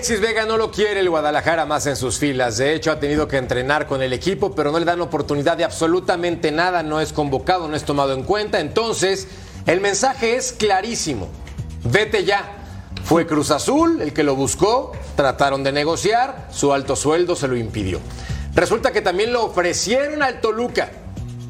Alexis 0.01 0.23
Vega 0.23 0.47
no 0.47 0.57
lo 0.57 0.71
quiere 0.71 1.01
el 1.01 1.11
Guadalajara 1.11 1.67
más 1.67 1.87
en 1.87 1.95
sus 1.95 2.19
filas. 2.19 2.57
De 2.57 2.75
hecho, 2.75 2.91
ha 2.91 2.99
tenido 2.99 3.29
que 3.29 3.37
entrenar 3.37 3.87
con 3.87 4.01
el 4.01 4.15
equipo, 4.15 4.55
pero 4.55 4.73
no 4.73 4.79
le 4.79 4.87
dan 4.87 5.03
oportunidad 5.03 5.59
de 5.59 5.65
absolutamente 5.65 6.51
nada. 6.51 6.83
No 6.83 7.03
es 7.03 7.13
convocado, 7.13 7.69
no 7.69 7.77
es 7.77 7.85
tomado 7.85 8.15
en 8.15 8.23
cuenta. 8.23 8.61
Entonces, 8.61 9.29
el 9.67 9.83
mensaje 9.83 10.37
es 10.37 10.53
clarísimo. 10.53 11.29
Vete 11.85 12.25
ya. 12.25 12.51
Fue 13.05 13.27
Cruz 13.27 13.51
Azul 13.51 14.01
el 14.01 14.15
que 14.15 14.23
lo 14.23 14.35
buscó, 14.37 14.93
trataron 15.17 15.63
de 15.65 15.73
negociar, 15.73 16.49
su 16.51 16.73
alto 16.73 16.97
sueldo 16.97 17.37
se 17.37 17.47
lo 17.47 17.59
impidió. 17.59 18.01
Resulta 18.55 18.93
que 18.93 19.03
también 19.03 19.35
lo 19.35 19.45
ofrecieron 19.45 20.23
al 20.23 20.41
Toluca. 20.41 20.93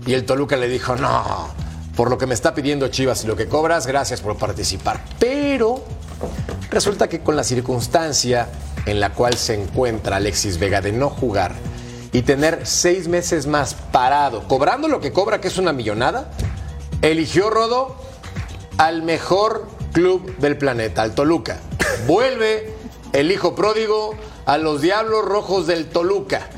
Y 0.06 0.14
el 0.14 0.26
Toluca 0.26 0.56
le 0.56 0.66
dijo, 0.66 0.96
no, 0.96 1.54
por 1.94 2.10
lo 2.10 2.18
que 2.18 2.26
me 2.26 2.34
está 2.34 2.52
pidiendo 2.52 2.88
Chivas 2.88 3.22
y 3.22 3.28
lo 3.28 3.36
que 3.36 3.46
cobras, 3.46 3.86
gracias 3.86 4.20
por 4.20 4.36
participar. 4.36 5.00
Pero 5.20 5.84
Resulta 6.70 7.08
que 7.08 7.20
con 7.20 7.34
la 7.34 7.42
circunstancia 7.42 8.48
en 8.86 9.00
la 9.00 9.10
cual 9.10 9.34
se 9.34 9.60
encuentra 9.60 10.16
Alexis 10.16 10.58
Vega 10.58 10.80
de 10.80 10.92
no 10.92 11.10
jugar 11.10 11.54
y 12.12 12.22
tener 12.22 12.60
seis 12.64 13.08
meses 13.08 13.46
más 13.46 13.74
parado, 13.74 14.46
cobrando 14.46 14.88
lo 14.88 15.00
que 15.00 15.12
cobra, 15.12 15.40
que 15.40 15.48
es 15.48 15.58
una 15.58 15.72
millonada, 15.72 16.30
eligió 17.02 17.50
Rodo 17.50 17.96
al 18.78 19.02
mejor 19.02 19.68
club 19.92 20.36
del 20.38 20.56
planeta, 20.56 21.02
al 21.02 21.14
Toluca. 21.14 21.60
Vuelve 22.06 22.72
el 23.12 23.32
hijo 23.32 23.54
pródigo 23.54 24.14
a 24.46 24.56
los 24.58 24.80
Diablos 24.80 25.24
Rojos 25.24 25.66
del 25.66 25.86
Toluca. 25.86 26.48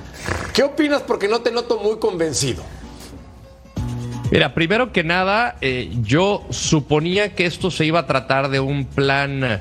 ¿Qué 0.53 0.63
opinas? 0.63 1.03
Porque 1.03 1.29
no 1.29 1.41
te 1.41 1.51
noto 1.51 1.79
muy 1.79 1.99
convencido. 1.99 2.63
Mira, 4.31 4.55
primero 4.55 4.93
que 4.93 5.05
nada, 5.05 5.57
eh, 5.61 5.91
yo 6.03 6.45
suponía 6.51 7.35
que 7.35 7.45
esto 7.45 7.71
se 7.71 7.85
iba 7.85 8.01
a 8.01 8.07
tratar 8.07 8.49
de 8.49 8.61
un 8.61 8.87
plan 8.87 9.61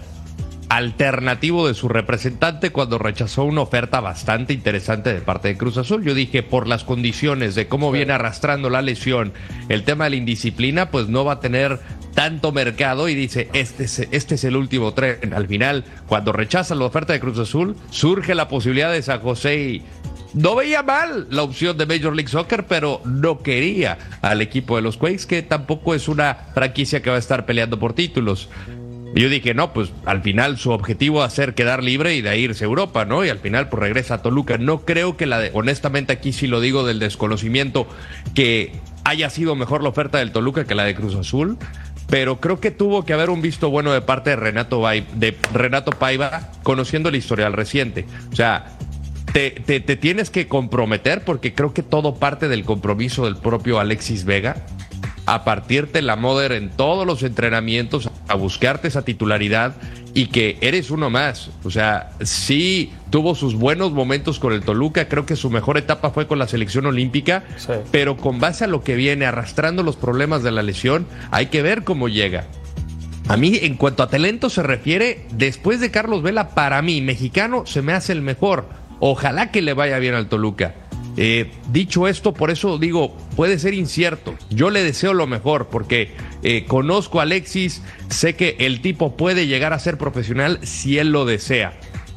alternativo 0.71 1.67
de 1.67 1.73
su 1.73 1.89
representante 1.89 2.69
cuando 2.69 2.97
rechazó 2.97 3.43
una 3.43 3.60
oferta 3.60 3.99
bastante 3.99 4.53
interesante 4.53 5.13
de 5.13 5.19
parte 5.19 5.49
de 5.49 5.57
Cruz 5.57 5.75
Azul. 5.75 6.01
Yo 6.01 6.13
dije, 6.13 6.43
por 6.43 6.65
las 6.65 6.86
condiciones 6.86 7.55
de 7.55 7.67
cómo 7.67 7.91
viene 7.91 8.13
arrastrando 8.13 8.69
la 8.69 8.81
lesión, 8.81 9.34
el 9.67 9.84
tema 9.84 10.05
de 10.05 10.12
la 10.12 10.15
indisciplina, 10.15 10.89
pues 10.89 11.10
no 11.10 11.25
va 11.25 11.34
a 11.34 11.39
tener 11.41 11.81
tanto 12.13 12.53
mercado 12.53 13.10
y 13.10 13.15
dice, 13.15 13.49
este 13.51 13.84
es, 13.84 13.99
este 14.12 14.36
es 14.36 14.45
el 14.45 14.55
último 14.55 14.93
tren. 14.93 15.34
Al 15.34 15.45
final, 15.47 15.84
cuando 16.07 16.31
rechaza 16.31 16.73
la 16.73 16.86
oferta 16.86 17.12
de 17.12 17.19
Cruz 17.19 17.38
Azul, 17.38 17.75
surge 17.89 18.34
la 18.34 18.47
posibilidad 18.47 18.93
de 18.93 19.01
San 19.01 19.19
José 19.19 19.60
y 19.60 19.84
no 20.34 20.55
veía 20.55 20.84
mal 20.84 21.27
la 21.31 21.43
opción 21.43 21.77
de 21.77 21.86
Major 21.86 22.15
League 22.15 22.29
Soccer, 22.29 22.65
pero 22.65 23.01
no 23.03 23.39
quería 23.39 23.97
al 24.21 24.41
equipo 24.41 24.77
de 24.77 24.84
los 24.84 24.95
Quakes, 24.95 25.25
que 25.27 25.41
tampoco 25.41 25.93
es 25.93 26.07
una 26.07 26.34
franquicia 26.53 27.01
que 27.01 27.10
va 27.10 27.17
a 27.17 27.19
estar 27.19 27.45
peleando 27.45 27.77
por 27.77 27.91
títulos. 27.91 28.47
Yo 29.13 29.30
dije, 29.30 29.54
no, 29.54 29.74
pues 29.74 29.91
al 30.06 30.21
final 30.21 30.58
su 30.58 30.71
objetivo 30.71 31.21
a 31.21 31.30
ser 31.30 31.54
quedar 31.54 31.84
libre 31.84 32.15
y 32.15 32.21
de 32.21 32.38
irse 32.38 32.63
a 32.63 32.67
Europa, 32.67 33.06
¿no? 33.06 33.26
Y 33.26 33.30
al 33.30 33.39
final 33.39 33.67
pues 33.67 33.82
regresa 33.82 34.15
a 34.15 34.21
Toluca. 34.21 34.58
No 34.58 34.82
creo 34.82 35.17
que 35.17 35.26
la 35.26 35.39
de, 35.39 35.52
honestamente 35.54 36.13
aquí 36.13 36.32
sí 36.32 36.47
lo 36.47 36.62
digo 36.62 36.86
del 36.86 37.00
desconocimiento, 37.00 37.88
que 38.34 38.71
haya 39.04 39.30
sido 39.30 39.56
mejor 39.56 39.84
la 39.84 39.89
oferta 39.89 40.19
del 40.19 40.32
Toluca 40.32 40.65
que 40.65 40.76
la 40.76 40.86
de 40.86 40.95
Cruz 40.95 41.15
Azul. 41.15 41.58
pero 42.08 42.41
creo 42.41 42.60
que 42.60 42.71
tuvo 42.71 43.06
que 43.06 43.13
haber 43.13 43.30
un 43.30 43.41
visto 43.41 43.69
bueno 43.69 43.93
de 43.93 44.02
parte 44.02 44.32
de 44.32 44.36
Renato, 44.36 44.84
de 45.15 45.38
Renato 45.54 45.91
Paiva, 45.91 46.50
conociendo 46.62 47.08
el 47.10 47.15
historial 47.15 47.54
reciente. 47.54 48.06
O 48.32 48.36
sea, 48.36 48.65
te, 49.32 49.52
te, 49.52 49.80
te, 49.80 49.95
tienes 49.95 50.30
que 50.30 50.47
comprometer 50.47 51.24
porque 51.24 51.54
creo 51.54 51.74
que 51.74 51.84
todo 51.84 52.15
parte 52.15 52.50
del 52.50 52.65
compromiso 52.65 53.26
del 53.26 53.38
propio 53.38 53.80
Alexis 53.80 54.26
Vega 54.26 54.58
a 55.26 55.45
partirte 55.45 56.02
la 56.02 56.17
moda 56.17 56.54
en 56.56 56.69
todos 56.69 57.08
los 57.08 57.24
entrenamientos, 57.24 58.10
a 58.31 58.35
buscarte 58.35 58.87
esa 58.87 59.03
titularidad 59.03 59.75
y 60.13 60.27
que 60.27 60.57
eres 60.61 60.91
uno 60.91 61.09
más. 61.09 61.49
O 61.63 61.71
sea, 61.71 62.11
sí 62.21 62.91
tuvo 63.09 63.35
sus 63.35 63.55
buenos 63.55 63.91
momentos 63.91 64.39
con 64.39 64.53
el 64.53 64.61
Toluca, 64.61 65.07
creo 65.07 65.25
que 65.25 65.35
su 65.35 65.49
mejor 65.49 65.77
etapa 65.77 66.11
fue 66.11 66.27
con 66.27 66.39
la 66.39 66.47
selección 66.47 66.85
olímpica, 66.85 67.43
pero 67.91 68.17
con 68.17 68.39
base 68.39 68.65
a 68.65 68.67
lo 68.67 68.83
que 68.83 68.95
viene, 68.95 69.25
arrastrando 69.25 69.83
los 69.83 69.95
problemas 69.95 70.43
de 70.43 70.51
la 70.51 70.63
lesión, 70.63 71.05
hay 71.31 71.47
que 71.47 71.61
ver 71.61 71.83
cómo 71.83 72.07
llega. 72.07 72.45
A 73.27 73.37
mí, 73.37 73.59
en 73.61 73.75
cuanto 73.75 74.03
a 74.03 74.09
talento 74.09 74.49
se 74.49 74.63
refiere, 74.63 75.25
después 75.31 75.79
de 75.79 75.91
Carlos 75.91 76.21
Vela, 76.23 76.49
para 76.49 76.81
mí, 76.81 77.01
mexicano, 77.01 77.65
se 77.65 77.81
me 77.81 77.93
hace 77.93 78.11
el 78.11 78.21
mejor. 78.21 78.67
Ojalá 78.99 79.51
que 79.51 79.61
le 79.61 79.73
vaya 79.73 79.99
bien 79.99 80.15
al 80.15 80.27
Toluca. 80.27 80.75
Eh, 81.17 81.52
dicho 81.71 82.08
esto, 82.08 82.34
por 82.34 82.52
eso 82.52 82.78
digo, 82.78 83.15
puede 83.36 83.60
ser 83.60 83.74
incierto. 83.74 84.36
Yo 84.50 84.69
le 84.69 84.84
deseo 84.84 85.13
lo 85.13 85.28
mejor 85.28 85.67
porque 85.67 86.12
eh, 86.43 86.65
conozco 86.67 87.19
a 87.19 87.24
Alexis, 87.24 87.82
sé 88.10 88.36
que 88.36 88.56
el 88.60 88.82
tipo 88.82 89.17
puede 89.17 89.47
llegar 89.47 89.74
a 89.74 89.80
ser 89.80 89.97
profesional 89.97 90.60
si 90.63 90.97
él 90.97 91.12
lo 91.12 91.26
desea. 91.26 91.74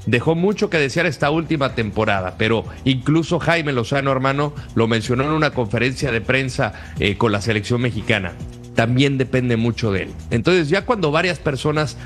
Dejó 0.07 0.35
mucho 0.35 0.69
que 0.69 0.79
desear 0.79 1.07
esta 1.07 1.31
última 1.31 1.75
temporada, 1.75 2.37
pero 2.37 2.65
incluso 2.85 3.39
Jaime 3.39 3.73
Lozano, 3.73 4.13
hermano, 4.13 4.55
lo 4.75 4.87
mencionó 4.87 5.25
en 5.25 5.31
una 5.31 5.51
conferencia 5.51 6.13
de 6.13 6.21
prensa 6.21 6.93
eh, 6.99 7.17
con 7.17 7.33
la 7.33 7.41
selección 7.41 7.81
mexicana 7.81 8.35
también 8.75 9.19
depende 9.19 9.57
mucho 9.57 9.93
de 9.93 10.03
él. 10.03 10.11
Entonces 10.31 10.69
ya 10.69 10.85
cuando 10.85 11.13
varias 11.13 11.39
personas, 11.39 11.97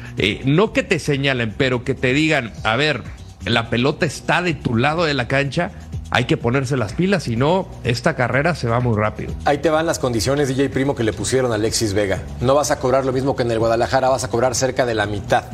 no 0.44 0.74
que 0.74 0.82
te 0.82 0.98
señalen, 0.98 1.54
pero 1.56 1.82
que 1.82 1.94
te 1.94 2.12
digan, 2.12 2.52
a 2.62 2.76
ver, 2.76 3.04
la 3.46 3.70
pelota 3.70 4.04
está 4.04 4.42
de 4.42 4.54
tu 4.54 4.76
lado 4.76 5.04
de 5.04 5.14
la 5.14 5.28
cancha, 5.28 5.70
hay 6.10 6.24
que 6.24 6.36
ponerse 6.36 6.76
las 6.76 6.92
pilas, 6.94 7.24
si 7.24 7.36
no, 7.36 7.68
esta 7.84 8.16
carrera 8.16 8.54
se 8.54 8.68
va 8.68 8.80
muy 8.80 8.96
rápido. 8.96 9.34
Ahí 9.44 9.58
te 9.58 9.70
van 9.70 9.86
las 9.86 9.98
condiciones, 9.98 10.48
DJ 10.48 10.70
Primo, 10.70 10.94
que 10.94 11.04
le 11.04 11.12
pusieron 11.12 11.52
a 11.52 11.56
Alexis 11.56 11.92
Vega. 11.92 12.22
No 12.40 12.54
vas 12.54 12.70
a 12.70 12.78
cobrar 12.78 13.04
lo 13.04 13.12
mismo 13.12 13.36
que 13.36 13.42
en 13.42 13.50
el 13.50 13.58
Guadalajara, 13.58 14.08
vas 14.08 14.24
a 14.24 14.28
cobrar 14.28 14.54
cerca 14.54 14.86
de 14.86 14.94
la 14.94 15.06
mitad. 15.06 15.44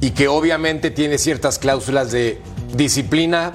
Y 0.00 0.10
que 0.10 0.28
obviamente 0.28 0.90
tiene 0.90 1.18
ciertas 1.18 1.58
cláusulas 1.58 2.10
de 2.10 2.40
disciplina 2.74 3.52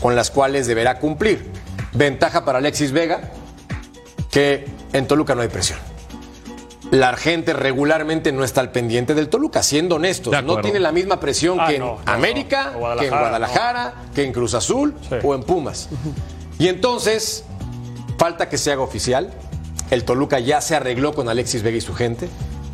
con 0.00 0.16
las 0.16 0.30
cuales 0.30 0.66
deberá 0.66 0.98
cumplir. 0.98 1.50
Ventaja 1.94 2.44
para 2.44 2.58
Alexis 2.58 2.92
Vega, 2.92 3.32
que 4.30 4.66
en 4.92 5.06
Toluca 5.06 5.34
no 5.34 5.42
hay 5.42 5.48
presión 5.48 5.93
la 6.94 7.16
gente 7.16 7.52
regularmente 7.52 8.30
no 8.30 8.44
está 8.44 8.60
al 8.60 8.70
pendiente 8.70 9.14
del 9.14 9.28
Toluca, 9.28 9.62
siendo 9.62 9.96
honestos. 9.96 10.32
No 10.44 10.60
tiene 10.60 10.78
la 10.78 10.92
misma 10.92 11.18
presión 11.18 11.58
ah, 11.60 11.66
que 11.66 11.76
en 11.76 11.84
América, 12.06 12.72
que 12.98 13.06
en 13.06 13.10
Guadalajara, 13.10 13.94
que 14.14 14.24
en 14.24 14.32
Cruz 14.32 14.54
Azul 14.54 14.94
o 15.22 15.34
en 15.34 15.42
Pumas. 15.42 15.88
Y 16.58 16.68
entonces, 16.68 17.44
falta 18.16 18.48
que 18.48 18.58
se 18.58 18.70
haga 18.70 18.82
oficial. 18.82 19.32
El 19.90 20.04
Toluca 20.04 20.38
ya 20.38 20.60
se 20.60 20.76
arregló 20.76 21.14
con 21.14 21.28
Alexis 21.28 21.62
Vega 21.62 21.76
y 21.76 21.80
su 21.80 21.94
gente. 21.94 22.28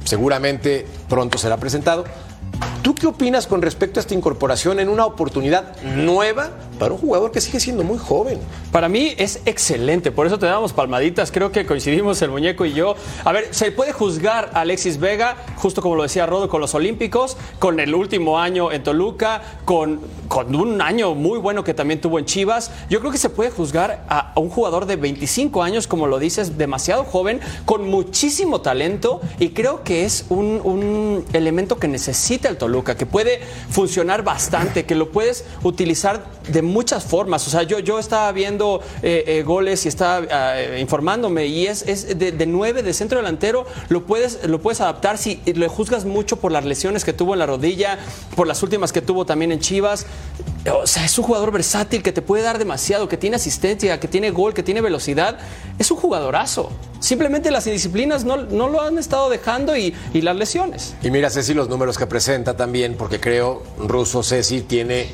Seguramente 0.05 0.87
pronto 1.09 1.39
será 1.39 1.57
presentado. 1.57 2.05
¿Tú 2.83 2.95
qué 2.95 3.07
opinas 3.07 3.47
con 3.47 3.63
respecto 3.63 4.01
a 4.01 4.03
esta 4.03 4.15
incorporación 4.15 4.81
en 4.81 4.91
una 4.91 5.07
oportunidad 5.07 5.81
nueva 5.83 6.51
para 6.81 6.95
un 6.95 6.99
jugador 6.99 7.31
que 7.31 7.43
sigue 7.43 7.61
siendo 7.61 7.85
muy 7.85 7.99
joven. 7.99 8.40
Para 8.73 8.88
mí 8.88 9.12
es 9.19 9.43
excelente, 9.45 10.11
por 10.11 10.27
eso 10.27 10.38
te 10.38 10.47
damos 10.47 10.73
palmaditas, 10.73 11.31
creo 11.31 11.53
que 11.53 11.66
coincidimos 11.66 12.23
el 12.23 12.31
muñeco 12.31 12.64
y 12.64 12.73
yo. 12.73 12.97
A 13.23 13.33
ver, 13.33 13.49
se 13.51 13.71
puede 13.71 13.93
juzgar 13.93 14.51
a 14.55 14.62
Alexis 14.62 14.99
Vega, 14.99 15.37
justo 15.57 15.83
como 15.83 15.95
lo 15.95 16.05
decía 16.05 16.25
Rodo, 16.25 16.49
con 16.49 16.62
los 16.62 16.75
Olímpicos, 16.75 17.37
con 17.59 17.81
el 17.81 17.95
último 17.95 18.38
año 18.38 18.73
en 18.73 18.83
Toluca, 18.83 19.43
con, 19.66 20.01
con 20.27 20.57
un 20.57 20.81
año 20.81 21.14
muy 21.14 21.38
bueno 21.38 21.64
que 21.64 21.75
también 21.75 22.01
tuvo 22.01 22.19
en 22.19 22.25
Chivas. 22.25 22.71
Yo 22.88 23.01
creo 23.01 23.12
que 23.12 23.19
se 23.19 23.29
puede 23.29 23.51
juzgar 23.51 24.07
a, 24.09 24.33
un 24.37 24.49
jugador 24.49 24.87
de 24.87 24.97
25 24.97 25.62
años, 25.62 25.87
como 25.87 26.07
lo 26.07 26.19
dices, 26.19 26.57
demasiado 26.57 27.05
joven, 27.05 27.40
con 27.66 27.90
muchísimo 27.90 28.62
talento 28.62 29.21
y 29.38 29.51
creo 29.51 29.85
que 29.85 30.07
es 30.07 30.25
un, 30.31 30.62
un 30.64 31.27
elemento 31.35 31.79
que 31.79 31.88
necesita 31.88 32.49
el 32.49 32.57
Toluca, 32.57 32.97
que 32.97 33.05
puede 33.05 33.43
funcionar 33.69 34.25
bastante, 34.25 34.87
que 34.87 34.95
lo 34.95 35.11
puedes 35.11 35.45
utilizar 35.62 36.25
de 36.49 36.70
muchas 36.73 37.05
formas. 37.05 37.47
O 37.47 37.51
sea, 37.51 37.63
yo, 37.63 37.79
yo 37.79 37.99
estaba 37.99 38.31
viendo 38.33 38.81
eh, 39.03 39.25
eh, 39.27 39.43
goles 39.43 39.85
y 39.85 39.89
estaba 39.89 40.27
ah, 40.31 40.79
informándome 40.79 41.47
y 41.47 41.67
es, 41.67 41.83
es 41.83 42.19
de, 42.19 42.33
de, 42.33 42.47
nueve 42.47 42.83
de 42.83 42.95
centro 42.95 43.19
delantero, 43.19 43.67
lo 43.89 44.07
puedes, 44.07 44.45
lo 44.47 44.61
puedes 44.61 44.81
adaptar 44.81 45.19
si 45.19 45.41
le 45.45 45.69
juzgas 45.69 46.05
mucho 46.05 46.37
por 46.37 46.53
las 46.53 46.65
lesiones 46.65 47.05
que 47.05 47.13
tuvo 47.13 47.35
en 47.35 47.41
la 47.41 47.47
rodilla, 47.47 47.99
por 48.37 48.47
las 48.47 48.63
últimas 48.63 48.93
que 48.93 49.03
tuvo 49.03 49.25
también 49.25 49.53
en 49.53 49.61
Chivas. 49.61 50.07
O 50.73 50.87
sea, 50.87 51.05
es 51.05 51.19
un 51.19 51.25
jugador 51.25 51.53
versátil 51.53 52.03
que 52.03 52.13
te 52.13 52.21
puede 52.21 52.43
dar 52.43 52.59
demasiado, 52.59 53.09
que 53.09 53.17
tiene 53.17 53.37
asistencia, 53.37 53.99
que 53.99 54.09
tiene 54.09 54.31
gol, 54.31 54.53
que 54.53 54.63
tiene 54.63 54.81
velocidad. 54.83 55.39
Es 55.79 55.91
un 55.91 55.97
jugadorazo. 55.97 56.71
Simplemente 57.01 57.51
las 57.51 57.67
indisciplinas 57.67 58.25
no, 58.25 58.37
no 58.37 58.69
lo 58.69 58.83
han 58.83 58.99
estado 58.99 59.31
dejando 59.31 59.75
y, 59.77 59.95
y, 60.13 60.21
las 60.21 60.37
lesiones. 60.37 60.95
Y 61.03 61.11
mira, 61.11 61.31
Ceci, 61.31 61.55
los 61.55 61.69
números 61.71 61.97
que 61.97 62.07
presenta 62.07 62.57
también, 62.57 62.95
porque 62.97 63.21
creo, 63.21 63.63
Russo 63.79 64.23
Ceci 64.23 64.61
tiene 64.61 65.09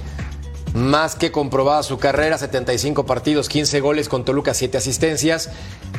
más 0.76 1.14
que 1.14 1.32
comprobada 1.32 1.82
su 1.82 1.98
carrera, 1.98 2.36
75 2.36 3.06
partidos, 3.06 3.48
15 3.48 3.80
goles 3.80 4.10
con 4.10 4.26
Toluca, 4.26 4.52
7 4.52 4.76
asistencias. 4.76 5.48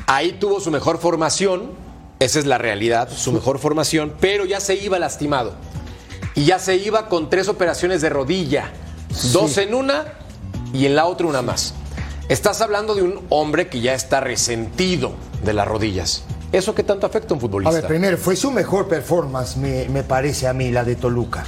Ahí 0.05 0.33
tuvo 0.33 0.59
su 0.59 0.69
mejor 0.69 0.99
formación, 0.99 1.71
esa 2.19 2.37
es 2.37 2.45
la 2.45 2.59
realidad, 2.59 3.09
su 3.09 3.33
mejor 3.33 3.57
formación, 3.57 4.13
pero 4.19 4.45
ya 4.45 4.59
se 4.59 4.75
iba 4.75 4.99
lastimado. 4.99 5.55
Y 6.35 6.45
ya 6.45 6.59
se 6.59 6.75
iba 6.75 7.09
con 7.09 7.31
tres 7.31 7.47
operaciones 7.47 8.01
de 8.01 8.09
rodilla, 8.09 8.71
dos 9.31 9.57
en 9.57 9.73
una 9.73 10.13
y 10.73 10.85
en 10.85 10.95
la 10.95 11.07
otra 11.07 11.25
una 11.25 11.41
más. 11.41 11.73
Estás 12.29 12.61
hablando 12.61 12.93
de 12.93 13.01
un 13.01 13.25
hombre 13.29 13.69
que 13.69 13.81
ya 13.81 13.95
está 13.95 14.19
resentido 14.19 15.13
de 15.43 15.53
las 15.53 15.67
rodillas. 15.67 16.23
¿Eso 16.51 16.75
qué 16.75 16.83
tanto 16.83 17.07
afecta 17.07 17.33
a 17.33 17.35
un 17.35 17.41
futbolista? 17.41 17.71
A 17.71 17.81
ver, 17.81 17.87
primero, 17.87 18.15
fue 18.15 18.35
su 18.35 18.51
mejor 18.51 18.87
performance, 18.87 19.57
me, 19.57 19.89
me 19.89 20.03
parece 20.03 20.47
a 20.47 20.53
mí, 20.53 20.69
la 20.69 20.83
de 20.83 20.95
Toluca. 20.95 21.45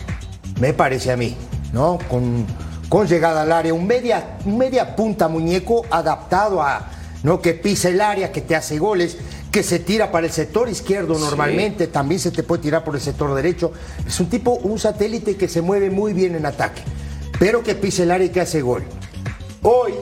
Me 0.59 0.73
parece 0.73 1.11
a 1.11 1.17
mí, 1.17 1.37
¿no? 1.71 1.99
Con 2.09 2.47
con 2.89 3.08
llegada 3.08 3.43
al 3.43 3.52
área, 3.52 3.73
un 3.73 3.86
media, 3.86 4.38
media 4.45 4.95
punta 4.95 5.28
muñeco 5.28 5.86
adaptado 5.91 6.62
a 6.62 6.89
no 7.21 7.41
que 7.41 7.54
pisa 7.54 7.89
el 7.89 8.02
área, 8.02 8.32
que 8.32 8.41
te 8.41 8.56
hace 8.56 8.80
goles, 8.80 9.17
que 9.52 9.62
se 9.62 9.80
tira 9.80 10.12
para 10.12 10.25
el 10.25 10.32
sector 10.32 10.69
izquierdo 10.69 11.19
normalmente, 11.19 11.88
también 11.88 12.19
se 12.19 12.32
te 12.32 12.43
puede 12.43 12.63
tirar 12.63 12.84
por 12.84 12.95
el 12.95 13.02
sector 13.02 13.34
derecho. 13.36 13.71
Es 14.08 14.19
un 14.19 14.30
tipo, 14.30 14.54
un 14.54 14.80
satélite 14.80 15.36
que 15.36 15.47
se 15.47 15.62
mueve 15.62 15.89
muy 15.89 16.13
bien 16.13 16.36
en 16.36 16.45
ataque, 16.45 16.82
pero 17.38 17.62
que 17.62 17.75
pisa 17.75 18.04
el 18.04 18.12
área 18.12 18.25
y 18.25 18.30
que 18.30 18.41
hace 18.41 18.62
gol. 18.62 18.84
Hoy, 19.62 19.93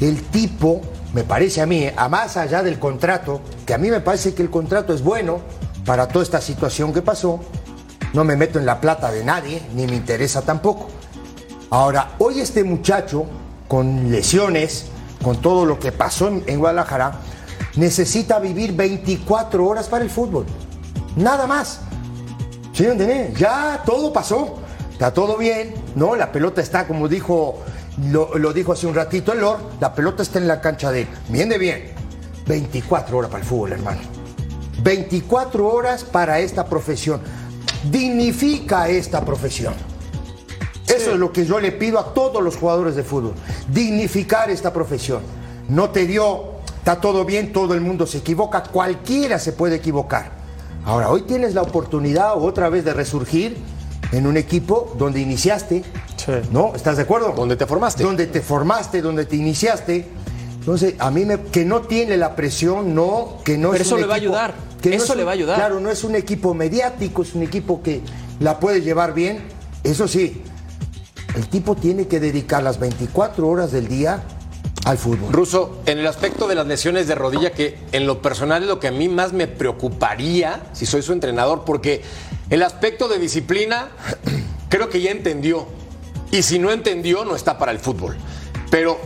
el 0.00 0.22
tipo, 0.24 0.82
me 1.14 1.24
parece 1.24 1.62
a 1.62 1.66
mí, 1.66 1.88
a 1.96 2.08
más 2.08 2.36
allá 2.36 2.62
del 2.62 2.78
contrato, 2.78 3.40
que 3.64 3.74
a 3.74 3.78
mí 3.78 3.90
me 3.90 4.00
parece 4.00 4.34
que 4.34 4.42
el 4.42 4.50
contrato 4.50 4.92
es 4.94 5.02
bueno 5.02 5.40
para 5.86 6.06
toda 6.06 6.22
esta 6.22 6.40
situación 6.40 6.92
que 6.92 7.00
pasó, 7.00 7.40
no 8.12 8.24
me 8.24 8.36
meto 8.36 8.58
en 8.58 8.66
la 8.66 8.80
plata 8.80 9.10
de 9.10 9.24
nadie, 9.24 9.62
ni 9.74 9.86
me 9.86 9.96
interesa 9.96 10.42
tampoco 10.42 10.88
Ahora, 11.70 12.14
hoy 12.18 12.40
este 12.40 12.62
muchacho, 12.62 13.26
con 13.66 14.10
lesiones, 14.10 14.86
con 15.22 15.40
todo 15.40 15.66
lo 15.66 15.78
que 15.80 15.90
pasó 15.90 16.28
en, 16.28 16.58
Guadalajara, 16.58 17.20
necesita 17.74 18.38
vivir 18.38 18.72
24 18.72 19.66
horas 19.66 19.88
para 19.88 20.04
el 20.04 20.10
fútbol. 20.10 20.46
Nada 21.16 21.46
más. 21.46 21.80
¿Sí 22.72 22.86
me 22.86 23.32
Ya 23.36 23.82
todo 23.84 24.12
pasó. 24.12 24.58
Está 24.92 25.12
todo 25.12 25.36
bien, 25.36 25.74
¿no? 25.94 26.14
La 26.14 26.30
pelota 26.30 26.60
está, 26.60 26.86
como 26.86 27.08
dijo, 27.08 27.58
lo, 28.10 28.52
dijo 28.52 28.72
hace 28.72 28.86
un 28.86 28.94
ratito 28.94 29.32
el 29.32 29.40
Lord, 29.40 29.60
la 29.80 29.94
pelota 29.94 30.22
está 30.22 30.38
en 30.38 30.46
la 30.46 30.60
cancha 30.60 30.90
de 30.92 31.02
él. 31.02 31.08
Bien 31.28 31.48
de 31.48 31.58
bien. 31.58 31.90
24 32.46 33.18
horas 33.18 33.30
para 33.30 33.42
el 33.42 33.48
fútbol, 33.48 33.72
hermano. 33.72 34.00
24 34.82 35.66
horas 35.66 36.04
para 36.04 36.38
esta 36.38 36.64
profesión. 36.66 37.20
Dignifica 37.90 38.88
esta 38.88 39.24
profesión. 39.24 39.74
Eso 40.88 41.12
es 41.12 41.18
lo 41.18 41.32
que 41.32 41.44
yo 41.44 41.58
le 41.58 41.72
pido 41.72 41.98
a 41.98 42.14
todos 42.14 42.42
los 42.42 42.56
jugadores 42.56 42.94
de 42.94 43.02
fútbol. 43.02 43.34
Dignificar 43.68 44.50
esta 44.50 44.72
profesión. 44.72 45.20
No 45.68 45.90
te 45.90 46.06
dio, 46.06 46.44
está 46.78 47.00
todo 47.00 47.24
bien, 47.24 47.52
todo 47.52 47.74
el 47.74 47.80
mundo 47.80 48.06
se 48.06 48.18
equivoca, 48.18 48.62
cualquiera 48.62 49.38
se 49.38 49.52
puede 49.52 49.76
equivocar. 49.76 50.30
Ahora, 50.84 51.10
hoy 51.10 51.22
tienes 51.22 51.54
la 51.54 51.62
oportunidad 51.62 52.36
otra 52.36 52.68
vez 52.68 52.84
de 52.84 52.94
resurgir 52.94 53.56
en 54.12 54.26
un 54.26 54.36
equipo 54.36 54.94
donde 54.96 55.20
iniciaste. 55.20 55.82
¿No? 56.50 56.72
¿Estás 56.74 56.96
de 56.96 57.02
acuerdo? 57.02 57.32
Donde 57.32 57.56
te 57.56 57.66
formaste. 57.66 58.02
Donde 58.02 58.26
te 58.26 58.40
formaste, 58.40 59.02
donde 59.02 59.26
te 59.26 59.36
iniciaste. 59.36 60.06
Entonces, 60.58 60.94
a 60.98 61.10
mí 61.10 61.24
me, 61.24 61.40
que 61.40 61.64
no 61.64 61.82
tiene 61.82 62.16
la 62.16 62.34
presión, 62.34 62.94
no, 62.94 63.38
que 63.44 63.56
no 63.56 63.70
Pero 63.70 63.82
eso 63.82 63.96
le 63.96 64.06
va 64.06 64.14
a 64.14 64.16
ayudar. 64.16 64.54
Que 64.82 64.94
eso 64.94 65.14
le 65.14 65.24
va 65.24 65.30
a 65.32 65.34
ayudar. 65.34 65.56
Claro, 65.56 65.78
no 65.80 65.90
es 65.90 66.02
un 66.02 66.16
equipo 66.16 66.54
mediático, 66.54 67.22
es 67.22 67.34
un 67.34 67.42
equipo 67.42 67.82
que 67.82 68.00
la 68.40 68.58
puede 68.58 68.80
llevar 68.80 69.14
bien. 69.14 69.38
Eso 69.84 70.08
sí, 70.08 70.42
el 71.36 71.48
tipo 71.48 71.76
tiene 71.76 72.08
que 72.08 72.18
dedicar 72.18 72.62
las 72.62 72.80
24 72.80 73.46
horas 73.46 73.70
del 73.70 73.88
día 73.88 74.22
al 74.86 74.96
fútbol. 74.96 75.32
Ruso, 75.32 75.82
en 75.84 75.98
el 75.98 76.06
aspecto 76.06 76.48
de 76.48 76.54
las 76.54 76.66
lesiones 76.66 77.06
de 77.06 77.14
rodilla, 77.14 77.52
que 77.52 77.78
en 77.92 78.06
lo 78.06 78.22
personal 78.22 78.62
es 78.62 78.68
lo 78.68 78.80
que 78.80 78.88
a 78.88 78.92
mí 78.92 79.08
más 79.08 79.34
me 79.34 79.46
preocuparía 79.46 80.62
si 80.72 80.86
soy 80.86 81.02
su 81.02 81.12
entrenador, 81.12 81.64
porque 81.66 82.02
el 82.48 82.62
aspecto 82.62 83.06
de 83.06 83.18
disciplina 83.18 83.88
creo 84.70 84.88
que 84.88 85.02
ya 85.02 85.10
entendió. 85.10 85.66
Y 86.30 86.42
si 86.42 86.58
no 86.58 86.72
entendió, 86.72 87.24
no 87.24 87.36
está 87.36 87.58
para 87.58 87.70
el 87.70 87.80
fútbol. 87.80 88.16
Pero 88.70 88.98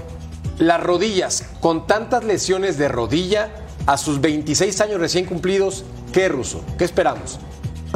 las 0.58 0.80
rodillas, 0.80 1.44
con 1.60 1.88
tantas 1.88 2.22
lesiones 2.22 2.78
de 2.78 2.88
rodilla, 2.88 3.50
a 3.86 3.96
sus 3.96 4.20
26 4.20 4.80
años 4.82 5.00
recién 5.00 5.24
cumplidos, 5.24 5.84
¿qué, 6.12 6.28
Ruso? 6.28 6.62
¿Qué 6.78 6.84
esperamos? 6.84 7.40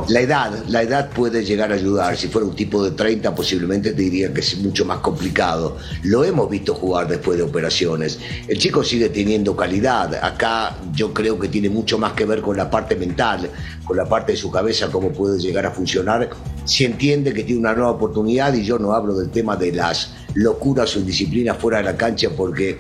La 0.09 0.20
edad, 0.20 0.64
la 0.68 0.82
edad 0.82 1.09
puede 1.11 1.45
llegar 1.45 1.72
a 1.72 1.76
ayudar. 1.76 2.16
Si 2.16 2.28
fuera 2.28 2.47
un 2.47 2.55
tipo 2.55 2.84
de 2.84 2.90
30, 2.90 3.34
posiblemente 3.34 3.92
te 3.92 4.03
diría 4.03 4.32
que 4.34 4.40
es 4.40 4.59
mucho 4.59 4.84
más 4.84 4.99
complicado. 4.99 5.78
Lo 6.03 6.24
hemos 6.24 6.51
visto 6.51 6.74
jugar 6.74 7.09
después 7.09 7.38
de 7.38 7.45
operaciones. 7.45 8.18
El 8.47 8.59
chico 8.59 8.84
sigue 8.84 9.09
teniendo 9.09 9.57
calidad. 9.57 10.14
Acá 10.22 10.76
yo 10.92 11.14
creo 11.14 11.38
que 11.38 11.49
tiene 11.49 11.70
mucho 11.70 11.97
más 11.97 12.12
que 12.12 12.26
ver 12.26 12.42
con 12.42 12.57
la 12.57 12.68
parte 12.70 12.97
mental, 12.97 13.49
con 13.84 13.97
la 13.97 14.05
parte 14.05 14.32
de 14.32 14.38
su 14.38 14.51
cabeza, 14.51 14.88
cómo 14.90 15.11
puede 15.11 15.38
llegar 15.38 15.64
a 15.64 15.70
funcionar. 15.70 16.28
Si 16.66 16.84
entiende 16.84 17.32
que 17.32 17.45
tiene 17.45 17.61
una 17.61 17.74
nueva 17.74 17.92
oportunidad, 17.92 18.53
y 18.53 18.62
yo 18.62 18.78
no 18.78 18.92
hablo 18.92 19.14
del 19.14 19.30
tema 19.30 19.57
de 19.57 19.72
las 19.72 20.12
locuras 20.34 20.95
o 20.97 20.99
indisciplinas 20.99 21.57
fuera 21.57 21.78
de 21.78 21.84
la 21.84 21.97
cancha, 21.97 22.28
porque 22.36 22.78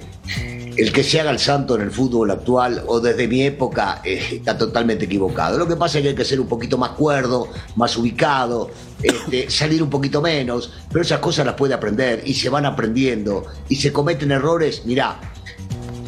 el 0.76 0.92
que 0.92 1.02
se 1.02 1.20
haga 1.20 1.30
el 1.30 1.38
santo 1.38 1.76
en 1.76 1.82
el 1.82 1.90
fútbol 1.90 2.30
actual 2.30 2.82
o 2.86 3.00
desde 3.00 3.28
mi 3.28 3.42
época 3.42 4.00
eh, 4.04 4.20
está 4.32 4.56
totalmente 4.56 5.04
equivocado. 5.04 5.58
Lo 5.58 5.68
que 5.68 5.76
pasa 5.76 5.98
es 5.98 6.02
que 6.02 6.08
hay 6.10 6.14
que 6.14 6.24
ser 6.24 6.40
un 6.40 6.48
poquito 6.48 6.78
más 6.78 6.90
cuerdo, 6.90 7.48
más 7.76 7.96
ubicado, 7.96 8.70
este, 9.02 9.50
salir 9.50 9.82
un 9.82 9.90
poquito 9.90 10.20
menos, 10.20 10.72
pero 10.90 11.02
esas 11.02 11.20
cosas 11.20 11.46
las 11.46 11.54
puede 11.54 11.74
aprender 11.74 12.22
y 12.24 12.34
se 12.34 12.48
van 12.48 12.66
aprendiendo 12.66 13.44
y 13.68 13.76
se 13.76 13.92
cometen 13.92 14.32
errores. 14.32 14.82
Mirá, 14.84 15.20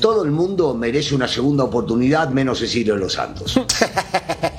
todo 0.01 0.25
el 0.25 0.31
mundo 0.31 0.75
merece 0.75 1.15
una 1.15 1.29
segunda 1.29 1.65
oportunidad, 1.65 2.29
menos 2.31 2.59
Cecilio 2.59 2.95
de 2.95 3.01
los 3.01 3.13
Santos. 3.15 3.61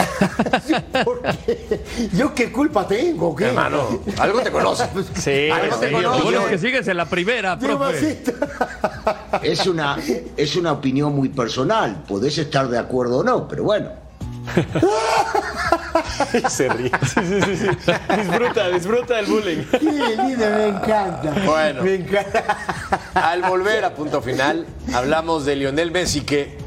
¿Por 1.03 1.21
qué? 1.21 1.81
¿Yo 2.13 2.33
qué 2.33 2.51
culpa 2.51 2.87
tengo? 2.87 3.35
¿Qué? 3.35 3.47
Hermano, 3.47 4.01
algo 4.19 4.41
te 4.41 4.51
conoce. 4.51 4.87
Sí, 5.15 5.49
Algo 5.49 5.77
te 5.77 5.87
sí. 5.87 5.93
conoce. 5.93 6.17
Lo 6.17 6.23
bueno 6.23 6.41
es 6.41 6.47
que 6.47 6.57
sigues 6.57 6.87
en 6.87 6.97
la 6.97 7.05
primera, 7.05 7.57
profe. 7.57 8.23
Es 9.41 9.65
una, 9.67 9.97
es 10.35 10.55
una 10.55 10.71
opinión 10.73 11.15
muy 11.15 11.29
personal, 11.29 12.03
podés 12.07 12.37
estar 12.37 12.67
de 12.67 12.77
acuerdo 12.77 13.19
o 13.19 13.23
no, 13.23 13.47
pero 13.47 13.63
bueno. 13.63 13.89
Se 16.49 16.69
ríe. 16.69 16.91
Sí, 17.03 17.19
sí, 17.21 17.41
sí, 17.41 17.55
sí. 17.57 17.67
Disfruta, 18.17 18.69
disfruta 18.69 19.15
del 19.15 19.25
bullying. 19.25 19.63
Qué 19.71 19.79
lindo, 19.81 20.45
me 20.49 20.67
encanta. 20.67 21.33
Bueno. 21.45 21.83
Me 21.83 21.95
encanta. 21.95 22.57
Al 23.13 23.41
volver 23.43 23.83
a 23.85 23.93
punto 23.93 24.21
final, 24.21 24.65
hablamos 24.93 25.45
de 25.45 25.55
Lionel 25.57 25.91
Messi 25.91 26.21
que 26.21 26.57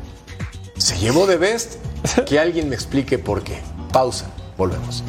se 0.77 0.99
llevó 0.99 1.27
de 1.27 1.37
best. 1.37 1.77
Que 2.27 2.39
alguien 2.39 2.69
me 2.69 2.75
explique 2.75 3.19
por 3.19 3.43
qué. 3.43 3.61
Pausa, 3.93 4.27
volvemos. 4.57 5.03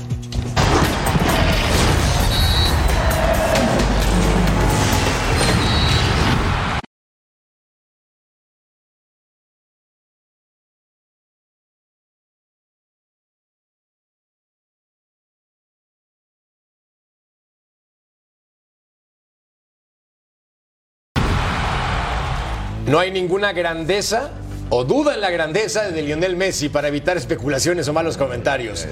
No 22.88 23.00
hay 23.00 23.10
ninguna 23.10 23.54
grandeza 23.54 24.32
o 24.74 24.86
duda 24.86 25.13
en 25.13 25.22
la 25.22 25.30
grandeza 25.30 25.91
de 25.91 26.01
Lionel 26.01 26.38
Messi 26.38 26.69
para 26.69 26.88
evitar 26.88 27.17
especulaciones 27.17 27.89
o 27.89 27.93
malos 27.93 28.17
comentarios. 28.17 28.88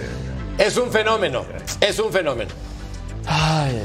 Es 0.58 0.76
un 0.76 0.92
fenómeno, 0.92 1.46
es 1.80 1.98
un 2.00 2.12
fenómeno. 2.12 2.52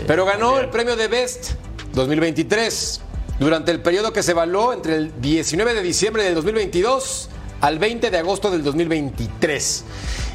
Pero 0.04 0.24
ganó 0.26 0.58
el 0.58 0.70
premio 0.70 0.96
de 0.96 1.06
Best 1.06 1.52
2023 1.92 3.00
durante 3.38 3.70
el 3.70 3.80
periodo 3.80 4.12
que 4.12 4.24
se 4.24 4.32
evaluó 4.32 4.72
entre 4.72 4.96
el 4.96 5.20
19 5.20 5.72
de 5.72 5.82
diciembre 5.82 6.24
del 6.24 6.34
2022 6.34 7.28
al 7.60 7.78
20 7.78 8.10
de 8.10 8.18
agosto 8.18 8.50
del 8.50 8.64
2023. 8.64 9.84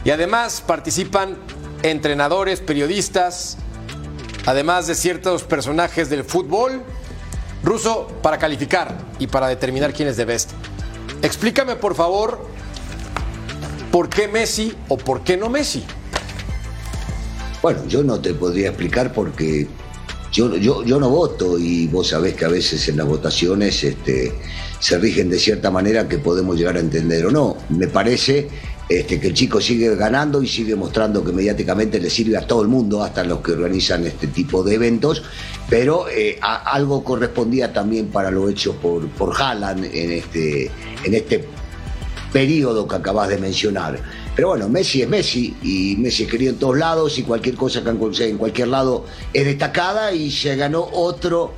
Y 0.06 0.12
además 0.12 0.64
participan 0.66 1.38
entrenadores, 1.84 2.62
periodistas, 2.62 3.58
además 4.46 4.88
de 4.88 4.96
ciertos 4.96 5.44
personajes 5.44 6.10
del 6.10 6.24
fútbol 6.24 6.84
ruso 7.64 8.08
para 8.22 8.38
calificar 8.38 8.96
y 9.20 9.28
para 9.28 9.50
determinar 9.50 9.92
quién 9.92 10.08
es 10.08 10.16
de 10.16 10.24
Best. 10.24 10.52
Explícame 11.22 11.76
por 11.76 11.96
favor 11.96 12.46
por 13.92 14.10
qué 14.10 14.28
Messi 14.28 14.74
o 14.88 14.98
por 14.98 15.24
qué 15.24 15.36
no 15.38 15.50
Messi. 15.50 15.84
Bueno, 17.62 17.86
yo 17.88 18.04
no 18.04 18.20
te 18.22 18.34
podría 18.34 18.70
explicar 18.70 19.12
porque 19.12 19.68
yo, 20.32 20.56
yo, 20.56 20.84
yo 20.84 21.00
no 21.00 21.10
voto 21.10 21.60
y 21.60 21.88
vos 21.88 22.10
sabés 22.10 22.36
que 22.36 22.46
a 22.46 22.50
veces 22.50 22.88
en 22.88 22.98
las 22.98 23.08
votaciones 23.08 23.84
este, 23.84 24.34
se 24.80 24.98
rigen 24.98 25.30
de 25.30 25.40
cierta 25.40 25.70
manera 25.72 26.08
que 26.08 26.20
podemos 26.20 26.58
llegar 26.58 26.78
a 26.78 26.80
entender 26.80 27.26
o 27.26 27.32
no. 27.32 27.58
Me 27.70 27.88
parece 27.88 28.48
este, 28.90 29.20
que 29.20 29.28
el 29.28 29.36
chico 29.36 29.62
sigue 29.62 29.96
ganando 29.96 30.42
y 30.42 30.48
sigue 30.48 30.76
mostrando 30.76 31.24
que 31.24 31.32
mediáticamente 31.32 32.00
le 32.00 32.10
sirve 32.10 32.38
a 32.38 32.48
todo 32.48 32.64
el 32.64 32.68
mundo, 32.68 33.04
hasta 33.04 33.24
los 33.24 33.40
que 33.42 33.52
organizan 33.52 34.04
este 34.08 34.26
tipo 34.26 34.64
de 34.64 34.74
eventos, 34.74 35.22
pero 35.70 36.10
eh, 36.10 36.40
algo 36.42 37.04
correspondía 37.04 37.72
también 37.72 38.08
para 38.08 38.32
lo 38.32 38.50
hecho 38.50 38.74
por, 38.78 39.08
por 39.10 39.40
Haaland 39.40 39.86
en 39.94 40.12
este, 40.14 40.72
en 41.04 41.14
este 41.14 41.46
periodo 42.34 42.88
que 42.88 42.96
acabas 42.96 43.30
de 43.30 43.38
mencionar. 43.38 44.00
Pero 44.36 44.48
bueno, 44.48 44.68
Messi 44.70 45.04
es 45.04 45.08
Messi 45.08 45.56
y 45.62 45.96
Messi 45.98 46.24
es 46.24 46.32
querido 46.32 46.54
en 46.54 46.58
todos 46.58 46.78
lados 46.78 47.20
y 47.20 47.24
cualquier 47.24 47.54
cosa 47.54 47.84
que 47.84 47.90
en 47.92 48.38
cualquier 48.40 48.70
lado 48.70 49.06
es 49.32 49.46
destacada 49.46 50.14
y 50.14 50.32
se 50.32 50.56
ganó 50.56 50.82
otro 50.94 51.54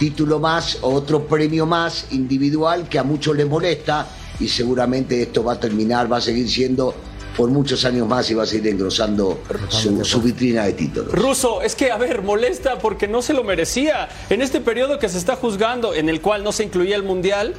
título 0.00 0.40
más, 0.40 0.78
otro 0.80 1.28
premio 1.28 1.64
más 1.64 2.06
individual 2.10 2.88
que 2.88 2.98
a 2.98 3.04
muchos 3.04 3.36
les 3.36 3.46
molesta 3.46 4.08
y 4.40 4.48
seguramente 4.48 5.22
esto 5.22 5.42
va 5.44 5.54
a 5.54 5.60
terminar, 5.60 6.10
va 6.12 6.18
a 6.18 6.20
seguir 6.20 6.48
siendo 6.50 6.94
por 7.36 7.48
muchos 7.50 7.84
años 7.86 8.06
más 8.06 8.30
y 8.30 8.34
va 8.34 8.42
a 8.42 8.46
seguir 8.46 8.68
engrosando 8.68 9.40
su, 9.68 10.04
su 10.04 10.20
vitrina 10.20 10.64
de 10.64 10.74
títulos. 10.74 11.12
Ruso, 11.12 11.62
es 11.62 11.74
que, 11.74 11.90
a 11.90 11.96
ver, 11.96 12.22
molesta 12.22 12.78
porque 12.78 13.08
no 13.08 13.22
se 13.22 13.32
lo 13.32 13.42
merecía. 13.42 14.08
En 14.28 14.42
este 14.42 14.60
periodo 14.60 14.98
que 14.98 15.08
se 15.08 15.16
está 15.16 15.36
juzgando, 15.36 15.94
en 15.94 16.08
el 16.10 16.20
cual 16.20 16.44
no 16.44 16.52
se 16.52 16.64
incluía 16.64 16.94
el 16.96 17.02
Mundial, 17.04 17.54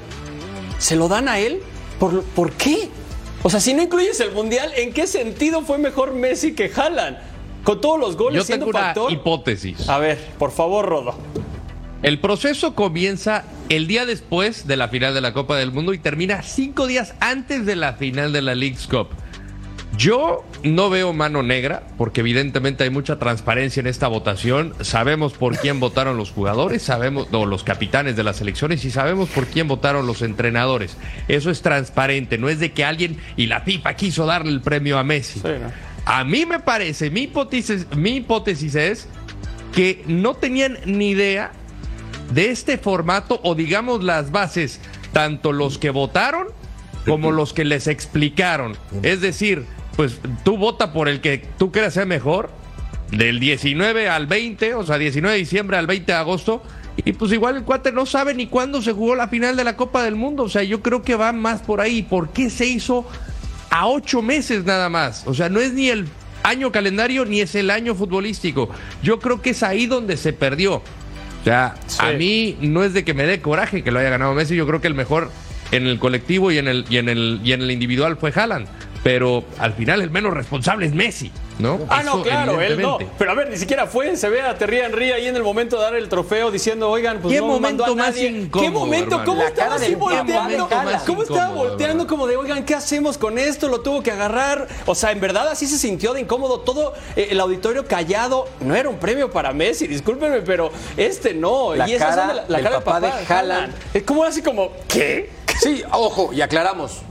¿se 0.78 0.96
lo 0.96 1.08
dan 1.08 1.28
a 1.28 1.40
él? 1.40 1.60
¿Por, 2.00 2.22
¿por 2.24 2.52
qué? 2.52 2.90
O 3.42 3.50
sea, 3.50 3.60
si 3.60 3.74
no 3.74 3.82
incluyes 3.82 4.20
el 4.20 4.32
Mundial, 4.32 4.72
¿en 4.76 4.94
qué 4.94 5.08
sentido 5.08 5.64
fue 5.64 5.78
mejor 5.80 6.14
Messi 6.14 6.54
que 6.54 6.72
Haaland? 6.74 7.18
Con 7.64 7.82
todos 7.82 8.00
los 8.00 8.16
goles 8.16 8.40
Yo 8.42 8.44
siendo 8.46 8.66
tengo 8.68 8.78
una 8.78 8.88
factor. 8.88 9.12
hipótesis. 9.12 9.90
A 9.90 9.98
ver, 9.98 10.20
por 10.38 10.52
favor, 10.52 10.86
Rodo. 10.86 11.16
El 12.04 12.20
proceso 12.20 12.76
comienza 12.76 13.46
el 13.70 13.88
día 13.88 14.06
después 14.06 14.68
de 14.68 14.76
la 14.76 14.90
final 14.90 15.14
de 15.14 15.22
la 15.22 15.32
Copa 15.32 15.56
del 15.56 15.72
Mundo 15.72 15.94
y 15.94 16.00
termina 16.00 16.44
cinco 16.44 16.86
días 16.86 17.16
antes 17.22 17.66
de 17.66 17.78
la 17.78 17.94
final 17.94 18.34
de 18.34 18.42
la 18.42 18.56
League's 18.56 18.88
Cup. 18.88 19.08
Yo 19.98 20.44
no 20.64 20.90
veo 20.90 21.14
mano 21.14 21.44
negra, 21.44 21.84
porque 21.98 22.20
evidentemente 22.20 22.84
hay 22.84 22.90
mucha 22.90 23.20
transparencia 23.20 23.80
en 23.80 23.88
esta 23.88 24.10
votación. 24.10 24.74
Sabemos 24.82 25.32
por 25.32 25.58
quién 25.58 25.80
votaron 25.80 26.18
los 26.18 26.32
jugadores, 26.32 26.82
sabemos, 26.82 27.30
o 27.32 27.46
los 27.46 27.64
capitanes 27.64 28.18
de 28.18 28.24
las 28.26 28.36
selecciones, 28.36 28.84
y 28.84 28.92
sabemos 28.92 29.30
por 29.30 29.46
quién 29.46 29.70
votaron 29.70 30.06
los 30.06 30.24
entrenadores. 30.24 30.98
Eso 31.30 31.52
es 31.52 31.62
transparente, 31.62 32.38
no 32.38 32.50
es 32.50 32.60
de 32.60 32.74
que 32.74 32.84
alguien 32.84 33.18
y 33.38 33.46
la 33.46 33.62
FIFA 33.62 33.94
quiso 33.94 34.26
darle 34.26 34.52
el 34.52 34.60
premio 34.60 34.98
a 34.98 35.06
Messi. 35.06 35.40
Sí, 35.40 35.48
¿no? 35.48 35.72
A 36.04 36.26
mí 36.26 36.46
me 36.46 36.60
parece, 36.60 37.10
mi 37.10 37.22
hipótesis, 37.22 37.88
mi 37.96 38.18
hipótesis 38.18 38.76
es 38.76 39.08
que 39.74 40.04
no 40.06 40.34
tenían 40.34 40.80
ni 40.86 41.12
idea 41.12 41.54
de 42.34 42.50
este 42.50 42.78
formato 42.78 43.40
o 43.44 43.56
digamos 43.56 44.04
las 44.04 44.32
bases, 44.32 44.80
tanto 45.12 45.52
los 45.52 45.78
que 45.78 45.90
votaron 45.90 46.48
como 47.06 47.32
los 47.32 47.54
que 47.54 47.66
les 47.66 47.88
explicaron. 47.88 48.78
Es 49.02 49.22
decir, 49.22 49.66
pues 49.96 50.20
tú 50.44 50.58
vota 50.58 50.94
por 50.94 51.10
el 51.10 51.22
que 51.22 51.46
tú 51.58 51.72
creas 51.72 51.94
sea 51.94 52.06
mejor, 52.06 52.50
del 53.12 53.40
19 53.40 54.10
al 54.10 54.28
20, 54.28 54.76
o 54.76 54.86
sea, 54.86 54.98
19 54.98 55.34
de 55.34 55.40
diciembre 55.40 55.78
al 55.78 55.88
20 55.88 56.12
de 56.12 56.18
agosto. 56.18 56.64
Y 57.06 57.14
pues 57.14 57.32
igual 57.32 57.58
el 57.58 57.64
cuate 57.64 57.92
no 57.92 58.06
sabe 58.06 58.34
ni 58.34 58.48
cuándo 58.48 58.82
se 58.82 58.92
jugó 58.92 59.16
la 59.16 59.28
final 59.28 59.56
de 59.56 59.64
la 59.64 59.76
Copa 59.76 60.04
del 60.04 60.16
Mundo. 60.16 60.44
O 60.44 60.50
sea, 60.50 60.64
yo 60.64 60.82
creo 60.82 61.02
que 61.02 61.16
va 61.16 61.32
más 61.32 61.62
por 61.62 61.82
ahí. 61.82 62.04
¿Por 62.04 62.30
qué 62.30 62.50
se 62.50 62.66
hizo 62.66 63.06
a 63.70 63.88
ocho 63.88 64.22
meses 64.22 64.64
nada 64.66 64.90
más? 64.90 65.24
O 65.26 65.34
sea, 65.34 65.50
no 65.50 65.60
es 65.60 65.74
ni 65.74 65.90
el 65.90 66.08
año 66.44 66.72
calendario 66.72 67.26
ni 67.26 67.42
es 67.42 67.56
el 67.56 67.70
año 67.70 67.96
futbolístico. 67.96 68.70
Yo 69.02 69.20
creo 69.20 69.42
que 69.42 69.52
es 69.52 69.64
ahí 69.64 69.88
donde 69.88 70.18
se 70.18 70.34
perdió. 70.34 70.84
O 71.44 71.46
sea, 71.46 71.76
a 72.00 72.12
mí 72.12 72.58
no 72.62 72.84
es 72.84 72.94
de 72.94 73.04
que 73.04 73.14
me 73.14 73.26
dé 73.26 73.42
coraje 73.42 73.84
que 73.84 73.92
lo 73.92 74.00
haya 74.00 74.10
ganado 74.10 74.34
Messi. 74.34 74.56
Yo 74.56 74.66
creo 74.66 74.80
que 74.80 74.88
el 74.88 74.94
mejor 74.94 75.30
en 75.72 75.88
el 75.88 76.00
colectivo 76.00 76.52
y 76.52 76.58
en 76.58 76.70
el, 76.70 76.86
y 76.90 76.98
en 76.98 77.10
el, 77.10 77.42
y 77.44 77.52
en 77.52 77.62
el 77.62 77.72
individual 77.72 78.16
fue 78.16 78.32
Haaland. 78.34 78.68
Pero 79.04 79.44
al 79.60 79.74
final 79.74 80.02
el 80.02 80.10
menos 80.10 80.34
responsable 80.34 80.86
es 80.86 80.94
Messi. 80.94 81.32
¿No? 81.60 81.80
Ah, 81.90 82.04
no, 82.04 82.22
claro, 82.22 82.60
él 82.62 82.82
no. 82.82 82.98
Pero 83.18 83.32
a 83.32 83.36
ver, 83.36 83.50
ni 83.50 83.58
siquiera 83.58 83.88
fue. 83.88 84.16
Se 84.18 84.30
ve 84.30 84.42
a 84.42 84.58
Terry 84.58 84.80
Henry 84.80 85.12
ahí 85.12 85.28
en 85.28 85.36
el 85.36 85.44
momento 85.44 85.78
de 85.78 85.84
dar 85.84 85.96
el 85.96 86.10
trofeo 86.10 86.52
diciendo, 86.52 86.90
oigan, 86.90 87.20
pues 87.20 87.34
¿Qué 87.34 87.40
no 87.42 87.60
mandó 87.60 87.84
a 87.86 87.88
momento 87.90 87.96
más 87.96 88.16
nadie. 88.16 88.28
incómodo, 88.30 88.62
¿Qué 88.62 88.72
momento? 88.72 89.16
hermano? 89.16 89.26
¿Cómo 89.26 89.42
La 89.44 89.48
estaba 89.50 89.76
así 89.76 89.96
volteando? 89.96 90.34
momento 90.34 90.68
¿Cómo 91.06 91.22
estaba 91.24 91.46
incómodo, 91.50 91.70
volteando 91.70 91.86
hermano. 91.86 92.08
como 92.08 92.28
de, 92.28 92.36
oigan, 92.38 92.66
¿qué 92.66 92.76
hacemos 92.76 93.18
con 93.18 93.38
esto? 93.38 93.68
Lo 93.68 93.82
tuvo 93.82 94.02
que 94.04 94.12
agarrar. 94.12 94.68
O 94.86 94.96
sea, 94.96 95.12
en 95.12 95.20
verdad 95.22 95.48
así 95.48 95.68
se 95.68 95.78
sintió 95.78 96.14
de 96.14 96.22
incómodo. 96.22 96.60
Todo 96.62 96.94
eh, 97.16 97.28
el 97.32 97.40
auditorio 97.40 97.86
callado. 97.86 98.48
No 98.60 98.76
era 98.76 98.90
un 98.90 98.98
premio 98.98 99.32
para 99.32 99.54
Messi, 99.54 99.88
discúlpenme, 99.88 100.42
pero 100.42 100.72
este 100.98 101.34
no. 101.34 101.76
La 101.76 101.88
y 101.88 101.94
esa 101.94 102.08
cara 102.10 102.22
es 102.22 102.28
la, 102.28 102.46
la 102.48 102.58
del 102.58 102.64
cara 102.66 102.80
papá 102.80 103.00
de 103.00 103.10
papá 103.10 103.24
Haaland. 103.40 103.74
Es 103.94 104.04
como 104.04 104.24
así 104.24 104.42
como, 104.42 104.72
¿qué? 104.88 105.30
Sí, 105.62 105.84
ojo, 105.92 106.32
y 106.34 106.42
aclaramos. 106.42 107.02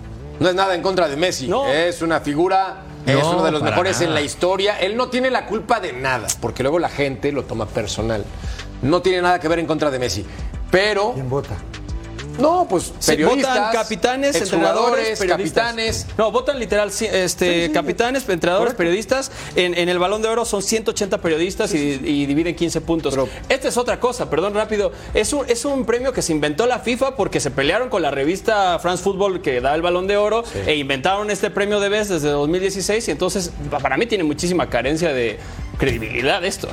No 0.41 0.49
es 0.49 0.55
nada 0.55 0.75
en 0.75 0.83
contra 0.83 1.09
de 1.09 1.17
Messi. 1.17 1.47
No. 1.47 1.69
Es 1.69 2.03
una 2.03 2.21
figura, 2.21 2.83
es 3.07 3.15
No, 3.19 3.31
uno 3.33 3.45
de 3.45 3.51
los 3.51 3.63
mejores 3.63 4.01
en 4.01 4.15
la 4.15 4.21
historia. 4.21 4.79
Él 4.79 4.97
no 4.97 5.09
tiene 5.09 5.31
la 5.31 5.47
culpa 5.47 5.81
de 5.81 5.93
nada, 5.93 6.27
porque 6.41 6.63
luego 6.63 6.79
la 6.79 6.89
gente 6.89 7.33
lo 7.33 7.45
toma 7.45 7.67
personal. 7.67 8.25
No 8.83 9.03
tiene 9.03 9.23
nada 9.23 9.39
que 9.39 9.49
ver 9.49 9.59
en 9.59 9.67
contra 9.67 9.91
de 9.91 9.99
Messi. 9.99 10.25
Pero, 10.71 11.13
¿Quién 11.15 11.29
vota? 11.29 11.57
No, 12.39 12.67
pues 12.69 12.93
periodistas, 13.07 13.55
votan 13.55 13.73
capitanes, 13.73 14.37
entrenadores, 14.37 15.21
capitanes. 15.21 16.07
No, 16.17 16.31
votan 16.31 16.59
literal 16.59 16.91
sí, 16.91 17.07
este, 17.11 17.71
capitanes, 17.73 18.29
entrenadores, 18.29 18.75
periodistas. 18.75 19.31
En, 19.55 19.77
en 19.77 19.89
el 19.89 19.99
Balón 19.99 20.23
de 20.23 20.29
Oro 20.29 20.45
son 20.45 20.63
180 20.63 21.19
periodistas 21.19 21.75
y, 21.75 21.79
y 21.79 22.27
dividen 22.27 22.55
15 22.55 22.81
puntos. 22.81 23.17
Esta 23.49 23.69
es 23.69 23.77
otra 23.77 24.01
cosa, 24.01 24.31
perdón 24.31 24.55
rápido. 24.55 24.93
Es 25.15 25.33
un, 25.33 25.49
es 25.49 25.65
un 25.65 25.85
premio 25.85 26.13
que 26.13 26.23
se 26.23 26.33
inventó 26.33 26.67
la 26.67 26.79
FIFA 26.79 27.17
porque 27.17 27.41
se 27.41 27.51
pelearon 27.51 27.89
con 27.89 28.03
la 28.03 28.11
revista 28.11 28.79
France 28.79 29.03
Football 29.03 29.43
que 29.43 29.61
da 29.61 29.75
el 29.75 29.83
Balón 29.83 30.07
de 30.07 30.17
Oro 30.17 30.45
e 30.67 30.77
inventaron 30.77 31.31
este 31.31 31.51
premio 31.51 31.81
de 31.81 31.89
vez 31.89 32.09
desde 32.09 32.29
2016 32.31 33.09
y 33.09 33.11
entonces 33.11 33.53
para 33.71 33.97
mí 33.97 34.07
tiene 34.07 34.25
muchísima 34.25 34.69
carencia 34.69 35.13
de 35.13 35.39
credibilidad 35.79 36.45
esto. 36.45 36.69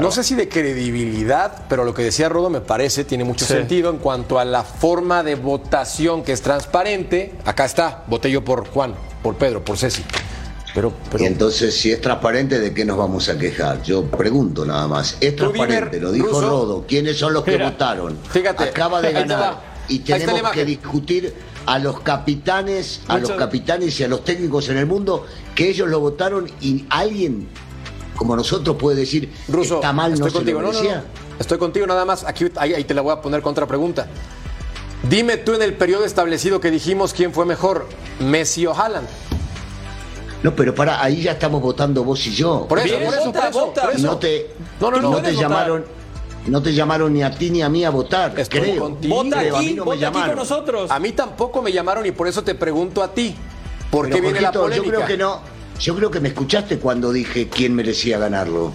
No 0.00 0.12
sé 0.12 0.22
si 0.22 0.34
de 0.36 0.48
credibilidad, 0.48 1.64
pero 1.68 1.84
lo 1.84 1.92
que 1.92 2.02
decía 2.02 2.28
Rodo 2.28 2.50
me 2.50 2.60
parece 2.60 3.04
tiene 3.04 3.24
mucho 3.24 3.44
Sí. 3.44 3.54
sentido 3.54 3.90
en 3.90 3.96
cuanto 3.98 4.38
a 4.38 4.44
la 4.44 4.62
forma 4.62 5.22
de 5.24 5.34
votación 5.34 6.22
que 6.22 6.32
es 6.32 6.40
transparente. 6.42 7.34
Acá 7.44 7.64
está, 7.64 8.04
voté 8.06 8.30
yo 8.30 8.44
por 8.44 8.68
Juan, 8.68 8.94
por 9.22 9.34
Pedro, 9.36 9.64
por 9.64 9.76
Ceci. 9.76 10.04
Pero, 10.74 10.92
pero 11.10 11.24
Y 11.24 11.26
entonces, 11.26 11.74
si 11.76 11.90
es 11.90 12.00
transparente, 12.00 12.60
¿de 12.60 12.72
qué 12.72 12.84
nos 12.84 12.96
vamos 12.98 13.28
a 13.28 13.36
quejar? 13.38 13.82
Yo 13.82 14.04
pregunto 14.04 14.64
nada 14.64 14.86
más. 14.86 15.16
Es 15.20 15.34
transparente, 15.34 15.98
lo 15.98 16.12
dijo. 16.12 16.40
Rodo. 16.40 16.84
¿Quiénes 16.86 17.18
son 17.18 17.32
los 17.32 17.42
que 17.42 17.52
Mira, 17.52 17.70
votaron? 17.70 18.16
fíjate, 18.30 18.64
Acaba 18.64 19.00
de 19.02 19.12
ganar. 19.12 19.60
Y 19.88 20.00
tenemos 20.00 20.50
que 20.52 20.64
discutir 20.64 21.34
a 21.66 21.78
los 21.78 22.00
capitanes, 22.00 23.00
a 23.08 23.14
Mucho- 23.16 23.30
los 23.30 23.38
capitanes 23.38 23.98
y 23.98 24.04
a 24.04 24.08
los 24.08 24.22
técnicos 24.22 24.68
en 24.68 24.76
el 24.76 24.86
mundo 24.86 25.26
que 25.54 25.70
ellos 25.70 25.88
lo 25.88 25.98
votaron 26.00 26.48
y 26.60 26.84
alguien 26.90 27.48
como 28.18 28.34
nosotros 28.36 28.76
puede 28.76 28.96
decir 28.98 29.32
Ruso, 29.48 29.76
está 29.76 29.92
mal, 29.92 30.10
no 30.10 30.26
estoy 30.26 30.30
se 30.30 30.36
contigo. 30.38 30.60
lo 30.60 30.72
No, 30.72 30.82
no. 30.82 31.02
Estoy 31.38 31.56
contigo 31.56 31.86
nada 31.86 32.04
más. 32.04 32.24
Aquí, 32.24 32.46
ahí, 32.56 32.74
ahí 32.74 32.82
te 32.84 32.92
la 32.92 33.00
voy 33.00 33.12
a 33.12 33.22
poner 33.22 33.40
contra 33.42 33.64
pregunta. 33.66 34.08
Dime 35.08 35.36
tú 35.36 35.54
en 35.54 35.62
el 35.62 35.74
periodo 35.74 36.04
establecido 36.04 36.60
que 36.60 36.70
dijimos 36.72 37.14
quién 37.14 37.32
fue 37.32 37.46
mejor, 37.46 37.88
Messi 38.18 38.66
o 38.66 38.74
Haaland. 38.74 39.06
No, 40.42 40.54
pero 40.54 40.74
para 40.74 41.02
ahí 41.02 41.22
ya 41.22 41.32
estamos 41.32 41.62
votando 41.62 42.02
vos 42.04 42.26
y 42.26 42.32
yo. 42.32 42.66
Por 42.68 42.80
eso, 42.80 42.94
por 42.98 43.14
eso, 43.14 43.24
vota, 43.26 43.40
por 43.40 43.50
eso, 43.50 43.66
vota. 43.66 43.82
por 43.82 43.92
Y 43.92 43.96
eso. 43.96 44.06
no 44.06 44.18
te, 44.18 44.50
No, 44.80 44.90
no, 44.90 45.00
no. 45.00 45.10
no 45.10 45.22
te 45.22 45.34
llamaron, 45.34 45.84
no 46.46 46.62
te 46.62 46.74
llamaron 46.74 47.12
ni 47.12 47.22
a 47.22 47.30
ti 47.30 47.50
ni 47.50 47.62
a 47.62 47.68
mí 47.68 47.84
a 47.84 47.90
votar, 47.90 48.38
Estoy 48.38 48.60
creo. 48.60 48.82
contigo. 48.82 49.14
Vota 49.22 49.38
Creo, 49.40 49.54
a 49.56 49.58
aquí, 49.58 49.66
mí 49.68 49.74
no 49.74 49.84
me 49.84 49.94
vota 49.96 50.08
aquí 50.08 50.20
con 50.26 50.36
nosotros. 50.36 50.90
A 50.90 50.98
mí 50.98 51.12
tampoco 51.12 51.62
me 51.62 51.72
llamaron 51.72 52.04
y 52.06 52.10
por 52.12 52.26
eso 52.28 52.42
te 52.42 52.54
pregunto 52.56 53.02
a 53.02 53.12
ti. 53.14 53.34
¿Por 53.90 54.04
Pero, 54.06 54.16
qué 54.16 54.20
viene 54.20 54.40
la 54.40 54.52
polémica? 54.52 54.84
Yo 54.84 54.90
creo 54.92 55.06
que 55.06 55.16
no. 55.16 55.57
Yo 55.80 55.94
creo 55.94 56.10
que 56.10 56.20
me 56.20 56.28
escuchaste 56.28 56.78
cuando 56.78 57.12
dije 57.12 57.48
quién 57.48 57.74
merecía 57.74 58.18
ganarlo. 58.18 58.72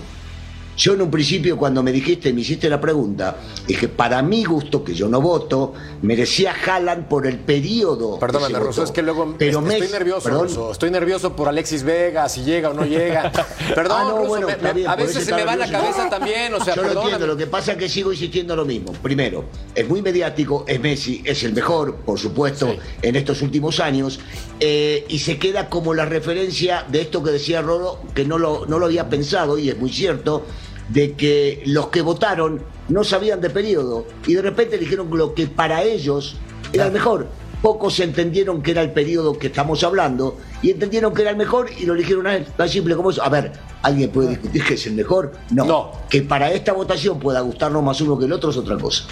Yo 0.76 0.94
en 0.94 1.02
un 1.04 1.12
principio 1.12 1.58
cuando 1.58 1.84
me 1.84 1.92
dijiste, 1.92 2.34
me 2.34 2.42
hiciste 2.42 2.68
la 2.70 2.82
pregunta, 2.82 3.38
dije, 3.68 3.88
para 3.88 4.22
mi 4.24 4.44
gusto, 4.44 4.84
que 4.84 4.94
yo 4.96 5.08
no 5.08 5.22
voto, 5.22 5.74
merecía 6.02 6.54
Haaland 6.66 7.08
por 7.08 7.28
el 7.28 7.38
periodo. 7.40 8.20
Russo, 8.20 8.60
votó. 8.60 8.84
es 8.84 8.92
que 8.92 9.02
luego 9.04 9.36
Pero 9.38 9.60
estoy 9.68 9.88
nervioso, 9.90 10.24
perdón. 10.24 10.48
Russo. 10.48 10.72
Estoy 10.72 10.90
nervioso 10.92 11.36
por 11.36 11.48
Alexis 11.48 11.84
Vega, 11.84 12.28
si 12.28 12.42
llega 12.44 12.70
o 12.70 12.74
no 12.74 12.86
llega. 12.86 13.32
Perdón, 13.76 13.98
Ah, 14.02 14.04
no, 14.10 14.18
Russo, 14.18 14.28
bueno, 14.30 14.48
me- 14.62 14.74
bien, 14.74 14.88
a 14.88 14.96
veces 14.96 15.24
se 15.26 15.34
me 15.36 15.44
va 15.46 15.56
la 15.56 15.70
cabeza 15.70 16.10
también, 16.10 16.54
o 16.54 16.64
sea, 16.64 16.74
Yo 16.76 16.82
lo 16.82 16.88
perdóname. 16.88 17.12
entiendo, 17.14 17.28
lo 17.34 17.38
que 17.38 17.48
pasa 17.48 17.74
es 17.74 17.78
que 17.78 17.88
sigo 17.90 18.12
insistiendo 18.12 18.56
lo 18.56 18.66
mismo. 18.66 18.92
Primero, 18.94 19.46
es 19.76 19.88
muy 19.88 20.02
mediático, 20.02 20.66
es 20.68 20.80
Messi, 20.80 21.22
es 21.24 21.44
el 21.44 21.54
mejor, 21.54 21.98
por 21.98 22.18
supuesto, 22.20 22.76
en 23.02 23.16
estos 23.16 23.42
últimos 23.44 23.80
años, 23.80 24.20
eh, 24.60 25.06
y 25.08 25.20
se 25.20 25.38
queda 25.38 25.70
como 25.70 25.94
la 25.94 26.06
referencia 26.06 26.86
de 26.90 27.02
esto 27.02 27.22
que 27.24 27.30
decía 27.32 27.62
Rodo, 27.62 28.00
que 28.16 28.26
no 28.26 28.38
lo, 28.40 28.66
no 28.66 28.80
lo 28.80 28.88
había 28.88 29.08
pensado, 29.10 29.58
y 29.60 29.70
es 29.70 29.78
muy 29.78 29.92
cierto, 29.92 30.46
de 30.90 31.14
que 31.14 31.64
los 31.66 31.88
que 31.88 32.02
votaron 32.02 32.62
no 32.90 33.04
sabían 33.04 33.42
de 33.42 33.50
periodo, 33.50 34.06
y 34.28 34.34
de 34.34 34.42
repente 34.42 34.78
dijeron 34.78 35.10
lo 35.18 35.34
que 35.34 35.48
para 35.48 35.84
ellos 35.84 36.38
era 36.72 36.88
el 36.88 36.92
mejor. 36.92 37.28
Pocos 37.62 37.98
entendieron 38.02 38.62
que 38.62 38.72
era 38.72 38.82
el 38.82 38.92
periodo 38.92 39.40
que 39.40 39.48
estamos 39.48 39.86
hablando 39.86 40.38
y 40.62 40.72
entendieron 40.72 41.14
que 41.14 41.22
era 41.22 41.32
el 41.32 41.38
mejor 41.38 41.70
y 41.80 41.86
lo 41.86 41.94
eligieron 41.94 42.28
a 42.28 42.36
él. 42.36 42.46
Tan 42.58 42.68
simple 42.68 42.94
como 42.94 43.12
eso. 43.12 43.24
A 43.24 43.30
ver, 43.30 43.54
¿alguien 43.82 44.10
puede 44.10 44.32
discutir 44.32 44.66
que 44.66 44.74
es 44.74 44.86
el 44.86 44.96
mejor? 44.96 45.32
No. 45.50 45.64
No. 45.64 45.92
Que 46.10 46.24
para 46.24 46.52
esta 46.52 46.74
votación 46.74 47.20
pueda 47.20 47.40
gustarnos 47.40 47.82
más 47.82 48.02
uno 48.02 48.20
que 48.20 48.26
el 48.26 48.34
otro 48.34 48.50
es 48.50 48.58
otra 48.58 48.78
cosa. 48.78 49.06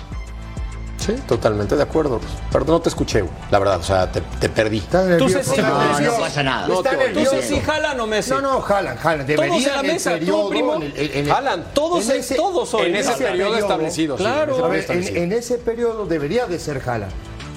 Sí, 1.02 1.14
totalmente 1.28 1.76
de 1.76 1.82
acuerdo. 1.82 2.20
Perdón, 2.52 2.76
no 2.76 2.82
te 2.82 2.90
escuché, 2.90 3.24
la 3.50 3.58
verdad, 3.58 3.80
o 3.80 3.84
sea, 3.84 4.12
te, 4.12 4.22
te 4.22 4.50
perdí. 4.50 4.82
Tú, 4.82 4.98
está 5.28 5.62
No, 5.64 6.00
no 6.00 6.18
pasa 6.20 6.44
nada. 6.44 6.68
No, 6.68 6.84
tú- 6.84 6.90
¿Tú 7.14 7.20
sí, 7.26 7.38
sí, 7.56 7.62
Haaland 7.68 8.00
o 8.02 8.06
Messi? 8.08 8.30
No, 8.30 8.42
no, 8.42 8.64
Haaland, 8.64 9.00
Haaland. 9.04 9.28
Todos 9.28 9.28
Debería 9.28 9.70
en 9.70 9.76
la 9.78 9.84
mesa, 9.84 10.12
tú, 10.12 10.20
periodo, 10.20 10.50
primo. 10.50 10.76
en 10.76 10.82
el- 10.84 11.12
en 11.12 11.26
el- 11.26 11.32
Haaland, 11.32 11.74
Todos, 11.74 12.06
en 12.06 12.12
es- 12.18 12.26
ese- 12.26 12.36
todos 12.36 12.70
son 12.70 12.86
en 12.86 12.96
ese 12.96 13.14
periodo 13.14 13.32
periodo, 13.32 13.58
establecido. 13.58 14.18
sí, 14.18 14.24
claro. 14.24 14.42
en 14.42 14.50
ese 14.52 14.62
periodo 14.62 14.76
establecido. 14.80 15.18
en, 15.18 15.24
en 15.32 15.38
ese 15.40 15.58
periodo 15.58 16.06
debería 16.06 16.46
de 16.46 16.60
ser 16.60 16.82
Haaland. 16.88 17.12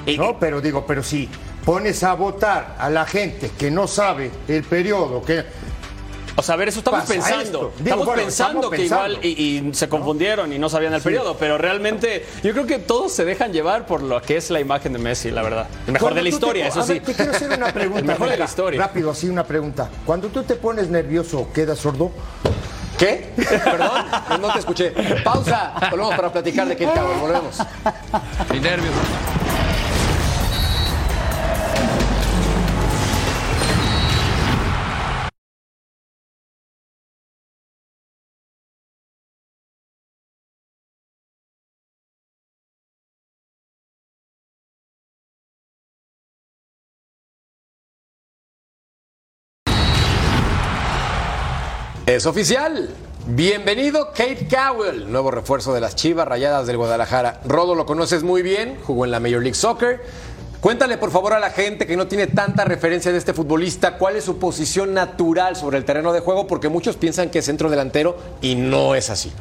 Y- 0.07 0.17
¿No? 0.17 0.39
Pero 0.39 0.61
digo, 0.63 0.87
pero 0.87 1.03
si 1.03 1.29
pones 1.67 2.03
a 2.03 2.15
votar 2.15 2.77
a 2.79 2.89
la 2.89 3.05
gente 3.05 3.51
que 3.59 3.71
no 3.71 3.87
sabe 3.87 4.31
el 4.49 4.65
periodo, 4.65 5.23
que 5.23 5.45
O 6.37 6.43
sea, 6.43 6.55
a 6.55 6.59
ver, 6.59 6.69
eso 6.69 6.81
estamos 6.81 7.01
Pasa 7.03 7.13
pensando. 7.15 7.43
esto. 7.43 7.59
Digo, 7.77 7.85
estamos 7.85 8.07
bueno, 8.07 8.23
pensando 8.23 8.59
estamos 8.61 8.71
que 8.73 8.77
pensando. 8.79 9.09
igual 9.13 9.25
y, 9.25 9.69
y 9.69 9.75
se 9.75 9.89
confundieron 9.89 10.53
y 10.53 10.59
no 10.59 10.69
sabían 10.69 10.93
el 10.95 11.01
periodo, 11.03 11.37
pero 11.39 11.59
realmente 11.59 12.27
yo 12.43 12.53
creo 12.53 12.67
que 12.67 12.79
todos 12.81 13.13
se 13.13 13.25
dejan 13.25 13.53
llevar 13.53 13.87
por 13.87 14.03
lo 14.03 14.21
que 14.21 14.37
es 14.37 14.51
la 14.51 14.59
imagen 14.61 14.93
de 14.95 14.99
Messi, 14.99 15.31
la 15.31 15.43
verdad. 15.43 15.67
El 15.87 15.93
mejor 15.93 16.09
Cuando 16.13 16.17
de 16.17 16.23
la 16.23 16.31
te 16.31 16.35
historia, 16.35 16.67
eso 16.69 16.81
a 16.81 16.85
sí. 16.85 16.93
ver, 16.95 17.03
te 17.03 17.15
quiero 17.15 17.31
hacer 17.33 17.53
una 17.57 17.67
pregunta. 17.73 18.01
El 18.01 18.05
mejor 18.07 18.29
de 18.31 18.37
la 18.37 18.45
historia. 18.47 18.81
Rápido, 18.81 19.11
así 19.11 19.29
una 19.29 19.45
pregunta. 19.45 19.89
Cuando 20.05 20.29
tú 20.29 20.43
te 20.43 20.57
pones 20.57 20.89
nervioso, 20.89 21.49
¿quedas 21.55 21.79
sordo? 21.79 22.11
¿Qué? 22.99 23.31
Perdón, 23.37 24.05
no, 24.31 24.39
no 24.39 24.53
te 24.53 24.59
escuché. 24.61 24.91
Pausa. 25.23 25.73
Volvemos 25.91 26.15
para 26.17 26.33
platicar 26.33 26.67
de 26.67 26.77
Cowell. 26.77 27.19
Volvemos. 27.21 27.57
Sin 28.51 28.63
nervios. 28.63 28.93
Es 52.07 52.27
oficial. 52.27 52.91
Bienvenido 53.29 54.09
Kate 54.09 54.47
Cowell, 54.47 55.11
nuevo 55.11 55.31
refuerzo 55.31 55.73
de 55.73 55.81
las 55.81 55.97
Chivas 55.97 56.29
Rayadas 56.29 56.67
del 56.67 56.77
Guadalajara. 56.77 57.41
Rodo 57.47 57.75
lo 57.75 57.87
conoces 57.87 58.23
muy 58.23 58.43
bien, 58.43 58.77
jugó 58.85 59.07
en 59.07 59.11
la 59.11 59.21
Major 59.21 59.41
League 59.41 59.55
Soccer. 59.55 60.03
Cuéntale 60.61 60.99
por 60.99 61.11
favor 61.11 61.33
a 61.33 61.39
la 61.39 61.49
gente 61.49 61.87
que 61.87 61.97
no 61.97 62.07
tiene 62.07 62.27
tanta 62.27 62.67
referencia 62.67 63.11
de 63.11 63.17
este 63.17 63.33
futbolista 63.33 63.97
cuál 63.97 64.17
es 64.17 64.25
su 64.25 64.39
posición 64.39 64.93
natural 64.93 65.57
sobre 65.57 65.79
el 65.79 65.87
terreno 65.87 66.13
de 66.13 66.21
juego, 66.21 66.47
porque 66.47 66.69
muchos 66.69 66.99
piensan 66.99 67.31
que 67.31 67.39
es 67.39 67.47
centro 67.47 67.71
delantero 67.71 68.19
y 68.43 68.55
no 68.55 68.95
es 68.95 69.09
así. 69.09 69.33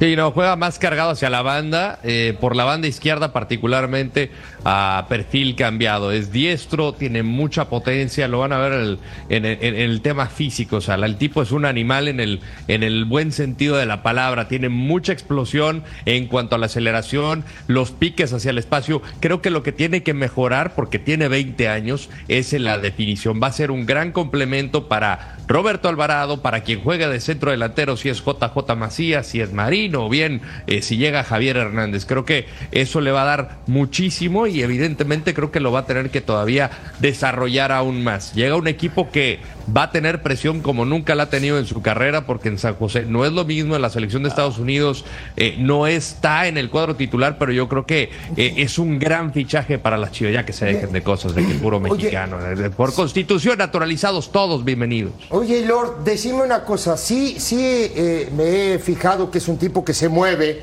Sí, 0.00 0.16
no, 0.16 0.32
juega 0.32 0.56
más 0.56 0.80
cargado 0.80 1.10
hacia 1.10 1.30
la 1.30 1.42
banda, 1.42 2.00
eh, 2.02 2.36
por 2.40 2.56
la 2.56 2.64
banda 2.64 2.88
izquierda 2.88 3.32
particularmente 3.32 4.30
a 4.64 5.06
perfil 5.08 5.54
cambiado. 5.54 6.10
Es 6.10 6.32
diestro, 6.32 6.92
tiene 6.92 7.22
mucha 7.22 7.68
potencia, 7.68 8.26
lo 8.26 8.40
van 8.40 8.52
a 8.52 8.58
ver 8.58 8.72
el- 8.72 8.98
en, 9.28 9.44
el, 9.44 9.58
en 9.62 9.76
el 9.76 10.00
tema 10.00 10.26
físico, 10.26 10.76
o 10.76 10.80
sea, 10.80 10.96
el 10.96 11.16
tipo 11.18 11.40
es 11.42 11.52
un 11.52 11.64
animal 11.66 12.08
en 12.08 12.18
el, 12.18 12.40
en 12.66 12.82
el 12.82 13.04
buen 13.04 13.30
sentido 13.30 13.76
de 13.76 13.86
la 13.86 14.02
palabra, 14.02 14.48
tiene 14.48 14.68
mucha 14.68 15.12
explosión 15.12 15.84
en 16.04 16.26
cuanto 16.26 16.56
a 16.56 16.58
la 16.58 16.66
aceleración, 16.66 17.44
los 17.68 17.92
piques 17.92 18.32
hacia 18.32 18.50
el 18.50 18.58
espacio. 18.58 19.02
Creo 19.20 19.40
que 19.40 19.50
lo 19.50 19.62
que 19.62 19.70
tiene 19.72 20.02
que 20.02 20.14
mejorar, 20.14 20.74
porque 20.74 20.98
tiene 20.98 21.28
20 21.28 21.68
años, 21.68 22.10
es 22.26 22.52
en 22.54 22.64
la 22.64 22.78
definición. 22.78 23.40
Va 23.40 23.48
a 23.48 23.52
ser 23.52 23.70
un 23.70 23.86
gran 23.86 24.10
complemento 24.10 24.88
para 24.88 25.36
Roberto 25.46 25.88
Alvarado, 25.88 26.42
para 26.42 26.62
quien 26.62 26.80
juega 26.82 27.08
de 27.08 27.20
centro 27.20 27.50
delantero, 27.52 27.96
si 27.96 28.08
es 28.08 28.18
JJ 28.24 28.74
Macías, 28.76 29.26
si 29.28 29.40
es 29.40 29.52
Marín, 29.52 29.91
O 29.94 30.08
bien 30.08 30.40
eh, 30.66 30.82
si 30.82 30.96
llega 30.96 31.24
Javier 31.24 31.56
Hernández. 31.56 32.06
Creo 32.06 32.24
que 32.24 32.46
eso 32.70 33.00
le 33.00 33.12
va 33.12 33.22
a 33.22 33.26
dar 33.26 33.58
muchísimo 33.66 34.46
y 34.46 34.62
evidentemente 34.62 35.34
creo 35.34 35.50
que 35.50 35.60
lo 35.60 35.72
va 35.72 35.80
a 35.80 35.86
tener 35.86 36.10
que 36.10 36.20
todavía 36.20 36.70
desarrollar 37.00 37.72
aún 37.72 38.02
más. 38.04 38.34
Llega 38.34 38.56
un 38.56 38.68
equipo 38.68 39.10
que 39.10 39.40
va 39.74 39.84
a 39.84 39.92
tener 39.92 40.22
presión 40.22 40.60
como 40.60 40.84
nunca 40.84 41.14
la 41.14 41.24
ha 41.24 41.30
tenido 41.30 41.58
en 41.58 41.66
su 41.66 41.82
carrera 41.82 42.26
porque 42.26 42.48
en 42.48 42.58
San 42.58 42.74
José 42.74 43.04
no 43.06 43.24
es 43.24 43.32
lo 43.32 43.44
mismo 43.44 43.76
en 43.76 43.82
la 43.82 43.90
selección 43.90 44.22
de 44.22 44.28
Estados 44.28 44.58
Unidos, 44.58 45.04
eh, 45.36 45.56
no 45.58 45.86
está 45.86 46.46
en 46.46 46.58
el 46.58 46.70
cuadro 46.70 46.96
titular, 46.96 47.38
pero 47.38 47.52
yo 47.52 47.68
creo 47.68 47.86
que 47.86 48.10
eh, 48.36 48.54
es 48.56 48.78
un 48.78 48.98
gran 48.98 49.32
fichaje 49.32 49.78
para 49.78 49.96
las 49.96 50.12
Chivas, 50.12 50.34
ya 50.34 50.44
que 50.44 50.52
se 50.52 50.66
dejen 50.66 50.92
de 50.92 51.02
cosas 51.02 51.34
de 51.34 51.44
que 51.44 51.52
el 51.52 51.58
puro 51.58 51.80
mexicano. 51.80 52.38
Por 52.76 52.92
constitución, 52.92 53.58
naturalizados 53.58 54.32
todos, 54.32 54.64
bienvenidos. 54.64 55.12
Oye, 55.30 55.64
Lord, 55.64 56.04
decime 56.04 56.42
una 56.42 56.64
cosa. 56.64 56.96
Sí, 56.96 57.36
sí 57.38 57.58
eh, 57.60 58.30
me 58.36 58.74
he 58.74 58.78
fijado 58.78 59.30
que 59.30 59.38
es 59.38 59.48
un 59.48 59.58
tipo 59.58 59.71
que 59.84 59.94
se 59.94 60.08
mueve 60.08 60.62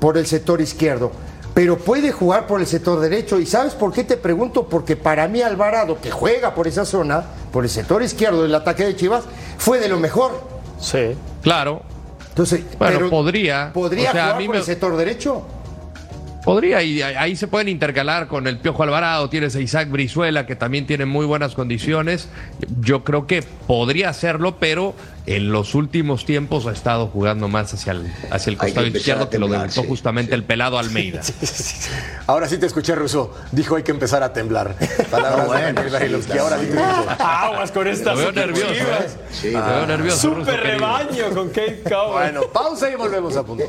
por 0.00 0.16
el 0.18 0.26
sector 0.26 0.60
izquierdo, 0.60 1.12
pero 1.54 1.78
puede 1.78 2.12
jugar 2.12 2.46
por 2.46 2.60
el 2.60 2.66
sector 2.66 3.00
derecho. 3.00 3.38
¿Y 3.40 3.46
sabes 3.46 3.74
por 3.74 3.92
qué 3.92 4.04
te 4.04 4.16
pregunto? 4.16 4.68
Porque 4.68 4.96
para 4.96 5.26
mí 5.28 5.40
Alvarado, 5.42 6.00
que 6.00 6.10
juega 6.10 6.54
por 6.54 6.66
esa 6.66 6.84
zona, 6.84 7.24
por 7.52 7.64
el 7.64 7.70
sector 7.70 8.02
izquierdo 8.02 8.42
del 8.42 8.54
ataque 8.54 8.84
de 8.84 8.96
Chivas, 8.96 9.24
fue 9.58 9.78
de 9.78 9.88
lo 9.88 9.98
mejor. 9.98 10.42
Sí. 10.80 11.14
Claro, 11.42 11.82
Entonces, 12.28 12.60
Bueno, 12.78 12.96
pero 12.98 13.10
podría. 13.10 13.70
¿Podría 13.72 14.10
O 14.10 14.12
sea, 14.12 14.22
a 14.22 14.26
jugar 14.26 14.40
mí 14.40 14.46
por 14.46 14.54
me- 14.56 14.60
el 14.60 14.66
sector 14.66 14.96
derecho? 14.96 15.46
Podría, 16.44 16.80
y 16.82 17.02
ahí 17.02 17.34
se 17.34 17.48
pueden 17.48 17.68
intercalar 17.68 18.28
con 18.28 18.46
el 18.46 18.58
Piojo 18.58 18.84
Alvarado, 18.84 19.28
tienes 19.28 19.56
a 19.56 19.60
Isaac 19.60 19.90
Brizuela, 19.90 20.46
que 20.46 20.54
también 20.54 20.86
tiene 20.86 21.04
muy 21.04 21.26
buenas 21.26 21.54
condiciones. 21.56 22.28
Yo 22.80 23.02
creo 23.02 23.26
que 23.26 23.42
podría 23.66 24.10
hacerlo, 24.10 24.56
pero 24.60 24.94
en 25.26 25.50
los 25.50 25.74
últimos 25.74 26.24
tiempos 26.24 26.66
ha 26.66 26.72
estado 26.72 27.08
jugando 27.08 27.48
más 27.48 27.74
hacia 27.74 27.92
el, 27.92 28.06
hacia 28.30 28.50
el 28.50 28.56
que 28.56 28.66
costado 28.66 28.86
empezar 28.86 29.00
izquierdo, 29.00 29.28
que 29.30 29.38
lo 29.38 29.48
debutó 29.48 29.82
sí, 29.82 29.88
justamente 29.88 30.30
sí. 30.30 30.34
el 30.34 30.44
pelado 30.44 30.78
Almeida. 30.78 31.20
Ahora 32.28 32.48
sí 32.48 32.58
te 32.58 32.66
escuché, 32.66 32.94
Russo. 32.94 33.32
Dijo 33.52 33.74
hay 33.76 33.82
que 33.82 33.90
empezar 33.90 34.22
a 34.22 34.32
temblar. 34.32 34.76
Palabras 35.10 35.46
No, 35.46 35.52
bueno, 35.52 35.82
de 35.82 36.22
sí, 36.22 36.38
Ahora 36.38 36.58
sí 36.58 36.66
te 36.66 36.72
escuché. 36.80 37.22
Aguas 37.22 37.72
con 37.72 37.86
esta 37.88 38.12
Lo 38.12 38.18
veo 38.18 38.32
nervioso, 38.32 38.72
Chivas. 38.72 39.00
¿eh? 39.00 39.18
Sí, 39.32 39.50
Lo 39.50 39.64
veo 39.66 39.86
nervioso. 39.86 40.34
Super 40.34 40.60
rebaño 40.60 41.30
con 41.34 41.48
Kate 41.48 41.82
Cowboy. 41.88 42.12
Bueno, 42.22 42.42
pausa 42.52 42.90
y 42.90 42.94
volvemos 42.94 43.36
a 43.36 43.42
punto. 43.42 43.64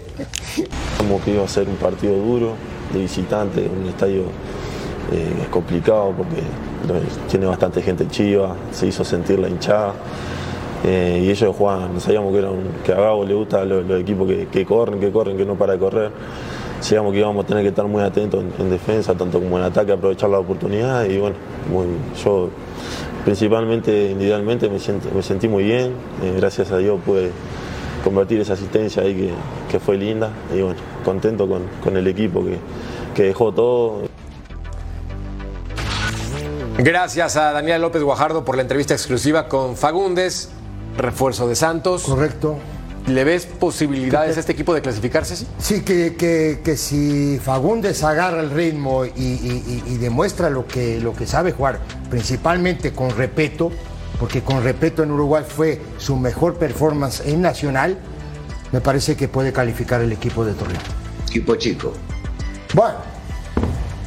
Como 0.98 1.24
que 1.24 1.32
iba 1.32 1.44
a 1.44 1.48
ser 1.48 1.68
un 1.68 1.76
partido 1.78 2.16
duro, 2.16 2.54
de 2.94 3.00
visitante, 3.00 3.62
un 3.62 3.88
estadio 3.88 4.24
eh, 5.12 5.48
complicado 5.50 6.14
porque 6.18 6.42
lo- 6.88 7.00
tiene 7.28 7.46
bastante 7.48 7.82
gente 7.82 8.08
chiva, 8.08 8.56
se 8.72 8.88
hizo 8.88 9.04
sentir 9.04 9.40
la 9.40 9.50
hinchada. 9.50 9.94
Eh, 10.86 11.22
y 11.24 11.30
ellos 11.30 11.56
jugaban, 11.56 12.00
sabíamos 12.00 12.32
que, 12.32 12.40
era 12.40 12.50
que 12.86 12.92
a 12.94 12.96
Gabo 12.96 13.26
le 13.26 13.34
gusta 13.34 13.66
los, 13.66 13.86
los 13.86 14.00
equipos 14.00 14.28
que, 14.52 14.66
corren, 14.66 15.00
que 15.00 15.12
corren, 15.12 15.38
que 15.38 15.46
no 15.46 15.56
para 15.56 15.74
de 15.74 15.80
correr. 15.80 16.12
Sabíamos 16.80 17.12
que 17.14 17.20
íbamos 17.20 17.44
a 17.44 17.48
tener 17.48 17.64
que 17.64 17.70
estar 17.70 17.86
muy 17.86 18.04
atentos 18.04 18.44
en, 18.44 18.54
en 18.60 18.70
defensa, 18.70 19.16
tanto 19.16 19.40
como 19.40 19.58
en 19.58 19.64
ataque, 19.64 19.92
aprovechar 19.92 20.30
la 20.30 20.40
oportunidad. 20.40 21.06
Y 21.06 21.18
bueno, 21.18 21.36
yo 22.24 22.50
principalmente, 23.26 24.12
individualmente, 24.12 24.70
me 24.70 25.24
sentí 25.24 25.48
muy 25.48 25.64
bien. 25.64 25.94
eh, 26.24 26.36
gracias 26.38 26.72
a 26.72 26.78
Dios 26.78 27.00
pude 27.06 27.32
convertir 28.04 28.40
esa 28.40 28.54
asistencia 28.54 29.02
ahí 29.02 29.14
que, 29.16 29.32
que 29.70 29.80
fue 29.80 29.98
linda 29.98 30.30
y 30.56 30.62
bueno, 30.62 30.80
contento 31.04 31.48
con, 31.48 31.64
con 31.84 31.98
el 31.98 32.08
equipo 32.08 32.44
que, 32.46 32.58
que 33.14 33.24
dejó 33.24 33.52
todo. 33.52 34.04
Gracias 36.78 37.36
a 37.36 37.54
Daniel 37.54 37.82
López 37.82 38.04
Guajardo 38.04 38.46
por 38.46 38.56
la 38.56 38.62
entrevista 38.62 38.94
exclusiva 38.94 39.48
con 39.50 39.76
Fagundes, 39.76 40.52
refuerzo 40.98 41.48
de 41.48 41.56
Santos. 41.56 42.04
Correcto. 42.04 42.58
¿Le 43.08 43.24
ves 43.24 43.46
posibilidades 43.46 44.36
a 44.36 44.42
este 44.42 44.52
equipo 44.52 44.74
de 44.74 44.82
clasificarse? 44.82 45.38
Sí. 45.38 45.48
Sí, 45.60 45.82
que, 45.82 46.16
que- 46.18 46.60
que 46.64 46.76
si 46.76 47.40
Fagundes 47.42 48.04
agarra 48.04 48.42
el 48.42 48.50
ritmo 48.50 49.06
y, 49.06 49.10
y- 49.16 49.84
y- 49.88 49.94
y 49.94 49.98
demuestra 49.98 50.50
lo 50.50 50.68
que, 50.68 51.00
lo 51.00 51.14
que 51.16 51.26
sabe 51.26 51.54
jugar, 51.54 51.80
principalmente 52.10 52.92
con 52.92 53.12
respeto, 53.12 53.72
porque 54.20 54.42
con 54.42 54.62
respeto 54.62 55.04
en 55.04 55.12
Uruguay 55.12 55.46
fue 55.48 55.82
su 55.98 56.18
mejor 56.18 56.56
performance 56.56 57.22
en 57.26 57.42
Nacional, 57.42 57.98
me 58.74 58.82
parece 58.82 59.16
que 59.16 59.30
puede 59.30 59.54
calificar 59.54 60.02
el 60.02 60.12
equipo 60.12 60.44
de 60.44 60.54
Torreón. 60.54 60.82
Equipo 61.30 61.56
chico. 61.56 61.94
Bueno, 62.74 62.96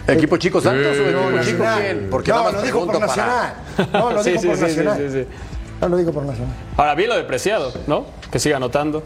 ¿Equipo 0.07 0.37
chico 0.39 0.61
Santos 0.61 0.99
o 0.99 1.03
equipo 1.09 1.43
chico 1.43 1.65
quién? 1.79 2.09
Porque 2.11 2.33
no, 2.33 2.39
nada 2.39 2.51
más 2.51 2.61
lo 2.61 2.67
dijo 2.67 2.85
por 2.85 2.95
para- 2.95 3.07
Nacional. 3.07 3.55
No, 3.95 4.11
lo 4.11 4.23
Sí, 4.25 4.31
dijo 4.33 4.43
sí, 4.43 4.47
por 4.49 4.57
sí, 4.57 4.61
sí, 4.63 4.67
Nacional. 4.81 4.99
sí, 4.99 5.19
sí. 5.21 5.27
No, 5.81 5.89
lo 5.89 5.97
digo 5.97 6.13
por 6.13 6.25
Nacional. 6.25 6.55
Ahora, 6.77 6.95
bien 6.95 7.09
lo 7.09 7.17
de 7.17 7.25
Preciado, 7.25 7.73
¿no? 7.87 8.07
Que 8.31 8.39
siga 8.39 8.57
anotando. 8.57 9.03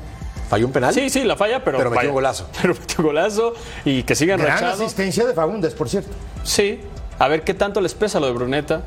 ¿Falló 0.48 0.66
un 0.66 0.72
penal? 0.72 0.92
Sí, 0.92 1.08
sí, 1.08 1.24
la 1.24 1.36
falla, 1.36 1.64
pero. 1.64 1.78
Pero 1.78 1.90
metió 1.90 2.00
falla. 2.00 2.08
un 2.10 2.14
golazo. 2.14 2.48
Pero 2.60 2.74
metió 2.74 2.96
un 2.98 3.04
golazo 3.06 3.54
y 3.84 4.02
que 4.02 4.14
siga 4.14 4.36
Gran 4.36 4.62
asistencia 4.64 5.24
de 5.24 5.32
Fagundes, 5.34 5.74
por 5.74 5.88
cierto. 5.88 6.10
Sí. 6.42 6.80
A 7.18 7.28
ver 7.28 7.42
qué 7.44 7.54
tanto 7.54 7.80
les 7.80 7.94
pesa 7.94 8.20
lo 8.20 8.26
de 8.26 8.32
Bruneta. 8.32 8.82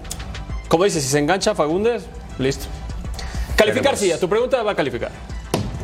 Como 0.68 0.84
dices, 0.84 1.02
si 1.04 1.10
se 1.10 1.20
engancha 1.20 1.56
Fagundes, 1.56 2.06
listo. 2.38 2.66
Calificar, 3.56 3.94
Veremos. 3.94 4.00
sí, 4.00 4.12
a 4.12 4.20
tu 4.20 4.30
pregunta 4.30 4.62
va 4.64 4.72
a 4.74 4.76
calificar. 4.76 5.12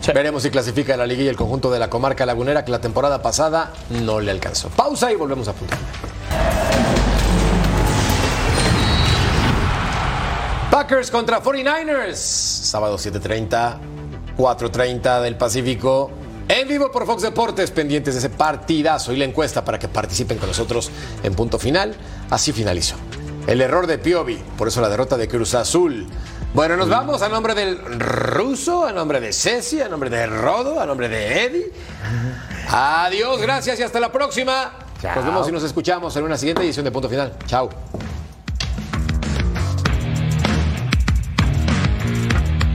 Sí. 0.02 0.12
Veremos 0.14 0.44
si 0.44 0.52
clasifica 0.52 0.98
la 0.98 1.08
liguilla 1.08 1.30
el 1.30 1.38
conjunto 1.38 1.72
de 1.72 1.80
la 1.80 1.90
comarca 1.90 2.26
lagunera 2.26 2.66
que 2.66 2.72
la 2.72 2.82
temporada 2.82 3.22
pasada 3.22 3.72
no 3.90 4.20
le 4.20 4.30
alcanzó. 4.32 4.70
Pausa 4.70 5.12
y 5.12 5.16
volvemos 5.16 5.48
a 5.48 5.54
punto. 5.54 5.76
Packers 10.74 11.12
contra 11.12 11.40
49ers. 11.40 12.16
Sábado 12.16 12.98
7:30, 12.98 13.78
4:30 14.36 15.22
del 15.22 15.38
Pacífico. 15.38 16.10
En 16.48 16.68
vivo 16.68 16.92
por 16.92 17.06
Fox 17.06 17.22
Deportes, 17.22 17.70
pendientes 17.70 18.16
de 18.16 18.18
ese 18.18 18.32
partidazo 18.32 19.14
y 19.14 19.18
la 19.18 19.26
encuesta 19.26 19.64
para 19.64 19.78
que 19.78 19.88
participen 19.88 20.40
con 20.40 20.48
nosotros 20.48 20.90
en 21.22 21.36
punto 21.36 21.60
final. 21.60 21.94
Así 22.32 22.54
finalizó. 22.54 22.96
El 23.46 23.62
error 23.62 23.86
de 23.86 24.00
Piovi, 24.00 24.42
por 24.58 24.68
eso 24.68 24.82
la 24.82 24.90
derrota 24.90 25.16
de 25.16 25.28
Cruz 25.28 25.54
Azul. 25.54 26.08
Bueno, 26.56 26.76
nos 26.76 26.90
vamos 26.90 27.22
a 27.22 27.30
nombre 27.30 27.54
del 27.54 27.78
ruso, 28.00 28.84
a 28.84 28.92
nombre 28.92 29.20
de 29.20 29.32
Ceci, 29.32 29.80
a 29.80 29.88
nombre 29.88 30.10
de 30.10 30.26
Rodo, 30.26 30.80
a 30.80 30.88
nombre 30.88 31.08
de 31.08 31.44
Eddie. 31.44 31.72
Adiós, 32.72 33.40
gracias 33.40 33.80
y 33.80 33.84
hasta 33.84 34.00
la 34.00 34.12
próxima. 34.12 34.74
Nos 35.04 35.24
vemos 35.24 35.48
y 35.48 35.52
nos 35.52 35.64
escuchamos 35.64 36.16
en 36.16 36.24
una 36.24 36.36
siguiente 36.36 36.64
edición 36.64 36.84
de 36.84 36.92
Punto 36.92 37.10
Final. 37.10 37.34
Chao. 37.46 37.70